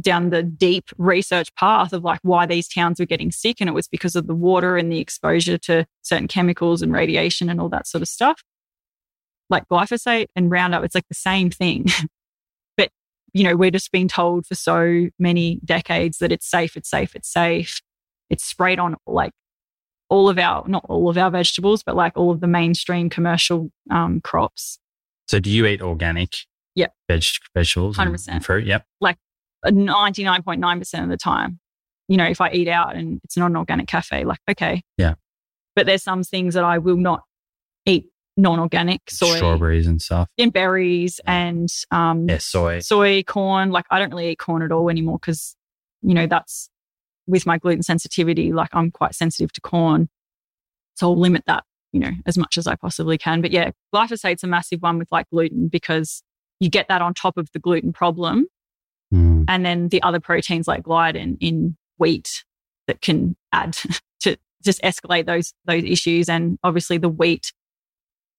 [0.00, 3.72] down the deep research path of like why these towns were getting sick, and it
[3.72, 7.68] was because of the water and the exposure to certain chemicals and radiation and all
[7.70, 8.40] that sort of stuff.
[9.50, 11.86] Like glyphosate and Roundup, it's like the same thing.
[13.32, 17.14] you know, we're just being told for so many decades that it's safe, it's safe,
[17.14, 17.80] it's safe.
[18.30, 19.32] It's sprayed on like
[20.10, 23.70] all of our, not all of our vegetables, but like all of the mainstream commercial
[23.90, 24.78] um, crops.
[25.28, 26.34] so do you eat organic?
[26.74, 26.92] Yep.
[27.08, 27.24] Veg,
[27.54, 28.28] vegetables 100%.
[28.28, 28.66] and fruit?
[28.66, 28.84] Yep.
[29.00, 29.16] Like
[29.66, 31.58] 99.9% of the time.
[32.08, 34.82] You know, if I eat out and it's not an organic cafe, like, okay.
[34.96, 35.14] Yeah.
[35.76, 37.22] But there's some things that I will not
[37.84, 38.06] eat
[38.38, 40.28] non organic soy Strawberries and stuff.
[40.38, 42.78] and berries and um, Yeah, soy.
[42.78, 43.70] soy, corn.
[43.70, 45.54] Like, I don't really eat corn at all anymore because,
[46.00, 46.70] you know, that's
[47.26, 48.52] with my gluten sensitivity.
[48.52, 50.08] Like, I'm quite sensitive to corn.
[50.94, 53.42] So I'll limit that, you know, as much as I possibly can.
[53.42, 56.22] But yeah, glyphosate's a massive one with like gluten because
[56.60, 58.46] you get that on top of the gluten problem
[59.10, 59.46] Mm.
[59.48, 62.44] and then the other proteins like gliadin in wheat
[62.88, 63.74] that can add
[64.20, 67.54] to just escalate those those issues and obviously the wheat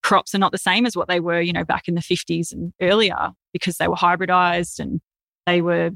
[0.10, 2.52] crops are not the same as what they were you know back in the 50s
[2.52, 4.99] and earlier because they were hybridized and
[5.45, 5.91] they were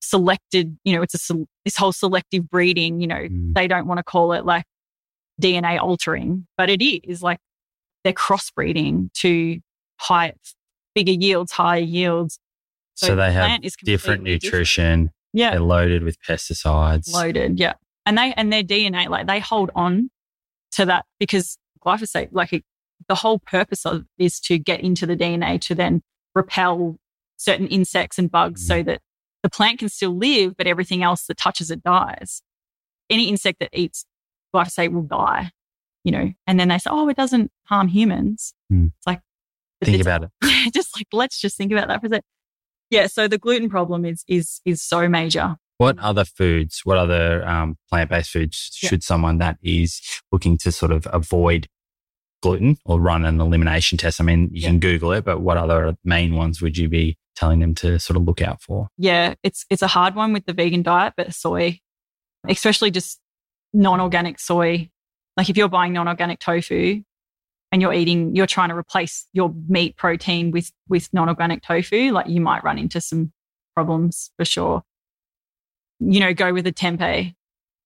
[0.00, 1.34] selected you know it's a
[1.64, 3.54] this whole selective breeding you know Mm.
[3.54, 4.64] they don't want to call it like
[5.42, 7.38] DNA altering but it is like
[8.04, 9.58] they're crossbreeding to
[10.00, 10.32] high
[10.94, 12.38] bigger yields higher yields
[12.94, 14.52] So, they the have is different completely different.
[14.54, 15.10] nutrition.
[15.32, 17.12] yeah They're loaded with pesticides.
[17.12, 17.74] loaded yeah
[18.06, 20.10] and they and their dna like they hold on
[20.72, 22.64] to that because glyphosate like it,
[23.08, 26.02] the whole purpose of is to get into the dna to then
[26.34, 26.96] repel
[27.36, 29.00] certain insects and bugs so that
[29.42, 32.42] the plant can still live but everything else that touches it dies
[33.10, 34.04] any insect that eats
[34.54, 35.50] glyphosate will die
[36.04, 38.86] you know and then they say oh it doesn't harm humans Hmm.
[38.98, 39.20] it's like
[39.84, 40.30] Think about it.
[40.74, 42.24] just like let's just think about that for a second
[42.90, 47.46] yeah so the gluten problem is is is so major What other foods, what other
[47.46, 48.88] um, plant based foods Yeah.
[48.90, 50.00] should someone that is
[50.32, 51.68] looking to sort of avoid
[52.42, 54.20] gluten or run an elimination test?
[54.20, 57.60] I mean, you can Google it, but what other main ones would you be telling
[57.60, 58.88] them to sort of look out for?
[58.98, 61.78] yeah, it's it's a hard one with the vegan diet, but soy,
[62.48, 63.20] especially just
[63.72, 64.90] non-organic soy.
[65.36, 67.02] Like if you're buying non-organic tofu
[67.70, 72.28] and you're eating, you're trying to replace your meat protein with with non-organic tofu, like
[72.28, 73.32] you might run into some
[73.74, 74.82] problems for sure.
[76.00, 77.34] You know, go with a tempeh.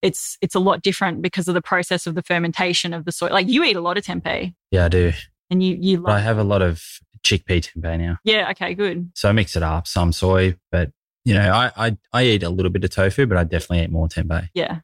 [0.02, 3.28] It's it's a lot different because of the process of the fermentation of the soy.
[3.28, 5.12] Like you eat a lot of tempeh, Yeah, I do.
[5.50, 6.82] and you you I have a lot of
[7.24, 8.18] chickpea tempeh now.
[8.24, 9.10] Yeah, okay, good.
[9.14, 10.90] So I mix it up, some soy, but
[11.24, 13.92] you know, I, I, I eat a little bit of tofu, but I definitely eat
[13.92, 14.48] more tempeh.
[14.54, 14.80] Yeah.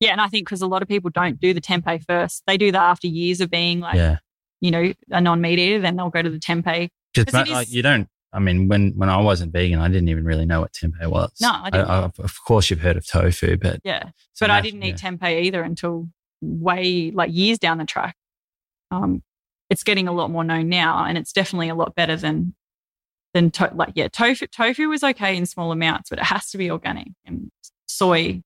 [0.00, 0.12] Yeah.
[0.12, 2.72] And I think because a lot of people don't do the tempeh first, they do
[2.72, 4.16] that after years of being like, yeah.
[4.62, 6.88] you know, a non meat eater, then they'll go to the tempeh.
[7.14, 10.24] 'Cause Because like you don't, I mean, when, when I wasn't vegan, I didn't even
[10.24, 11.32] really know what tempeh was.
[11.40, 11.88] No, I didn't.
[11.88, 14.04] of course, you've heard of tofu, but Yeah.
[14.34, 16.08] so but I didn't eat tempeh either until
[16.42, 18.16] way like years down the track.
[18.90, 19.22] Um,
[19.70, 22.54] it's getting a lot more known now, and it's definitely a lot better than
[23.34, 24.46] than to- like yeah, tofu.
[24.46, 27.50] Tofu is okay in small amounts, but it has to be organic and
[27.86, 28.42] soy.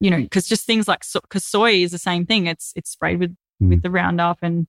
[0.00, 2.46] You know, because just things like because soy is the same thing.
[2.48, 3.68] It's it's sprayed with Mm.
[3.70, 4.66] with the Roundup, and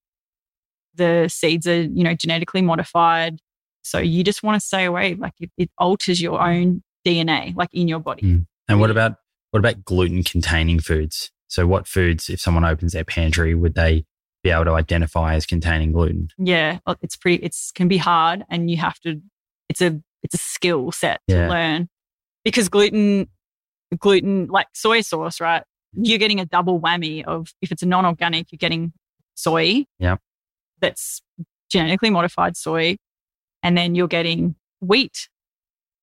[0.95, 3.39] the seeds are you know genetically modified.
[3.83, 5.15] So you just want to stay away.
[5.15, 8.21] Like it, it alters your own DNA, like in your body.
[8.23, 8.45] Mm.
[8.67, 9.17] And what about
[9.51, 11.31] what about gluten containing foods?
[11.47, 14.05] So what foods, if someone opens their pantry, would they
[14.43, 16.27] be able to identify as containing gluten?
[16.37, 19.21] yeah it's pretty it's can be hard and you have to
[19.69, 21.45] it's a it's a skill set Yeah.
[21.45, 21.89] to learn
[22.43, 23.29] because gluten
[23.97, 28.51] gluten like soy sauce right you're getting a double whammy of if it's a non-organic
[28.51, 28.91] you're getting
[29.35, 30.17] soy Yeah.
[30.81, 31.21] that's
[31.71, 32.97] genetically modified soy
[33.63, 35.29] and then you're getting wheat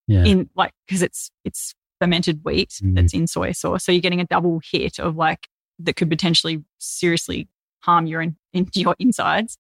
[0.09, 0.25] Yeah.
[0.25, 2.95] in like because it's it's fermented wheat Mhm.
[2.97, 5.47] that's in soy sauce so you're getting a double hit of like
[5.79, 7.49] that could potentially seriously
[7.83, 9.57] harm your in, in your insides.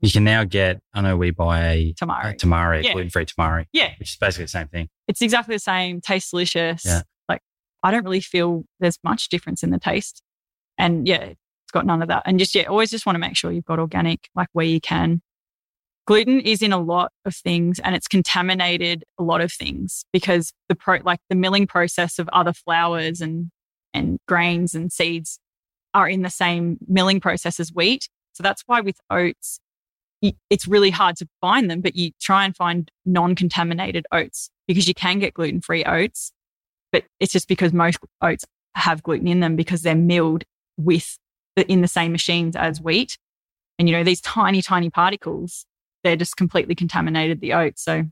[0.00, 2.32] You can now get, I know we buy a, Tamari.
[2.32, 2.92] a tamari, Yeah.
[2.92, 4.88] gluten free tamari, Yeah, which is basically the same thing.
[5.08, 6.02] it's exactly the same.
[6.02, 6.84] Tastes delicious.
[6.84, 7.00] Yeah.
[7.30, 7.40] Like
[7.82, 10.22] I don't really feel there's much difference in the taste.
[10.76, 12.24] And yeah, it's got none of that.
[12.26, 14.80] And just yeah, always just want to make sure you've got organic, like where you
[14.82, 15.22] can.
[16.06, 20.52] Gluten is in a lot of things and it's contaminated a lot of things because
[20.68, 23.50] the pro like the milling process of other flours and
[23.92, 25.40] and grains and seeds
[25.94, 28.08] are in the same milling process as wheat.
[28.34, 29.58] So that's why with oats,
[30.50, 34.94] it's really hard to find them, but you try and find non-contaminated oats because you
[34.94, 36.32] can get gluten-free oats,
[36.92, 40.44] but it's just because most oats have gluten in them because they're milled
[40.76, 41.18] with
[41.56, 43.16] in the same machines as wheat.
[43.78, 45.64] And you know, these tiny, tiny particles,
[46.06, 47.82] they're just completely contaminated the oats.
[47.82, 48.04] So,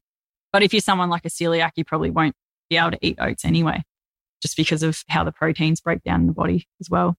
[0.52, 2.34] but if you're someone like a celiac, you probably won't
[2.68, 3.84] be able to eat oats anyway,
[4.42, 7.14] just because of how the proteins break down in the body as well.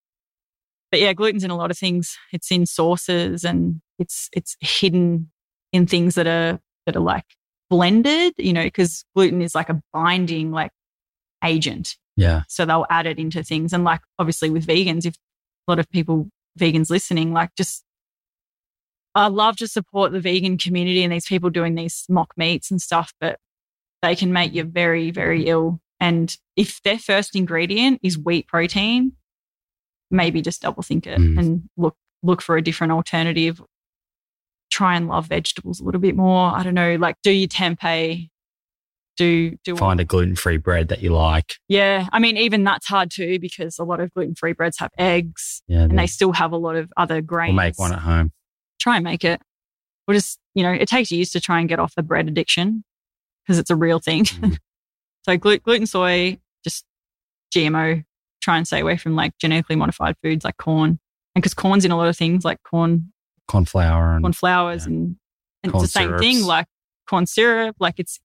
[0.91, 2.17] But yeah, gluten's in a lot of things.
[2.33, 5.31] It's in sauces and it's it's hidden
[5.71, 7.25] in things that are that are like
[7.69, 10.71] blended, you know, because gluten is like a binding like
[11.41, 11.95] agent.
[12.17, 12.43] Yeah.
[12.49, 13.71] So they'll add it into things.
[13.71, 15.15] And like obviously with vegans, if
[15.67, 16.27] a lot of people
[16.59, 17.84] vegans listening, like just
[19.15, 22.81] I love to support the vegan community and these people doing these mock meats and
[22.81, 23.39] stuff, but
[24.01, 25.79] they can make you very, very ill.
[26.01, 29.13] And if their first ingredient is wheat protein,
[30.11, 31.39] maybe just double think it Mm.
[31.39, 33.61] and look look for a different alternative.
[34.71, 36.53] Try and love vegetables a little bit more.
[36.55, 38.29] I don't know, like do your tempeh,
[39.15, 41.55] do do Find a gluten free bread that you like.
[41.69, 42.07] yeah.
[42.11, 45.61] I mean, even that's hard too because a lot of gluten free breads have eggs
[45.67, 45.83] Yeah.
[45.83, 47.49] and they still have a lot of other grains.
[47.55, 48.31] we'll make one at home.
[48.79, 49.41] Try and make it.
[50.07, 52.83] Or just, you know, it takes years to try and get off the bread addiction
[53.43, 54.25] because it's a real thing.
[54.25, 54.57] Mhm.
[55.23, 56.85] so glu- gluten, soy, just
[57.55, 58.03] GMO.
[58.41, 60.99] Try and stay away from like genetically modified foods like corn.
[61.33, 63.11] And because corn's in a lot of things like corn,
[63.47, 64.93] Corn flour and corn flours yeah.
[64.93, 65.15] and,
[65.63, 66.65] and Corn it's the same thing like
[67.07, 68.19] corn syrup like it's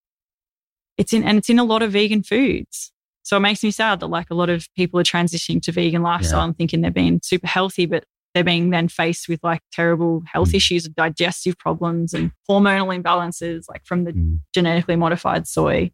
[0.96, 2.90] it's in and it's in a lot of vegan foods
[3.22, 6.00] so it makes me sad that like a lot of people are transitioning to vegan
[6.02, 6.44] lifestyle Yeah.
[6.46, 8.04] and thinking they're being super healthy but
[8.34, 10.54] they're being then faced with like terrible health Mm.
[10.54, 14.40] issues digestive problems and hormonal imbalances like from the Mm.
[14.54, 15.90] genetically modified soy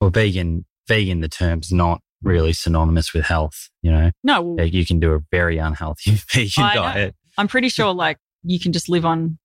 [0.00, 3.68] well, vegan, vegan, the term's not really synonymous with health.
[3.82, 6.82] You know, no well, you can do a very unhealthy vegan I know.
[6.82, 7.14] diet.
[7.38, 9.38] i'm pretty sure like you can just live on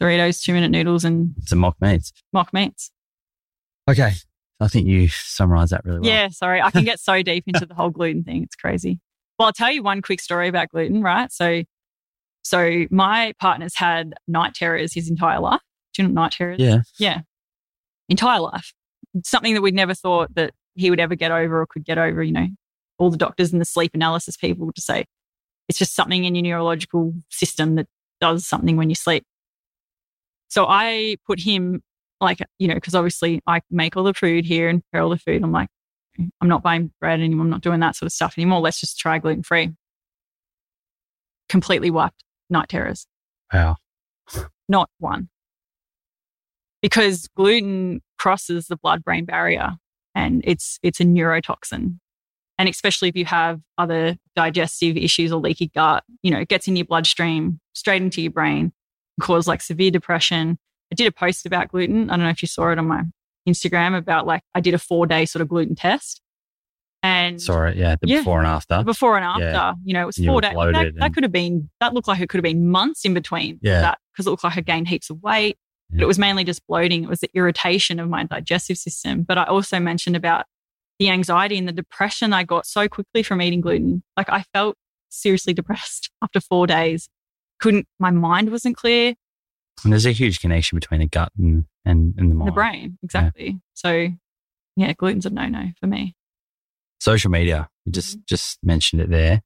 [0.00, 2.12] doritos two minute noodles and a mock meats.
[2.32, 2.90] mock meats
[3.88, 4.12] Okay.
[4.60, 6.08] I think you summarized that really well.
[6.08, 6.62] Yeah, sorry.
[6.62, 8.42] I can get so deep into the whole gluten thing.
[8.44, 8.98] It's crazy.
[9.38, 11.30] Well, I'll tell you one quick story about gluten, right?
[11.32, 11.64] So,
[12.44, 15.60] so my partner's had night terrors his entire life.
[15.94, 16.60] Do you know night terrors?
[16.60, 16.82] Yeah.
[16.98, 17.22] Yeah.
[18.08, 18.72] Entire life.
[19.24, 22.22] Something that we'd never thought that he would ever get over or could get over,
[22.22, 22.46] you know,
[22.98, 25.06] all the doctors and the sleep analysis people to say
[25.68, 27.86] it's just something in your neurological system that
[28.20, 29.24] does something when you sleep.
[30.48, 31.82] So I put him
[32.20, 35.18] like, you know, because obviously I make all the food here and prepare all the
[35.18, 35.42] food.
[35.42, 35.68] I'm like,
[36.40, 37.44] I'm not buying bread anymore.
[37.44, 38.60] I'm not doing that sort of stuff anymore.
[38.60, 39.70] Let's just try gluten free.
[41.48, 43.06] Completely wiped night terrors.
[43.52, 43.76] Wow.
[44.68, 45.28] Not one.
[46.82, 49.72] Because gluten crosses the blood brain barrier
[50.14, 51.98] and it's it's a neurotoxin.
[52.56, 56.68] And especially if you have other digestive issues or leaky gut, you know, it gets
[56.68, 58.72] in your bloodstream, straight into your brain,
[59.20, 60.58] cause like severe depression.
[60.92, 62.10] I did a post about gluten.
[62.10, 63.02] I don't know if you saw it on my
[63.48, 66.20] Instagram about like I did a four day sort of gluten test.
[67.04, 67.78] And Sorry.
[67.78, 67.96] Yeah.
[68.00, 68.18] The Yeah.
[68.20, 68.82] before and after.
[68.82, 69.74] before and after, Yeah.
[69.84, 70.50] you know, it was You four days.
[70.50, 73.12] That, bloated that could have been, that looked like it could have been months in
[73.12, 73.82] between Yeah.
[73.82, 75.58] that because it looked like I gained heaps of weight.
[75.90, 77.04] But it was mainly just bloating.
[77.04, 79.22] It was the irritation of my digestive system.
[79.22, 80.46] But I also mentioned about
[80.98, 84.02] the anxiety and the depression I got so quickly from eating gluten.
[84.16, 84.76] Like I felt
[85.10, 87.08] seriously depressed after four days.
[87.60, 89.14] Couldn't, my mind wasn't clear.
[89.84, 92.48] And there's a huge connection between the gut and, and, and the mind.
[92.48, 93.60] The brain, exactly.
[93.74, 94.08] So,
[94.76, 96.14] yeah, gluten's a no no for me.
[97.00, 97.68] Social media.
[97.84, 98.22] You just Mm-hmm.
[98.28, 99.42] just mentioned it there.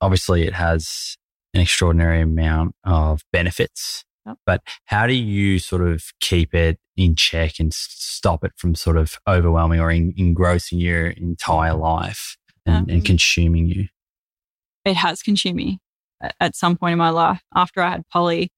[0.00, 1.16] Obviously, it has
[1.54, 4.04] an extraordinary amount of benefits.
[4.26, 4.36] Yep.
[4.44, 8.96] But how do you sort of keep it in check and stop it from sort
[8.96, 12.36] of overwhelming or en- engrossing your entire life
[12.66, 13.88] and, and Um, consuming you?
[14.84, 15.78] it has consumed me
[16.22, 17.40] at, at some point in my life.
[17.54, 18.50] After I had Polly,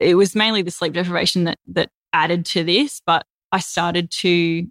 [0.00, 4.66] it was mainly the sleep deprivation that that added to this, but I started to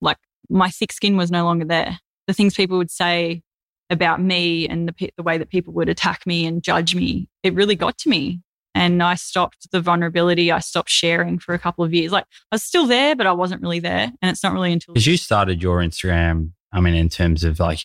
[0.00, 0.18] like
[0.50, 1.98] my thick skin was no longer there.
[2.26, 3.42] The things people would say
[3.88, 7.54] about me and the, the way that people would attack me and judge me, it
[7.54, 8.40] really got to me.
[8.74, 10.52] And I stopped the vulnerability.
[10.52, 12.12] I stopped sharing for a couple of years.
[12.12, 14.12] Like I was still there, but I wasn't really there.
[14.22, 17.58] And it's not really until Because you started your Instagram, I mean, in terms of
[17.58, 17.84] like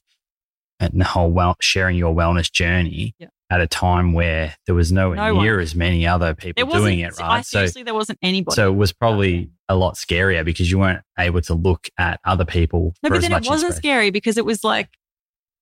[0.80, 3.28] and the whole well sharing your wellness journey Yeah.
[3.50, 7.14] At a time where there was nowhere No near as many other people doing it,
[7.22, 7.46] I right?
[7.46, 8.56] So seriously, there wasn't anybody.
[8.56, 12.46] so it was probably a lot scarier because you weren't able to look at other
[12.46, 14.90] people no, for but as then it wasn't scary because it was like,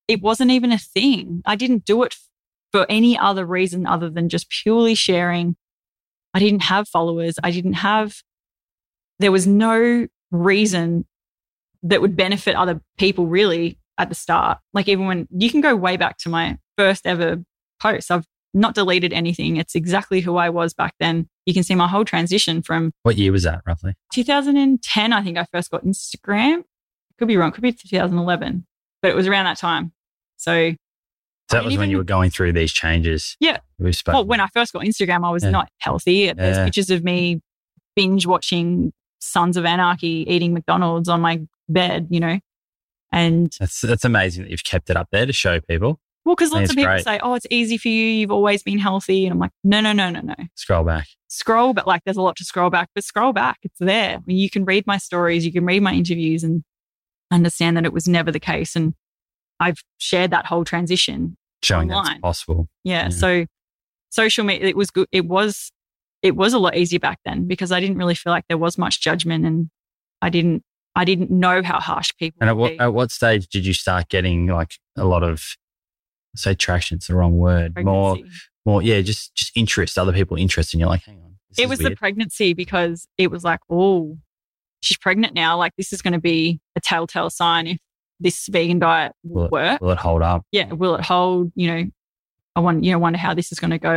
[0.08, 1.42] it wasn't even a thing.
[1.44, 2.14] I didn't do it
[2.72, 5.56] for any other reason other than just purely sharing.
[6.32, 7.36] I didn't have followers.
[7.42, 8.16] I didn't have,
[9.18, 11.06] there was no reason
[11.82, 14.58] that would benefit other people really at the start.
[14.72, 17.44] Like even when you can go way back to my first ever
[17.84, 19.56] post, I've not deleted anything.
[19.56, 21.28] It's exactly who I was back then.
[21.46, 23.94] You can see my whole transition from What year was that roughly?
[24.12, 26.62] 2010, I think I first got Instagram.
[27.18, 27.52] Could be wrong.
[27.52, 28.66] Could be 2011,
[29.02, 29.92] but it was around that time.
[30.36, 30.70] So,
[31.50, 33.36] So that was when you were going through these changes.
[33.40, 33.58] Yeah.
[33.78, 34.14] We spoke.
[34.14, 35.50] well, when I first got Instagram, I was Yeah.
[35.50, 36.32] not healthy.
[36.32, 36.64] There's Yeah.
[36.64, 37.40] pictures of me
[37.96, 42.38] binge watching Sons of Anarchy, eating McDonald's on my bed, you know.
[43.12, 46.00] And that's that's amazing that you've kept it up there to show people.
[46.24, 47.04] Well, because lots of people great.
[47.04, 48.06] say, "Oh, it's easy for you.
[48.06, 50.34] You've always been healthy," and I'm like, "No, no, no, no, no.
[50.54, 51.06] Scroll back.
[51.28, 52.88] Scroll, but like, there's a lot to scroll back.
[52.94, 54.16] But scroll back, it's there.
[54.16, 56.62] I mean, you can read my stories, you can read my interviews, and
[57.30, 58.76] understand that it was never the case.
[58.76, 58.94] And
[59.60, 62.12] I've shared that whole transition Showing that Online.
[62.12, 62.68] it's possible.
[62.84, 63.04] Yeah.
[63.04, 63.08] Yeah.
[63.10, 63.46] So
[64.10, 65.08] social media, it was good.
[65.12, 65.72] It was,
[66.22, 68.78] it was a lot easier back then because I didn't really feel like there was
[68.78, 69.70] much judgment and
[70.22, 70.62] I didn't,
[70.94, 74.08] I didn't know how harsh people And at what at what stage did you start
[74.08, 75.42] getting like a lot of
[76.34, 77.74] say traction, it's the wrong word.
[77.84, 78.38] More pregnancy.
[78.64, 81.34] more yeah, just just interest, other people interest and you're like, hang on.
[81.56, 84.18] It was the pregnancy because it was like, oh,
[84.80, 85.56] she's pregnant now.
[85.56, 87.78] Like this is going to be a telltale sign if
[88.20, 89.80] this vegan diet will Will it- work.
[89.80, 90.42] Will it hold up?
[90.52, 91.52] yeah, will it hold?
[91.54, 91.84] You know,
[92.56, 93.96] I want, you know, wonder how this is going to go.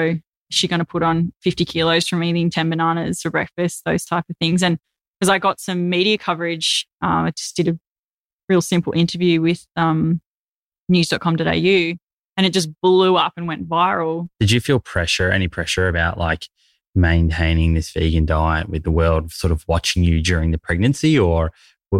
[0.49, 3.83] Is she going to put on 50 kilos from eating 10 bananas for breakfast?
[3.85, 4.63] Those type of things.
[4.63, 4.77] And
[5.19, 7.77] because I got some media coverage, um, I just did a
[8.47, 10.21] real simple interview with um,
[10.89, 11.93] news.com.au
[12.37, 14.29] and it just blew up and went viral.
[14.39, 16.47] Did you feel pressure, any pressure about like
[16.95, 21.51] maintaining this vegan diet with the world sort of watching you during the pregnancy or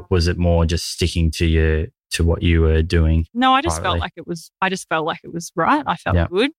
[0.10, 3.26] was it more just sticking to your to what you were doing?
[3.34, 3.90] No, I just Privately.
[4.00, 5.84] felt like it was, I just felt like it was right.
[5.86, 6.28] I felt Yeah.
[6.30, 6.52] good.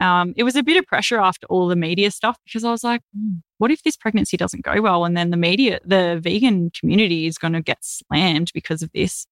[0.00, 2.82] Um, it was a bit of pressure after all the media stuff because I was
[2.82, 5.04] like, "Hmm, what if this pregnancy doesn't go well?
[5.04, 9.26] And then the media, the vegan community is going to get slammed because of this.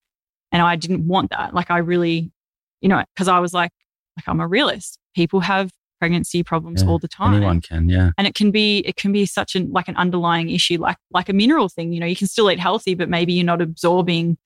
[0.52, 1.54] And I didn't want that.
[1.54, 2.30] Like, I really,
[2.80, 3.70] you know, because I was like,
[4.16, 4.98] like, I'm a realist.
[5.14, 8.10] People have pregnancy problems Yeah, all the time Anyone can, yeah.
[8.16, 11.28] and it can be it can be such an like an underlying issue like like
[11.28, 14.38] a mineral thing you know you can still eat healthy but maybe you're not absorbing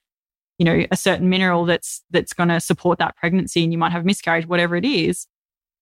[0.59, 3.93] you know a certain mineral that's that's going to support that pregnancy and you might
[3.93, 5.27] have miscarriage whatever it is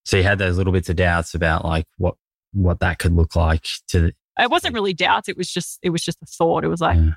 [0.06, 2.16] So you had those little bits of doubts about like what
[2.52, 5.90] what that could look like to the, it wasn't really doubts it was just it
[5.90, 7.10] was just a thought it was like Yeah.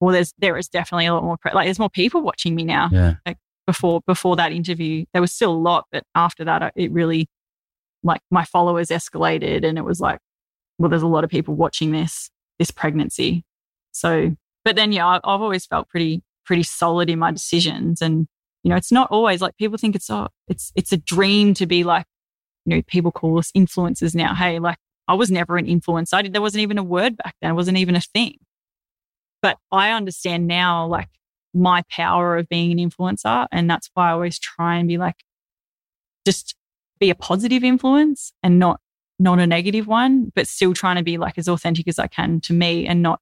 [0.00, 2.64] well there's there is definitely a lot more pre- like there's more people watching me
[2.64, 3.14] now yeah.
[3.66, 7.26] Before before that interview there was still a lot but after that it really
[8.02, 10.18] like my followers escalated and it was like
[10.78, 13.44] well there's a lot of people watching this this pregnancy.
[13.92, 18.26] So but then yeah i've always felt pretty pretty solid in my decisions and
[18.62, 21.66] you know it's not always like people think it's oh it's it's a dream to
[21.66, 22.06] be like
[22.64, 24.34] you know people call us influencers now.
[24.34, 24.78] Hey like
[25.08, 26.14] i was never an influencer.
[26.14, 27.52] I did, there wasn't even a word back then.
[27.52, 28.36] It wasn't even a thing.
[29.42, 31.08] But i understand now like
[31.54, 33.46] my power of being an influencer.
[33.52, 35.16] And that's why I always try and be like,
[36.26, 36.54] just
[36.98, 38.80] be a positive influence and not,
[39.18, 42.40] not a negative one, but still trying to be like as authentic as I can
[42.42, 43.20] to me and not,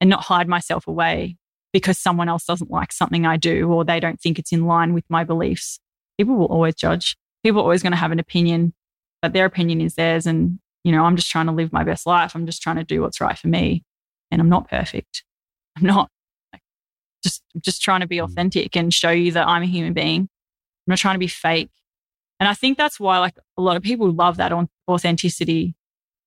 [0.00, 1.36] and not hide myself away
[1.72, 4.94] because someone else doesn't like something I do or they don't think it's in line
[4.94, 5.80] with my beliefs.
[6.16, 7.16] People will always judge.
[7.42, 8.72] People are always going to have an opinion,
[9.20, 10.26] but their opinion is theirs.
[10.26, 12.34] And, you know, I'm just trying to live my best life.
[12.34, 13.84] I'm just trying to do what's right for me.
[14.30, 15.24] And I'm not perfect.
[15.76, 16.10] I'm not
[17.22, 18.24] just just trying to be Mm.
[18.24, 20.22] authentic and show you that I'm a human being.
[20.22, 20.28] I'm
[20.92, 21.70] not trying to be fake.
[22.40, 25.74] And I think that's why like a lot of people love that on authenticity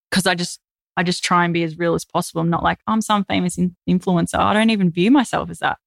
[0.09, 0.59] because I just
[0.97, 2.41] I just try and be as real as possible.
[2.41, 4.37] I'm not like I'm some famous in- influencer.
[4.39, 5.77] I don't even view myself as that.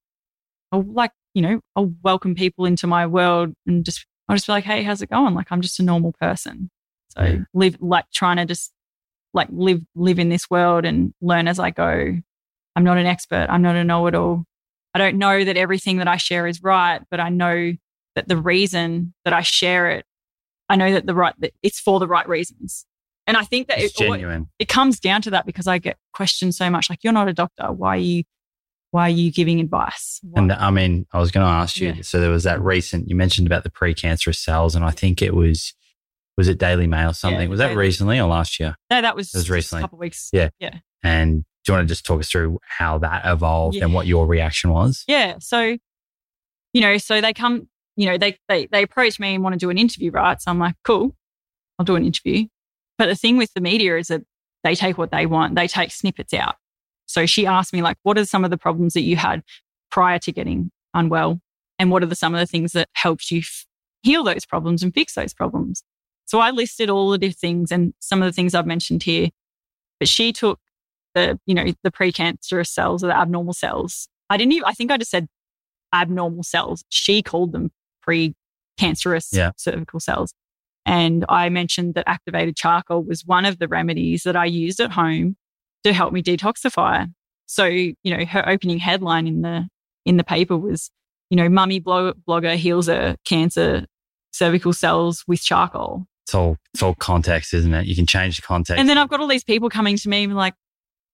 [0.71, 4.53] I'll like, you know, I'll welcome people into my world and just I'll just be
[4.53, 5.35] like, hey, how's it going?
[5.35, 6.71] Like I'm just a normal person.
[7.09, 7.37] So Yeah.
[7.53, 8.71] live like trying to just
[9.35, 12.17] like live live in this world and learn as I go.
[12.75, 13.45] I'm not an expert.
[13.49, 14.43] I'm not a know-it-all.
[14.95, 17.73] I don't know that everything that I share is right, but I know
[18.15, 20.05] that the reason that I share it,
[20.69, 22.85] I know that the right that it's for the right reasons.
[23.27, 24.47] And I think that It's it, genuine.
[24.57, 27.33] it comes down to that because I get questioned so much like you're not a
[27.33, 27.71] doctor.
[27.73, 28.23] Why are you
[28.91, 30.21] why are you giving advice?
[30.23, 31.89] Why- And I mean, I was going to ask you.
[31.91, 32.01] Yeah.
[32.01, 33.09] So there was that recent.
[33.09, 35.73] You mentioned about the precancerous cells, and I think it was
[36.37, 37.41] was it Daily Mail something?
[37.41, 38.75] Yeah, was that Daily- recently or last year?
[38.89, 39.81] no, that was, It was just recently.
[39.81, 40.29] a couple of weeks.
[40.31, 40.49] Yeah.
[40.59, 40.79] Yeah.
[41.03, 43.85] And do you want to just talk us through how that evolved Yeah.
[43.85, 45.03] and what your reaction was?
[45.07, 45.35] Yeah.
[45.39, 45.77] So,
[46.73, 49.59] you know, so they come, you know, they, they, they approached me and want to
[49.59, 50.39] do an interview, right?
[50.41, 51.15] So I'm like, cool,
[51.79, 52.45] I'll do an interview.
[52.97, 54.21] But the thing with the media is that
[54.63, 56.55] they take what they want, they take snippets out.
[57.07, 59.43] So she asked me, like, what are some of the problems that you had
[59.91, 61.39] prior to getting unwell?
[61.79, 63.65] And what are the, some of the things that helped you f-
[64.03, 65.83] heal those problems and fix those problems?
[66.25, 69.29] So I listed all the different things and some of the things I've mentioned here.
[69.99, 70.59] But she took
[71.15, 74.07] the, you know, the precancerous cells or the abnormal cells.
[74.29, 75.27] I didn't even, I think I just said
[75.93, 76.83] abnormal cells.
[76.89, 77.71] She called them
[78.77, 79.51] pre-cancerous Yeah.
[79.57, 80.33] cervical cells.
[80.85, 84.91] And I mentioned that activated charcoal was one of the remedies that I used at
[84.91, 85.35] home
[85.83, 87.11] to help me detoxify.
[87.47, 89.67] So, you know, her opening headline in the
[90.05, 90.91] in the paper was,
[91.31, 93.85] you know, mummy blog- blogger heals her cancer
[94.31, 96.05] cervical cells with charcoal.
[96.27, 97.85] It's all it's all context, isn't it?
[97.87, 98.79] You can change the context.
[98.79, 100.53] And then I've got all these people coming to me like,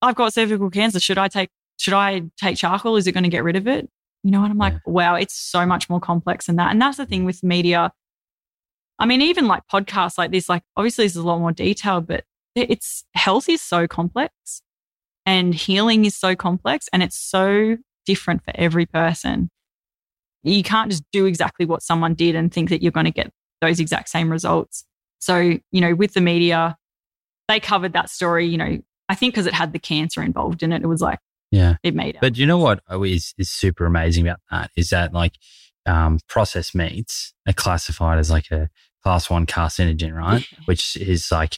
[0.01, 0.99] I've got cervical cancer.
[0.99, 2.95] Should I take should I take charcoal?
[2.95, 3.89] Is it going to get rid of it?
[4.23, 4.79] You know, and I'm like, Yeah.
[4.85, 6.71] wow, it's so much more complex than that.
[6.71, 7.91] And that's the thing with media.
[8.99, 12.05] I mean, even like podcasts like this, like obviously this is a lot more detailed,
[12.05, 12.23] but
[12.55, 14.61] it's health is so complex
[15.25, 19.49] and healing is so complex and it's so different for every person.
[20.43, 23.31] You can't just do exactly what someone did and think that you're going to get
[23.59, 24.83] those exact same results.
[25.19, 25.37] So,
[25.71, 26.77] you know, with the media,
[27.47, 28.79] they covered that story, you know,
[29.11, 31.19] I think because it had the cancer involved in it, it was like,
[31.51, 31.75] yeah.
[31.83, 32.21] it made it.
[32.21, 35.33] But you know what is is super amazing about that is that like
[35.85, 38.69] um, processed meats are classified as like a
[39.03, 40.45] class one carcinogen, right?
[40.65, 41.57] Which is like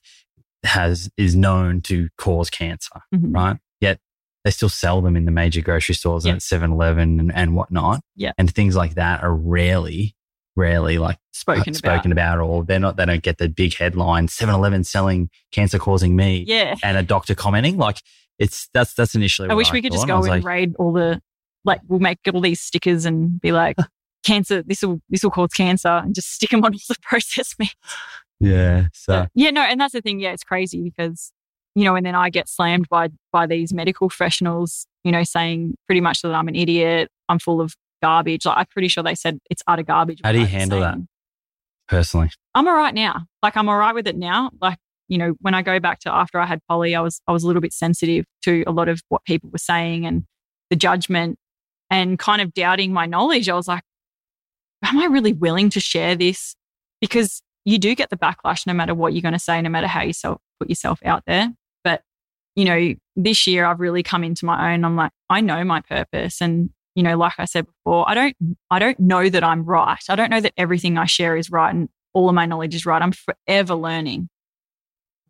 [0.64, 3.36] has is known to cause cancer, Mhm.
[3.36, 3.58] right?
[3.82, 4.00] Yet
[4.44, 6.32] they still sell them in the major grocery stores Yeah.
[6.32, 8.02] and at 7-Eleven and, and whatnot.
[8.16, 8.32] Yeah.
[8.38, 10.16] And things like that are rarely,
[10.56, 12.40] rarely like spoken, uh, spoken about.
[12.40, 16.76] or they're not they don't get the big headline 7-Eleven selling cancer causing me Yeah.
[16.84, 17.78] and a doctor commenting.
[17.78, 18.02] Like
[18.40, 20.94] it's that's that's initially I wish we could just go I and like, raid all
[20.94, 21.22] the,
[21.66, 23.78] like, we'll make all these stickers and be like,
[24.26, 27.58] cancer, this will, this will cause cancer and just stick them on all the processed
[27.60, 27.76] meat.
[28.40, 28.88] Yeah.
[28.94, 30.20] So But, yeah, no, and that's the thing.
[30.20, 31.32] Yeah, it's crazy because,
[31.76, 35.76] you know, and then I get slammed by by these medical professionals, you know, saying
[35.88, 38.46] pretty much that I'm an idiot, I'm full of garbage.
[38.46, 40.20] Like I'm pretty sure they said it's utter garbage.
[40.24, 40.98] How do you what I was handle that?
[41.88, 43.26] personally, I'm all right now.
[43.42, 44.52] Like I'm all right with it now.
[44.62, 44.78] Like,
[45.08, 47.44] you know, when I go back to after I had poly, I was I was
[47.44, 50.24] a little bit sensitive to a lot of what people were saying and
[50.70, 51.38] the judgment
[51.90, 53.48] and kind of doubting my knowledge.
[53.48, 53.84] I was like,
[54.84, 56.56] am I really willing to share this?
[57.00, 59.88] Because you do get the backlash no matter what you're going to say, no matter
[59.88, 61.52] how you self, put yourself out there.
[61.84, 62.02] But,
[62.56, 64.84] you know, this year I've really come into my own.
[64.84, 66.42] I'm like, I know my purpose.
[66.42, 68.36] And, you know, like I said before, I don't,
[68.70, 70.04] I don't know that I'm right.
[70.10, 72.86] I don't know that everything I share is right and all of my knowledge is
[72.86, 73.02] right.
[73.02, 74.30] I'm forever learning.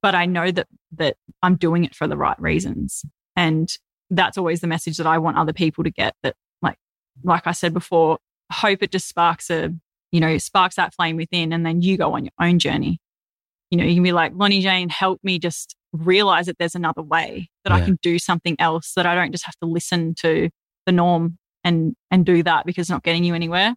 [0.02, 0.68] But I know that,
[0.98, 3.04] that I'm doing it for the right reasons.
[3.38, 3.70] And
[4.10, 6.78] that's always the message that I want other people to get that, like,
[7.24, 8.18] like I said before,
[8.52, 9.74] hope it just sparks a,
[10.12, 13.00] you know, sparks that flame within and then you go on your own journey.
[13.72, 17.02] You know, you can be like, Loni Jane, help me just realize that there's another
[17.02, 20.50] way, that I can do something else, that I don't just have to listen to
[20.86, 23.76] the norm and and do that because it's not getting you anywhere.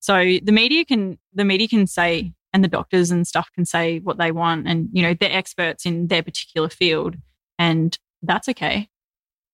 [0.00, 3.98] So the media can the media can say and the doctors and stuff can say
[4.00, 7.16] what they want and you know they're experts in their particular field
[7.58, 8.88] and that's okay.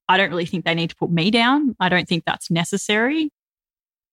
[0.08, 1.76] I don't really think they need to put me down.
[1.78, 3.30] I don't think that's necessary.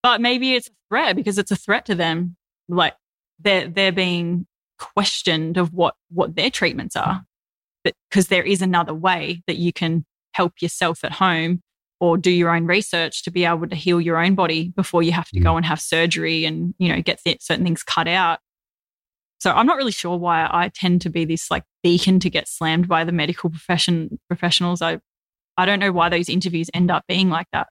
[0.04, 2.38] But maybe it's a threat because it's a threat to them.
[2.70, 2.94] Like
[3.40, 4.46] they're they're being
[4.78, 7.24] questioned of what what their treatments are.
[7.84, 11.62] But because there is another way that you can help yourself at home
[12.00, 15.12] or do your own research to be able to heal your own body before you
[15.12, 18.40] have to go and have surgery and you know get th- certain things cut out.
[19.40, 22.48] So I'm not really sure why I tend to be this like beacon to get
[22.48, 24.82] slammed by the medical profession professionals.
[24.82, 25.00] I
[25.58, 27.68] I don't know why those interviews end up being like that.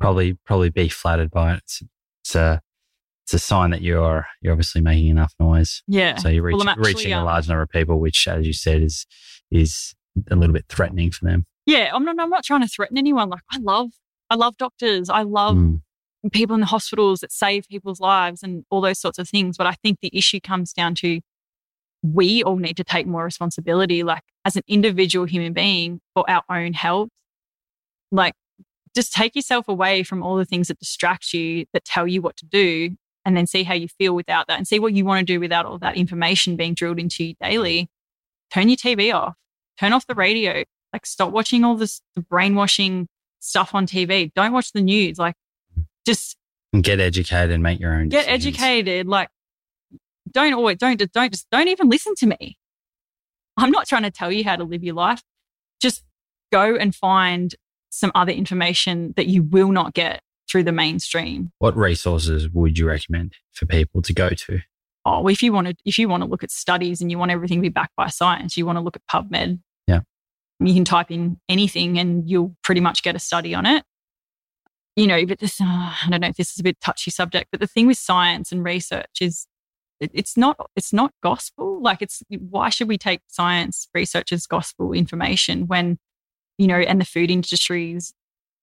[0.00, 1.58] probably probably be flattered by it.
[1.64, 1.82] It's,
[2.24, 2.62] it's a
[3.24, 5.82] it's a sign that you're you're obviously making enough noise.
[5.88, 6.16] Yeah.
[6.16, 8.52] So you're reach, Well, actually, reaching a um, large number of people, which, as you
[8.52, 9.06] said, is
[9.50, 9.94] is
[10.30, 11.46] a little bit threatening for them.
[11.66, 13.28] Yeah, I'm not I'm not trying to threaten anyone.
[13.28, 13.90] Like I love
[14.30, 15.10] I love doctors.
[15.10, 15.80] I love Mm.
[16.32, 19.56] people in the hospitals that save people's lives and all those sorts of things.
[19.56, 21.20] But I think the issue comes down to
[22.02, 26.42] we all need to take more responsibility, like as an individual human being for our
[26.48, 27.08] own health.
[28.12, 28.34] Like
[28.94, 32.36] just take yourself away from all the things that distract you, that tell you what
[32.38, 35.20] to do, and then see how you feel without that and see what you want
[35.26, 37.88] to do without all that information being drilled into you daily.
[38.52, 39.34] Turn your TV off,
[39.78, 40.64] turn off the radio,
[40.96, 43.06] like stop watching all this the brainwashing
[43.40, 44.32] stuff on TV.
[44.34, 45.18] Don't watch the news.
[45.18, 45.34] Like
[46.06, 46.36] just
[46.72, 48.08] And get educated and make your own.
[48.08, 48.46] get decisions.
[48.56, 49.06] educated.
[49.06, 49.28] Like
[50.30, 52.56] don't always don't don't just don't even listen to me.
[53.58, 55.22] I'm not trying to tell you how to live your life.
[55.80, 56.02] Just
[56.50, 57.54] go and find
[57.90, 61.50] some other information that you will not get through the mainstream.
[61.58, 64.60] What resources would you recommend for people to go to?
[65.04, 67.30] Oh, if you want to, if you want to look at studies and you want
[67.30, 69.60] everything to be backed by science, you want to look at PubMed.
[70.60, 73.84] You can type in anything and you'll pretty much get a study on it.
[74.96, 77.48] You know, but this, uh, I don't know if this is a bit touchy subject,
[77.50, 79.46] but the thing with science and research is
[80.00, 81.82] it, it's not, it's not gospel.
[81.82, 85.98] Like it's, why should we take science research as gospel information when,
[86.56, 88.14] you know, and the food industries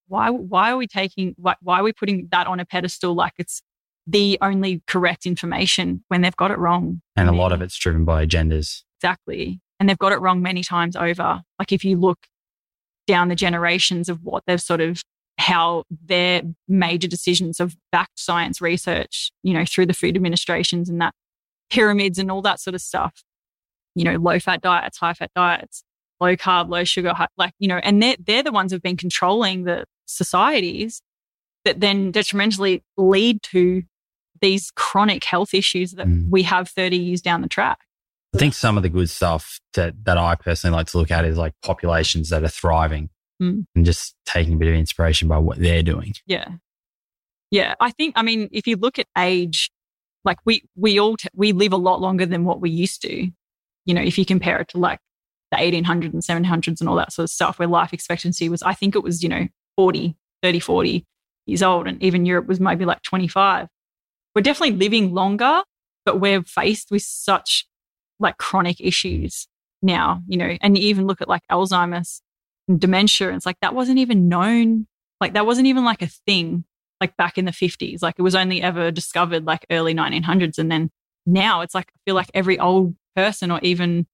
[0.08, 3.14] why why are we taking why, why are we putting that on a pedestal?
[3.14, 3.62] Like it's
[4.06, 7.02] the only correct information when they've got it wrong.
[7.16, 10.64] And a lot of it's driven by agendas exactly and they've got it wrong many
[10.64, 12.20] times over like if you look
[13.06, 15.04] down the generations of what they've sort of
[15.38, 21.02] how their major decisions have backed science research you know through the food administrations and
[21.02, 21.14] that
[21.70, 23.24] pyramids and all that sort of stuff
[23.94, 25.84] you know low fat diets high fat diets
[26.22, 28.96] low carb low sugar high, like you know and they're, they're the ones who've been
[28.96, 31.02] controlling the societies
[31.66, 33.84] that then detrimentally lead to
[34.40, 36.30] these chronic health issues that mm.
[36.30, 37.80] we have 30 years down the track.
[38.34, 41.26] I think some of the good stuff that, that I personally like to look at
[41.26, 43.10] is like populations that are thriving
[43.42, 43.66] mm.
[43.76, 46.14] and just taking a bit of inspiration by what they're doing.
[46.26, 46.48] Yeah.
[47.52, 47.76] Yeah.
[47.80, 49.72] I think, I mean, if you look at age,
[50.26, 53.30] like we, we all, t- we live a lot longer than what we used to.
[53.86, 55.00] You know, if you compare it to like
[55.52, 58.74] the 1800s and 700s and all that sort of stuff where life expectancy was, I
[58.74, 59.48] think it was, you know,
[59.78, 61.06] 40, 30, 40
[61.46, 61.88] years old.
[61.88, 63.68] And even Europe was maybe like 25.
[64.34, 65.62] We're definitely living longer,
[66.06, 67.68] but we're faced with such
[68.24, 69.48] like chronic issues
[69.82, 72.22] now, you know, and you even look at like Alzheimer's
[72.68, 73.28] and dementia.
[73.28, 74.88] And it's like that wasn't even known.
[75.20, 76.64] Like that wasn't even like a thing
[77.00, 78.02] like back in the 50s.
[78.02, 80.58] Like it was only ever discovered like early 1900s.
[80.58, 80.90] And then
[81.26, 84.08] now it's like, I feel like every old person or even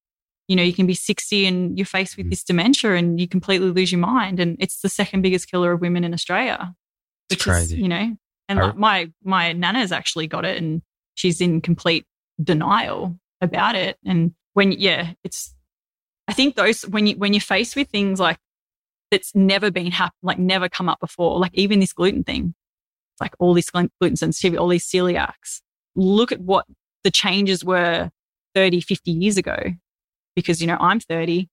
[0.50, 2.32] you know, you can be 60 and you're faced with mm.
[2.32, 4.40] this dementia and you completely lose your mind.
[4.40, 6.74] And it's the second biggest killer of women in Australia.
[7.30, 7.76] Which it's crazy.
[7.76, 8.18] Is, you know,
[8.50, 10.82] and like my, my nana's actually got it and
[11.14, 12.08] she's in complete
[12.44, 13.98] denial about it.
[14.06, 15.54] And when, yeah, it's,
[16.28, 18.38] I think those, when you, when you're faced with things like
[19.12, 22.54] that's never been happened, like never come up before, like even this gluten thing,
[23.20, 25.62] like all this gluten sensitivity, all these celiacs,
[25.96, 26.66] look at what
[27.04, 28.10] the changes were
[28.56, 29.58] 30, 50 years ago
[30.36, 31.50] because, you know, I'm 30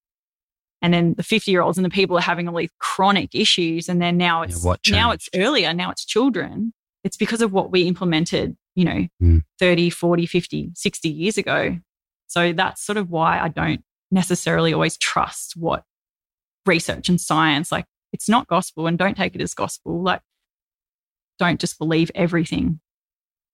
[0.83, 3.89] and then the 50 year olds and the people are having all these chronic issues.
[3.89, 5.73] And then now it's, yeah, now it's earlier.
[5.73, 6.73] Now it's children.
[7.03, 9.43] It's because of what we implemented, you know, mm.
[9.59, 11.77] 30, 40, 50, 60 years ago.
[12.29, 13.83] So that's sort of why I don't
[14.13, 15.83] necessarily always trust what
[16.67, 20.03] research and science, like it's not gospel and don't take it as gospel.
[20.03, 20.21] Like
[21.39, 22.81] don't just believe everything.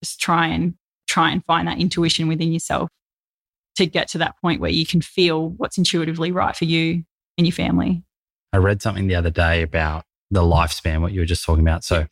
[0.03, 0.75] Just try and
[1.07, 2.91] try and find that intuition within yourself
[3.77, 7.05] to get to that point where you can feel what's intuitively right for you
[7.39, 8.03] and your family.
[8.53, 11.85] I read something the other day about the lifespan, what you were just talking about.
[11.85, 12.07] So,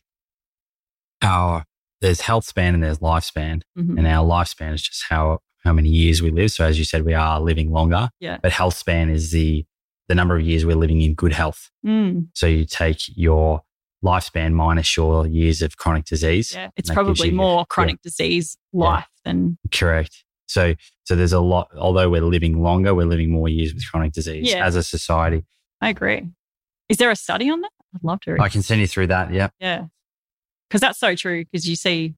[1.21, 1.65] our
[2.01, 3.97] there's health span and there's lifespan, mm-hmm.
[3.97, 6.51] and our lifespan is just how how many years we live.
[6.51, 8.09] So, as you said, we are living longer.
[8.19, 8.37] Yeah.
[8.41, 9.65] But health span is the
[10.11, 11.69] the number of years we're living in good health.
[11.85, 12.27] Mm.
[12.33, 13.61] So you take your
[14.03, 16.53] lifespan minus your years of chronic disease.
[16.53, 18.09] Yeah, it's probably more chronic yeah.
[18.09, 19.31] disease life yeah.
[19.31, 20.25] than correct.
[20.47, 20.75] So,
[21.05, 24.51] so there's a lot, although we're living longer, we're living more years with chronic disease
[24.51, 24.65] yeah.
[24.65, 25.45] as a society.
[25.79, 26.27] I agree.
[26.89, 27.71] Is there a study on that?
[27.95, 28.33] I'd love to.
[28.33, 28.41] Read.
[28.41, 29.31] I can send you through that.
[29.31, 29.47] Yeah.
[29.61, 29.85] Yeah.
[30.71, 31.43] Because that's so true.
[31.43, 32.15] Because you see,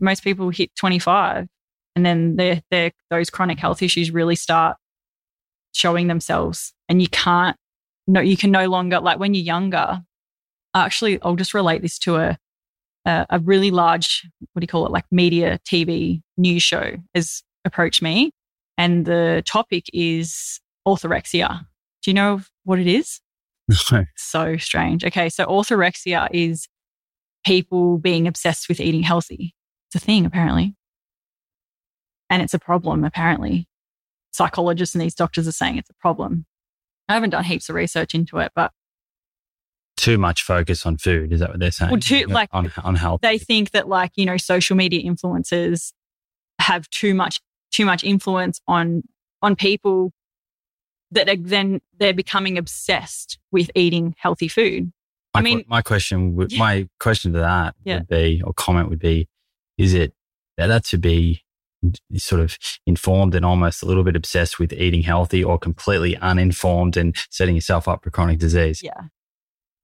[0.00, 1.46] most people hit 25
[1.96, 4.76] and then they're, they're, those chronic health issues really start
[5.72, 6.74] showing themselves.
[6.90, 7.56] And you can't,
[8.06, 10.02] no, you can no longer, like when you're younger,
[10.74, 12.38] actually, I'll just relate this to a,
[13.06, 17.42] a, a really large, what do you call it, like media TV news show is
[17.64, 18.30] approach me,
[18.76, 21.60] and the topic is orthorexia.
[22.02, 23.20] Do you know what it is?
[24.16, 25.04] So strange.
[25.04, 26.66] Okay, so orthorexia is
[27.44, 29.54] people being obsessed with eating healthy.
[29.88, 30.74] It's a thing, apparently.
[32.28, 33.66] And it's a problem, apparently.
[34.32, 36.46] Psychologists and these doctors are saying it's a problem.
[37.08, 38.70] I haven't done heaps of research into it, but
[39.96, 41.32] too much focus on food.
[41.32, 41.90] Is that what they're saying?
[41.90, 43.20] Well, too, like on, on health.
[43.20, 45.92] They think that like, you know, social media influencers
[46.60, 47.40] have too much
[47.72, 49.02] too much influence on
[49.42, 50.12] on people
[51.10, 54.92] that are then they're becoming obsessed with eating healthy food.
[55.34, 56.58] My, I mean, my question, would, yeah.
[56.58, 57.98] my question to that yeah.
[57.98, 59.28] would be, or comment would be,
[59.78, 60.12] is it
[60.56, 61.42] better to be
[62.16, 66.96] sort of informed and almost a little bit obsessed with eating healthy, or completely uninformed
[66.96, 68.82] and setting yourself up for chronic disease?
[68.82, 69.02] Yeah.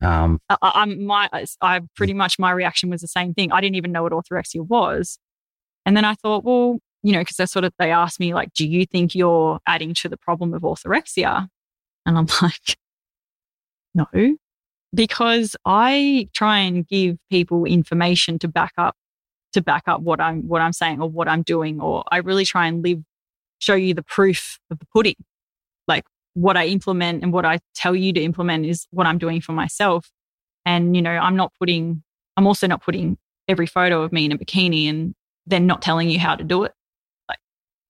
[0.03, 1.29] Um, I, I'm my,
[1.63, 3.53] I pretty much my reaction was the same thing.
[3.53, 5.19] I didn't even know what orthorexia was,
[5.87, 8.53] and then I thought, well, you know, because they sort of they asked me like,
[8.53, 11.49] "Do you think you're adding to the problem of orthorexia?"
[12.05, 12.77] And I'm like,
[13.95, 14.07] "No,
[14.97, 18.97] because I try and give people information to back up
[19.53, 22.45] to back up what I'm what I'm saying or what I'm doing, or I really
[22.45, 23.03] try and live
[23.59, 25.17] show you the proof of the pudding.
[25.87, 26.05] Like
[26.35, 29.53] what I implement and what I tell you to implement is what I'm doing for
[29.53, 30.11] myself.
[30.65, 32.03] And you know, I'm not putting
[32.37, 33.19] I'm also not putting
[33.49, 35.15] every photo of me in a bikini and
[35.47, 36.73] then not telling you how to do it.
[37.29, 37.39] Like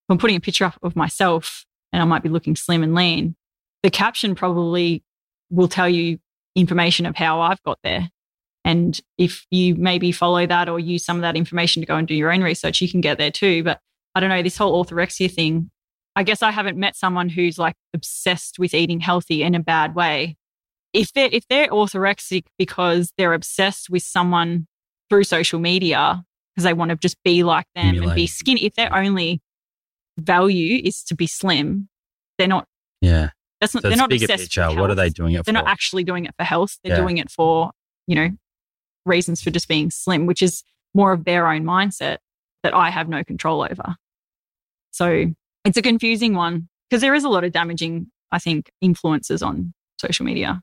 [0.09, 3.37] I'm putting a picture up of myself and I might be looking slim and lean,
[3.83, 5.03] the caption probably
[5.51, 6.19] will tell you
[6.57, 8.09] information of how I've got there.
[8.65, 12.09] And if you maybe follow that or use some of that information to go and
[12.09, 13.63] do your own research, you can get there too.
[13.63, 13.81] But
[14.17, 15.71] I don't know, this whole orthorexia thing,
[16.17, 19.95] I guess I haven't met someone who's like obsessed with eating healthy in a bad
[19.95, 20.37] way.
[20.93, 24.67] If they're if they're orthorexic because they're obsessed with someone
[25.11, 26.25] through social media
[26.55, 29.43] because they want to just be like them and be skinny, if their only
[30.19, 31.89] value is to be slim,
[32.39, 32.67] they're not.
[33.03, 33.31] Yeah.
[33.61, 33.83] That's not.
[33.83, 34.45] So they're not obsessed.
[34.45, 34.69] picture.
[34.69, 35.53] What are they doing it they're for?
[35.53, 36.79] not actually doing it for health.
[36.83, 37.03] They're Yeah.
[37.03, 37.71] doing it for,
[38.07, 38.31] you know,
[39.05, 40.63] reasons for just being slim, which is
[40.95, 42.19] more of their own mindset
[42.63, 43.97] that I have no control over.
[44.91, 45.33] So
[45.65, 49.73] it's a confusing one because there is a lot of damaging, I think, influences on
[50.01, 50.61] social media.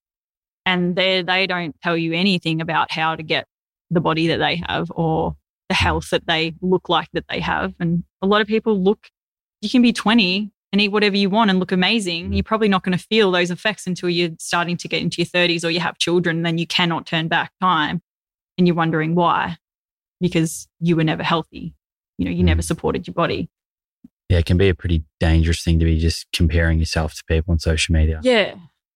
[0.66, 3.48] And they they don't tell you anything about how to get
[3.90, 5.36] the body that they have or
[5.70, 5.84] the hmm.
[5.84, 7.74] health that they look like that they have.
[7.80, 9.10] And a lot of people look,
[9.62, 12.32] you can be 20 and eat whatever you want and look amazing.
[12.32, 12.36] Mm.
[12.36, 15.28] You're probably not going to feel those effects until you're starting to get into your
[15.28, 16.42] 30s or you have children.
[16.42, 18.02] Then you cannot turn back time
[18.58, 19.58] and you're wondering why,
[20.20, 21.76] because you were never healthy.
[22.18, 22.66] You know, you never Mm.
[22.66, 23.50] supported your body.
[24.30, 27.52] yeah, it can be a pretty dangerous thing to be just comparing yourself to people
[27.52, 28.20] on social media.
[28.24, 28.56] Yeah.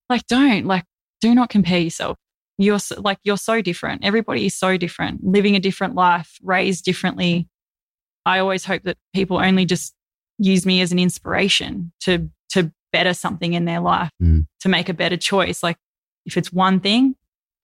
[0.09, 0.83] Like, don't, like,
[1.21, 2.17] do not compare yourself.
[2.57, 4.03] You're so, like, you're so different.
[4.03, 7.47] Everybody is so different, living a different life, raised differently.
[8.25, 9.93] I always hope that people only just
[10.37, 14.47] use me as an inspiration to, to better something in their life, Mm.
[14.61, 15.61] to make a better choice.
[15.63, 15.77] Like,
[16.25, 17.15] if it's one thing,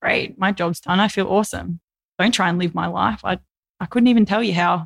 [0.02, 1.00] great, my job's done.
[1.00, 1.80] I feel awesome.
[2.20, 3.22] Don't try and live my life.
[3.24, 3.40] I,
[3.80, 4.86] I couldn't even tell you how.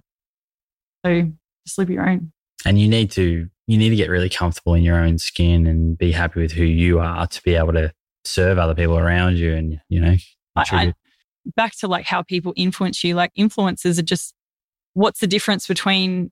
[1.05, 1.31] So
[1.65, 2.31] just live your own.
[2.65, 5.97] And you need to you need to get really comfortable in your own skin and
[5.97, 7.91] be happy with who you are to be able to
[8.23, 10.15] serve other people around you and you know
[10.55, 10.93] I- I-
[11.55, 14.33] back to like how people influence you like influencers are just
[14.93, 16.31] what's the difference between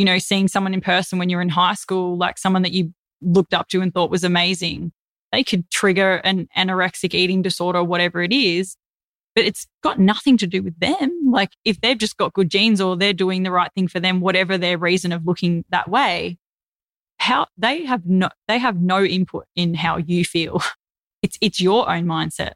[0.00, 2.92] you know seeing someone in person when you're in high school like someone that you
[3.20, 4.92] looked up to and thought was amazing
[5.32, 8.76] they could trigger an anorexic eating disorder whatever it is
[9.34, 12.80] but it's got nothing to do with them like if they've just got good genes
[12.80, 16.38] or they're doing the right thing for them whatever their reason of looking that way
[17.18, 20.62] how they have no they have no input in how you feel
[21.22, 22.52] it's it's your own mindset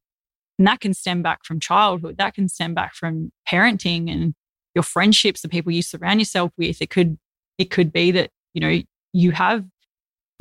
[0.59, 2.17] and that can stem back from childhood.
[2.19, 4.35] That can stem back from parenting and
[4.75, 6.81] your friendships, the people you surround yourself with.
[6.81, 7.19] It could,
[7.59, 8.81] it could be that, you know,
[9.13, 9.65] you have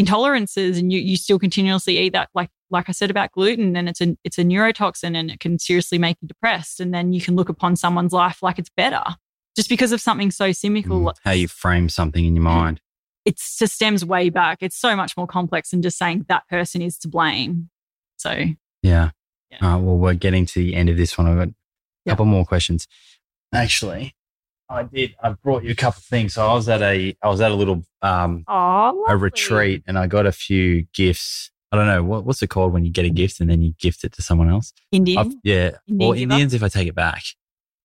[0.01, 2.29] intolerances and you, you still continuously eat that.
[2.33, 5.59] Like, like I said about gluten and it's a, it's a neurotoxin and it can
[5.59, 6.79] seriously make you depressed.
[6.79, 9.03] And then you can look upon someone's life like it's better
[9.55, 11.01] just because of something so simple.
[11.01, 12.81] Mm, how you frame something in your mind.
[13.25, 14.57] It just stems way back.
[14.61, 17.69] It's so much more complex than just saying that person is to blame.
[18.17, 18.31] So
[18.81, 19.11] Yeah.
[19.51, 19.57] Yeah.
[19.61, 21.27] All right, well, we're getting to the end of this one.
[21.27, 21.53] I've got a
[22.05, 22.13] Yeah.
[22.13, 22.87] couple more questions.
[23.53, 24.15] Actually,
[24.73, 25.15] I did.
[25.21, 26.33] I brought you a couple of things.
[26.33, 28.43] So I was at a I was at a little um
[29.07, 31.51] a retreat and I got a few gifts.
[31.71, 33.73] I don't know what what's it called when you get a gift and then you
[33.79, 34.73] gift it to someone else.
[34.91, 35.19] Indian.
[35.19, 36.21] I've, yeah, Indian giver?
[36.33, 37.23] Indians if I take it back.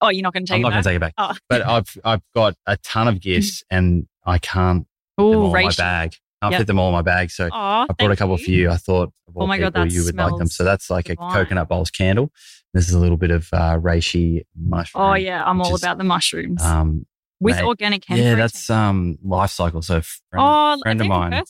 [0.01, 0.66] oh, you're not going to take it.
[0.66, 1.15] I'm it not going to take it back.
[1.19, 1.35] Oh.
[1.48, 4.86] But I've I've got a ton of gifts and I can't
[5.19, 6.15] fit them all in my bag.
[6.40, 6.60] I'll Yep.
[6.60, 7.31] fit them all in my bag.
[7.32, 8.70] So Aw, I brought a couple for you.
[8.70, 10.47] I thought, Oh my God, you would like them.
[10.47, 12.31] So that's like a coconut bowls candle.
[12.74, 15.05] This is a little bit of uh, reishi mushroom.
[15.05, 17.07] Oh yeah, I'm all is, about the mushrooms Um,
[17.40, 18.19] with organic hemp.
[18.19, 18.39] yeah, protein.
[18.39, 19.82] that's um, Life Cykel.
[19.82, 21.43] So, friend, oh, friend of mine.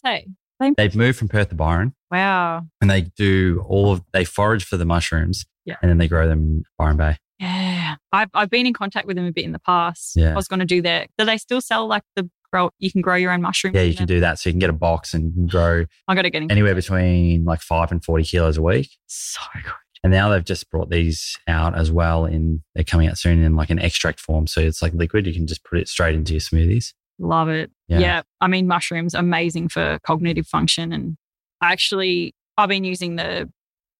[0.61, 2.67] Same they've moved from Perth to Byron, Wow.
[2.81, 5.77] and they do all of they forage for the mushrooms, Yeah.
[5.83, 7.17] and then they grow them in Byron Bay.
[7.39, 10.17] Yeah, I've I've been in contact with them a bit in the past.
[10.17, 10.33] Yeah.
[10.33, 11.09] I was going to do that.
[11.17, 12.71] Do they still sell like the grow?
[12.81, 13.77] You can grow your own mushrooms.
[13.77, 14.17] Yeah, you can there?
[14.17, 14.41] do that.
[14.41, 16.75] So you can get a box and you can grow I got to get anywhere
[16.75, 18.91] between like five and forty kilos a week.
[19.07, 19.73] So good.
[20.05, 23.57] And now they've just brought these out as well in they're coming out soon in
[23.57, 24.47] like an extract form.
[24.47, 25.27] So it's like liquid.
[25.27, 26.93] You can just put it straight into your smoothies.
[27.19, 27.71] Love it.
[27.89, 27.99] Yeah.
[27.99, 28.23] Yeah.
[28.41, 31.17] I mean, mushrooms amazing for cognitive function, and
[31.61, 33.51] I actually I've been using the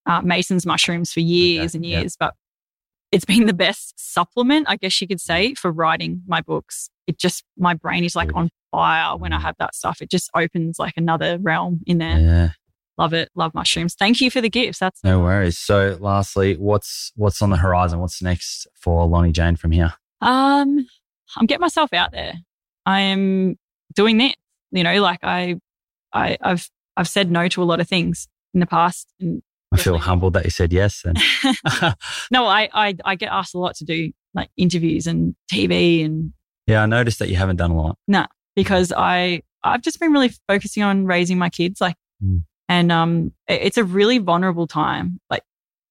[0.07, 2.35] uh, Mason's mushrooms for years Okay, and years, but
[3.11, 6.91] it's been the best supplement, I guess you could say, for writing my books.
[7.07, 9.43] It just my brain is like on fire when I Mm.
[9.43, 10.01] have that stuff.
[10.01, 12.19] It just opens like another realm in there.
[12.21, 12.49] Yeah.
[12.99, 13.31] Love it.
[13.37, 13.95] Love mushrooms.
[13.95, 14.81] Thank you for the gifts.
[14.81, 15.57] That's No worries.
[15.57, 18.01] So lastly, what's what's on the horizon?
[18.01, 19.95] What's next for Loni Jane from here?
[20.21, 20.87] Um,
[21.37, 22.35] I'm getting myself out there.
[22.87, 23.57] I am
[23.95, 24.35] doing this.
[24.73, 25.57] You know, like I,
[26.13, 29.43] I, I've, I've said no to a lot of things in the past, and
[29.73, 31.05] I feel humbled that you said yes.
[31.05, 31.17] And
[32.31, 36.33] no, I, I I get asked a lot to do like interviews and TV and
[36.67, 37.97] yeah, I noticed that you haven't done a lot.
[38.09, 38.27] No,
[38.57, 42.43] because I I've just been really focusing on raising my kids like Mm.
[42.69, 45.21] And um it's a really vulnerable time.
[45.31, 45.43] Like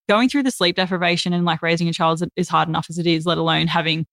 [0.08, 3.08] going through the sleep deprivation and like raising a child is- hard enough as it
[3.08, 4.06] is let alone having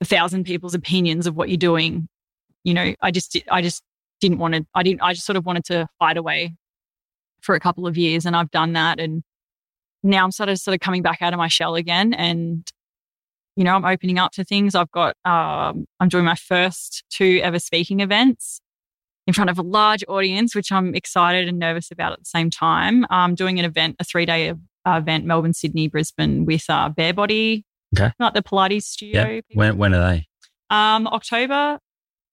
[0.00, 2.08] a thousand people's opinions of what you're doing.
[2.64, 3.82] You know I just I just
[4.20, 6.54] didn't want to I didn't I just sort of wanted to hide away
[7.40, 8.98] for a couple of years and I've done that.
[8.98, 9.22] And
[10.02, 12.70] now I'm sort of sort of coming back out of my shell again and
[13.56, 14.76] you know, I'm opening up to things.
[14.76, 18.60] I've got, um, I'm doing my first two ever speaking events
[19.28, 22.48] in front of a large audience, which I'm excited and nervous about at the same
[22.48, 23.04] time.
[23.10, 24.54] I'm doing an event, a three day uh,
[24.86, 28.10] event, Melbourne, Sydney, Brisbane with uh, Bare Body, Okay.
[28.18, 29.26] like the Pilates studio.
[29.28, 29.40] Yeah.
[29.52, 30.26] When when are they?
[30.70, 31.78] Um, October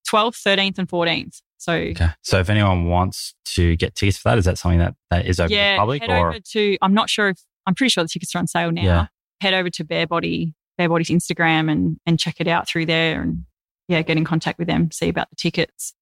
[0.09, 1.41] 12th, 13th, and 14th.
[1.57, 2.09] So, Okay.
[2.21, 5.39] So if anyone wants to get tickets for that, is that something that, that is
[5.39, 7.89] open to yeah, the public head or over to, I'm not sure if, I'm pretty
[7.89, 8.83] sure the tickets are on sale now.
[8.83, 9.07] Yeah.
[9.41, 13.21] Head over to Bare Body, Bare Body's Instagram and, and check it out through there
[13.21, 13.45] and
[13.89, 15.93] yeah, get in contact with them, see about the tickets.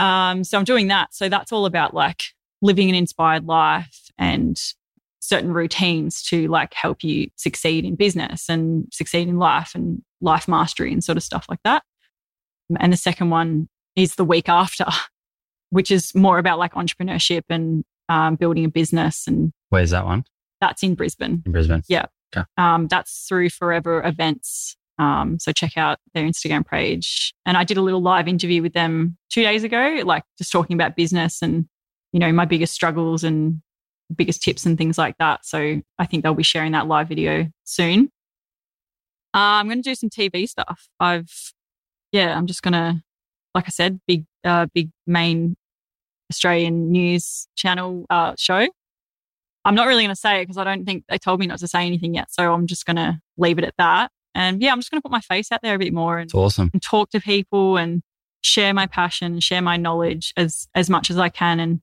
[0.00, 1.14] Um, so I'm doing that.
[1.14, 2.22] So that's all about like
[2.62, 4.60] living an inspired life and
[5.20, 10.48] certain routines to like help you succeed in business and succeed in life and life
[10.48, 11.82] mastery and sort of stuff like that.
[12.78, 14.86] And the second one is the week after,
[15.70, 19.26] which is more about like entrepreneurship and um, building a business.
[19.26, 20.24] And where's that one?
[20.60, 21.42] that's in Brisbane.
[21.44, 21.82] In Brisbane.
[21.88, 22.06] Yeah.
[22.56, 24.76] Um, that's through Forever Events.
[25.00, 27.32] Um, so check out their Instagram page.
[27.46, 30.74] And I did a little live interview with them two days ago, like just talking
[30.74, 31.66] about business and,
[32.12, 33.62] you know, my biggest struggles and
[34.14, 35.46] biggest tips and things like that.
[35.46, 38.10] So I think they'll be sharing that live video soon.
[39.32, 40.88] Uh, I'm going to do some TV stuff.
[41.00, 41.32] I've,
[42.12, 43.02] yeah, I'm just going to,
[43.54, 45.56] like I said, big, uh, big main
[46.30, 48.68] Australian news channel uh, show.
[49.64, 51.60] I'm not really going to say it because I don't think they told me not
[51.60, 52.30] to say anything yet.
[52.30, 54.10] So I'm just going to leave it at that.
[54.40, 56.26] And yeah, I'm just going to put my face out there a bit more and,
[56.28, 56.70] It's awesome.
[56.72, 58.02] and talk to people and
[58.42, 61.60] share my passion, share my knowledge as as much as I can.
[61.60, 61.80] And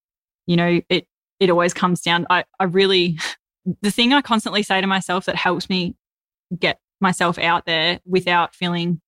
[0.47, 1.07] you know, it
[1.39, 2.25] it always comes down.
[2.29, 3.19] I I really
[3.81, 5.95] the thing I constantly say to myself that helps me
[6.57, 9.01] get myself out there without feeling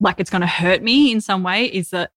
[0.00, 2.10] like it's going to hurt me in some way is that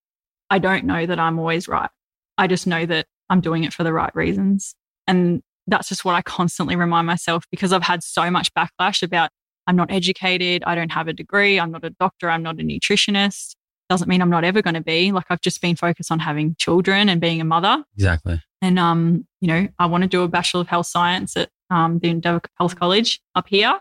[0.50, 1.90] I don't know that I'm always right.
[2.38, 4.74] I just know that I'm doing it for the right reasons.
[5.06, 9.32] And that's just what I constantly remind myself because I've had so much backlash about
[9.68, 12.64] I'm not educated, I don't have a degree, I'm not a doctor, I'm not a
[12.64, 13.56] nutritionist.
[13.90, 15.12] Doesn't mean I'm not ever going to be.
[15.12, 17.84] Like I've just been focused on having children and being a mother.
[17.96, 18.42] Exactly.
[18.62, 22.00] And um, you know, I want to do a Bachelor of Health Science at um,
[22.00, 23.80] the Endeavour Health College up here.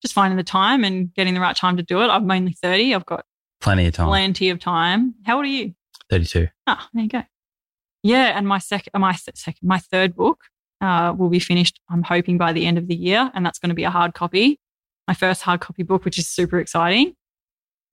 [0.00, 2.06] Just finding the time and getting the right time to do it.
[2.08, 2.94] I'm only 30.
[2.94, 3.24] I've got
[3.60, 4.08] Plenty of time.
[4.08, 5.14] plenty of time.
[5.24, 5.74] How old are you?
[6.10, 6.48] 32.
[6.66, 7.22] Ah, there you go.
[8.02, 10.40] Yeah, and my second, my second, my third book
[10.80, 11.78] uh, will be finished.
[11.88, 14.14] I'm hoping by the end of the year, and that's going to be a hard
[14.14, 14.58] copy.
[15.08, 17.14] My first hard copy book, which is super exciting.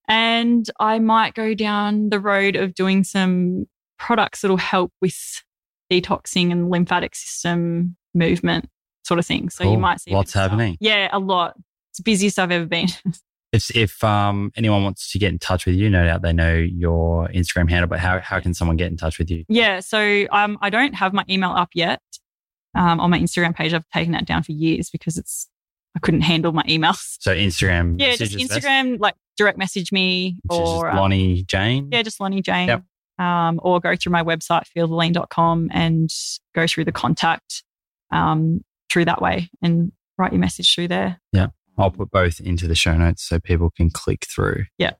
[0.07, 3.67] And I might go down the road of doing some
[3.97, 5.43] products that'll help with
[5.91, 8.69] detoxing and lymphatic system movement
[9.03, 9.49] sort of thing.
[9.49, 10.77] So you might see Lots happening.
[10.79, 11.55] Yeah, a lot.
[11.91, 12.87] It's the busiest I've ever been.
[13.51, 16.53] If if um anyone wants to get in touch with you, no doubt they know
[16.53, 19.43] your Instagram handle, but how, how can someone get in touch with you?
[19.49, 21.99] Yeah, so um, I don't have my email up yet
[22.75, 23.73] um, on my Instagram page.
[23.73, 25.49] I've taken that down for years because it's
[25.95, 27.17] I couldn't handle my emails.
[27.21, 31.45] So Instagram Yeah, just messages best, Instagram, like direct message me which or um, Loni
[31.45, 31.89] Jane.
[31.91, 32.67] yeah, just Loni Jane.
[32.67, 32.83] Yep.
[33.17, 36.09] Um, or go through my website feelthelean.com and
[36.55, 37.63] go through the contact
[38.11, 41.19] um, through that way and write your message through there.
[41.33, 41.47] Yeah.
[41.77, 44.65] I'll put both into the show notes so people can click through.
[44.77, 44.93] Yeah.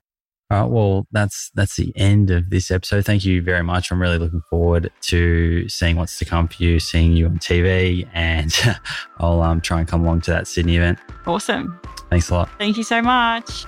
[0.50, 0.70] All right.
[0.70, 3.04] Well, that's that's the end of this episode.
[3.04, 3.92] Thank you very much.
[3.92, 8.08] I'm really looking forward to seeing what's to come for you, seeing you on TV,
[8.12, 8.52] and
[9.18, 10.98] I'll um, try and come along to that Sydney event.
[11.26, 11.80] Awesome.
[12.10, 12.50] Thanks a lot.
[12.58, 13.64] Thank you so much.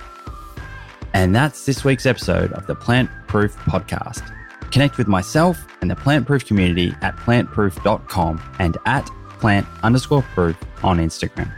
[1.13, 4.29] And that's this week's episode of the Plant Proof Podcast.
[4.71, 9.05] Connect with myself and the Plant Proof community at plantproof.com and at
[9.39, 11.53] plant underscore proof on Instagram.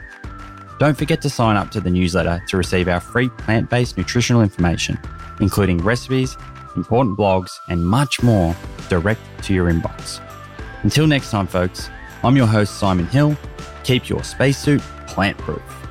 [0.78, 4.42] Don't forget to sign up to the newsletter to receive our free plant based nutritional
[4.42, 5.00] information,
[5.40, 6.38] including recipes,
[6.76, 8.56] important blogs, and much more
[8.90, 10.20] direct to your inbox.
[10.84, 11.90] Until next time, folks,
[12.24, 13.38] I'm your host, Simon Hill.
[13.84, 15.85] Keep your spacesuit plant proof.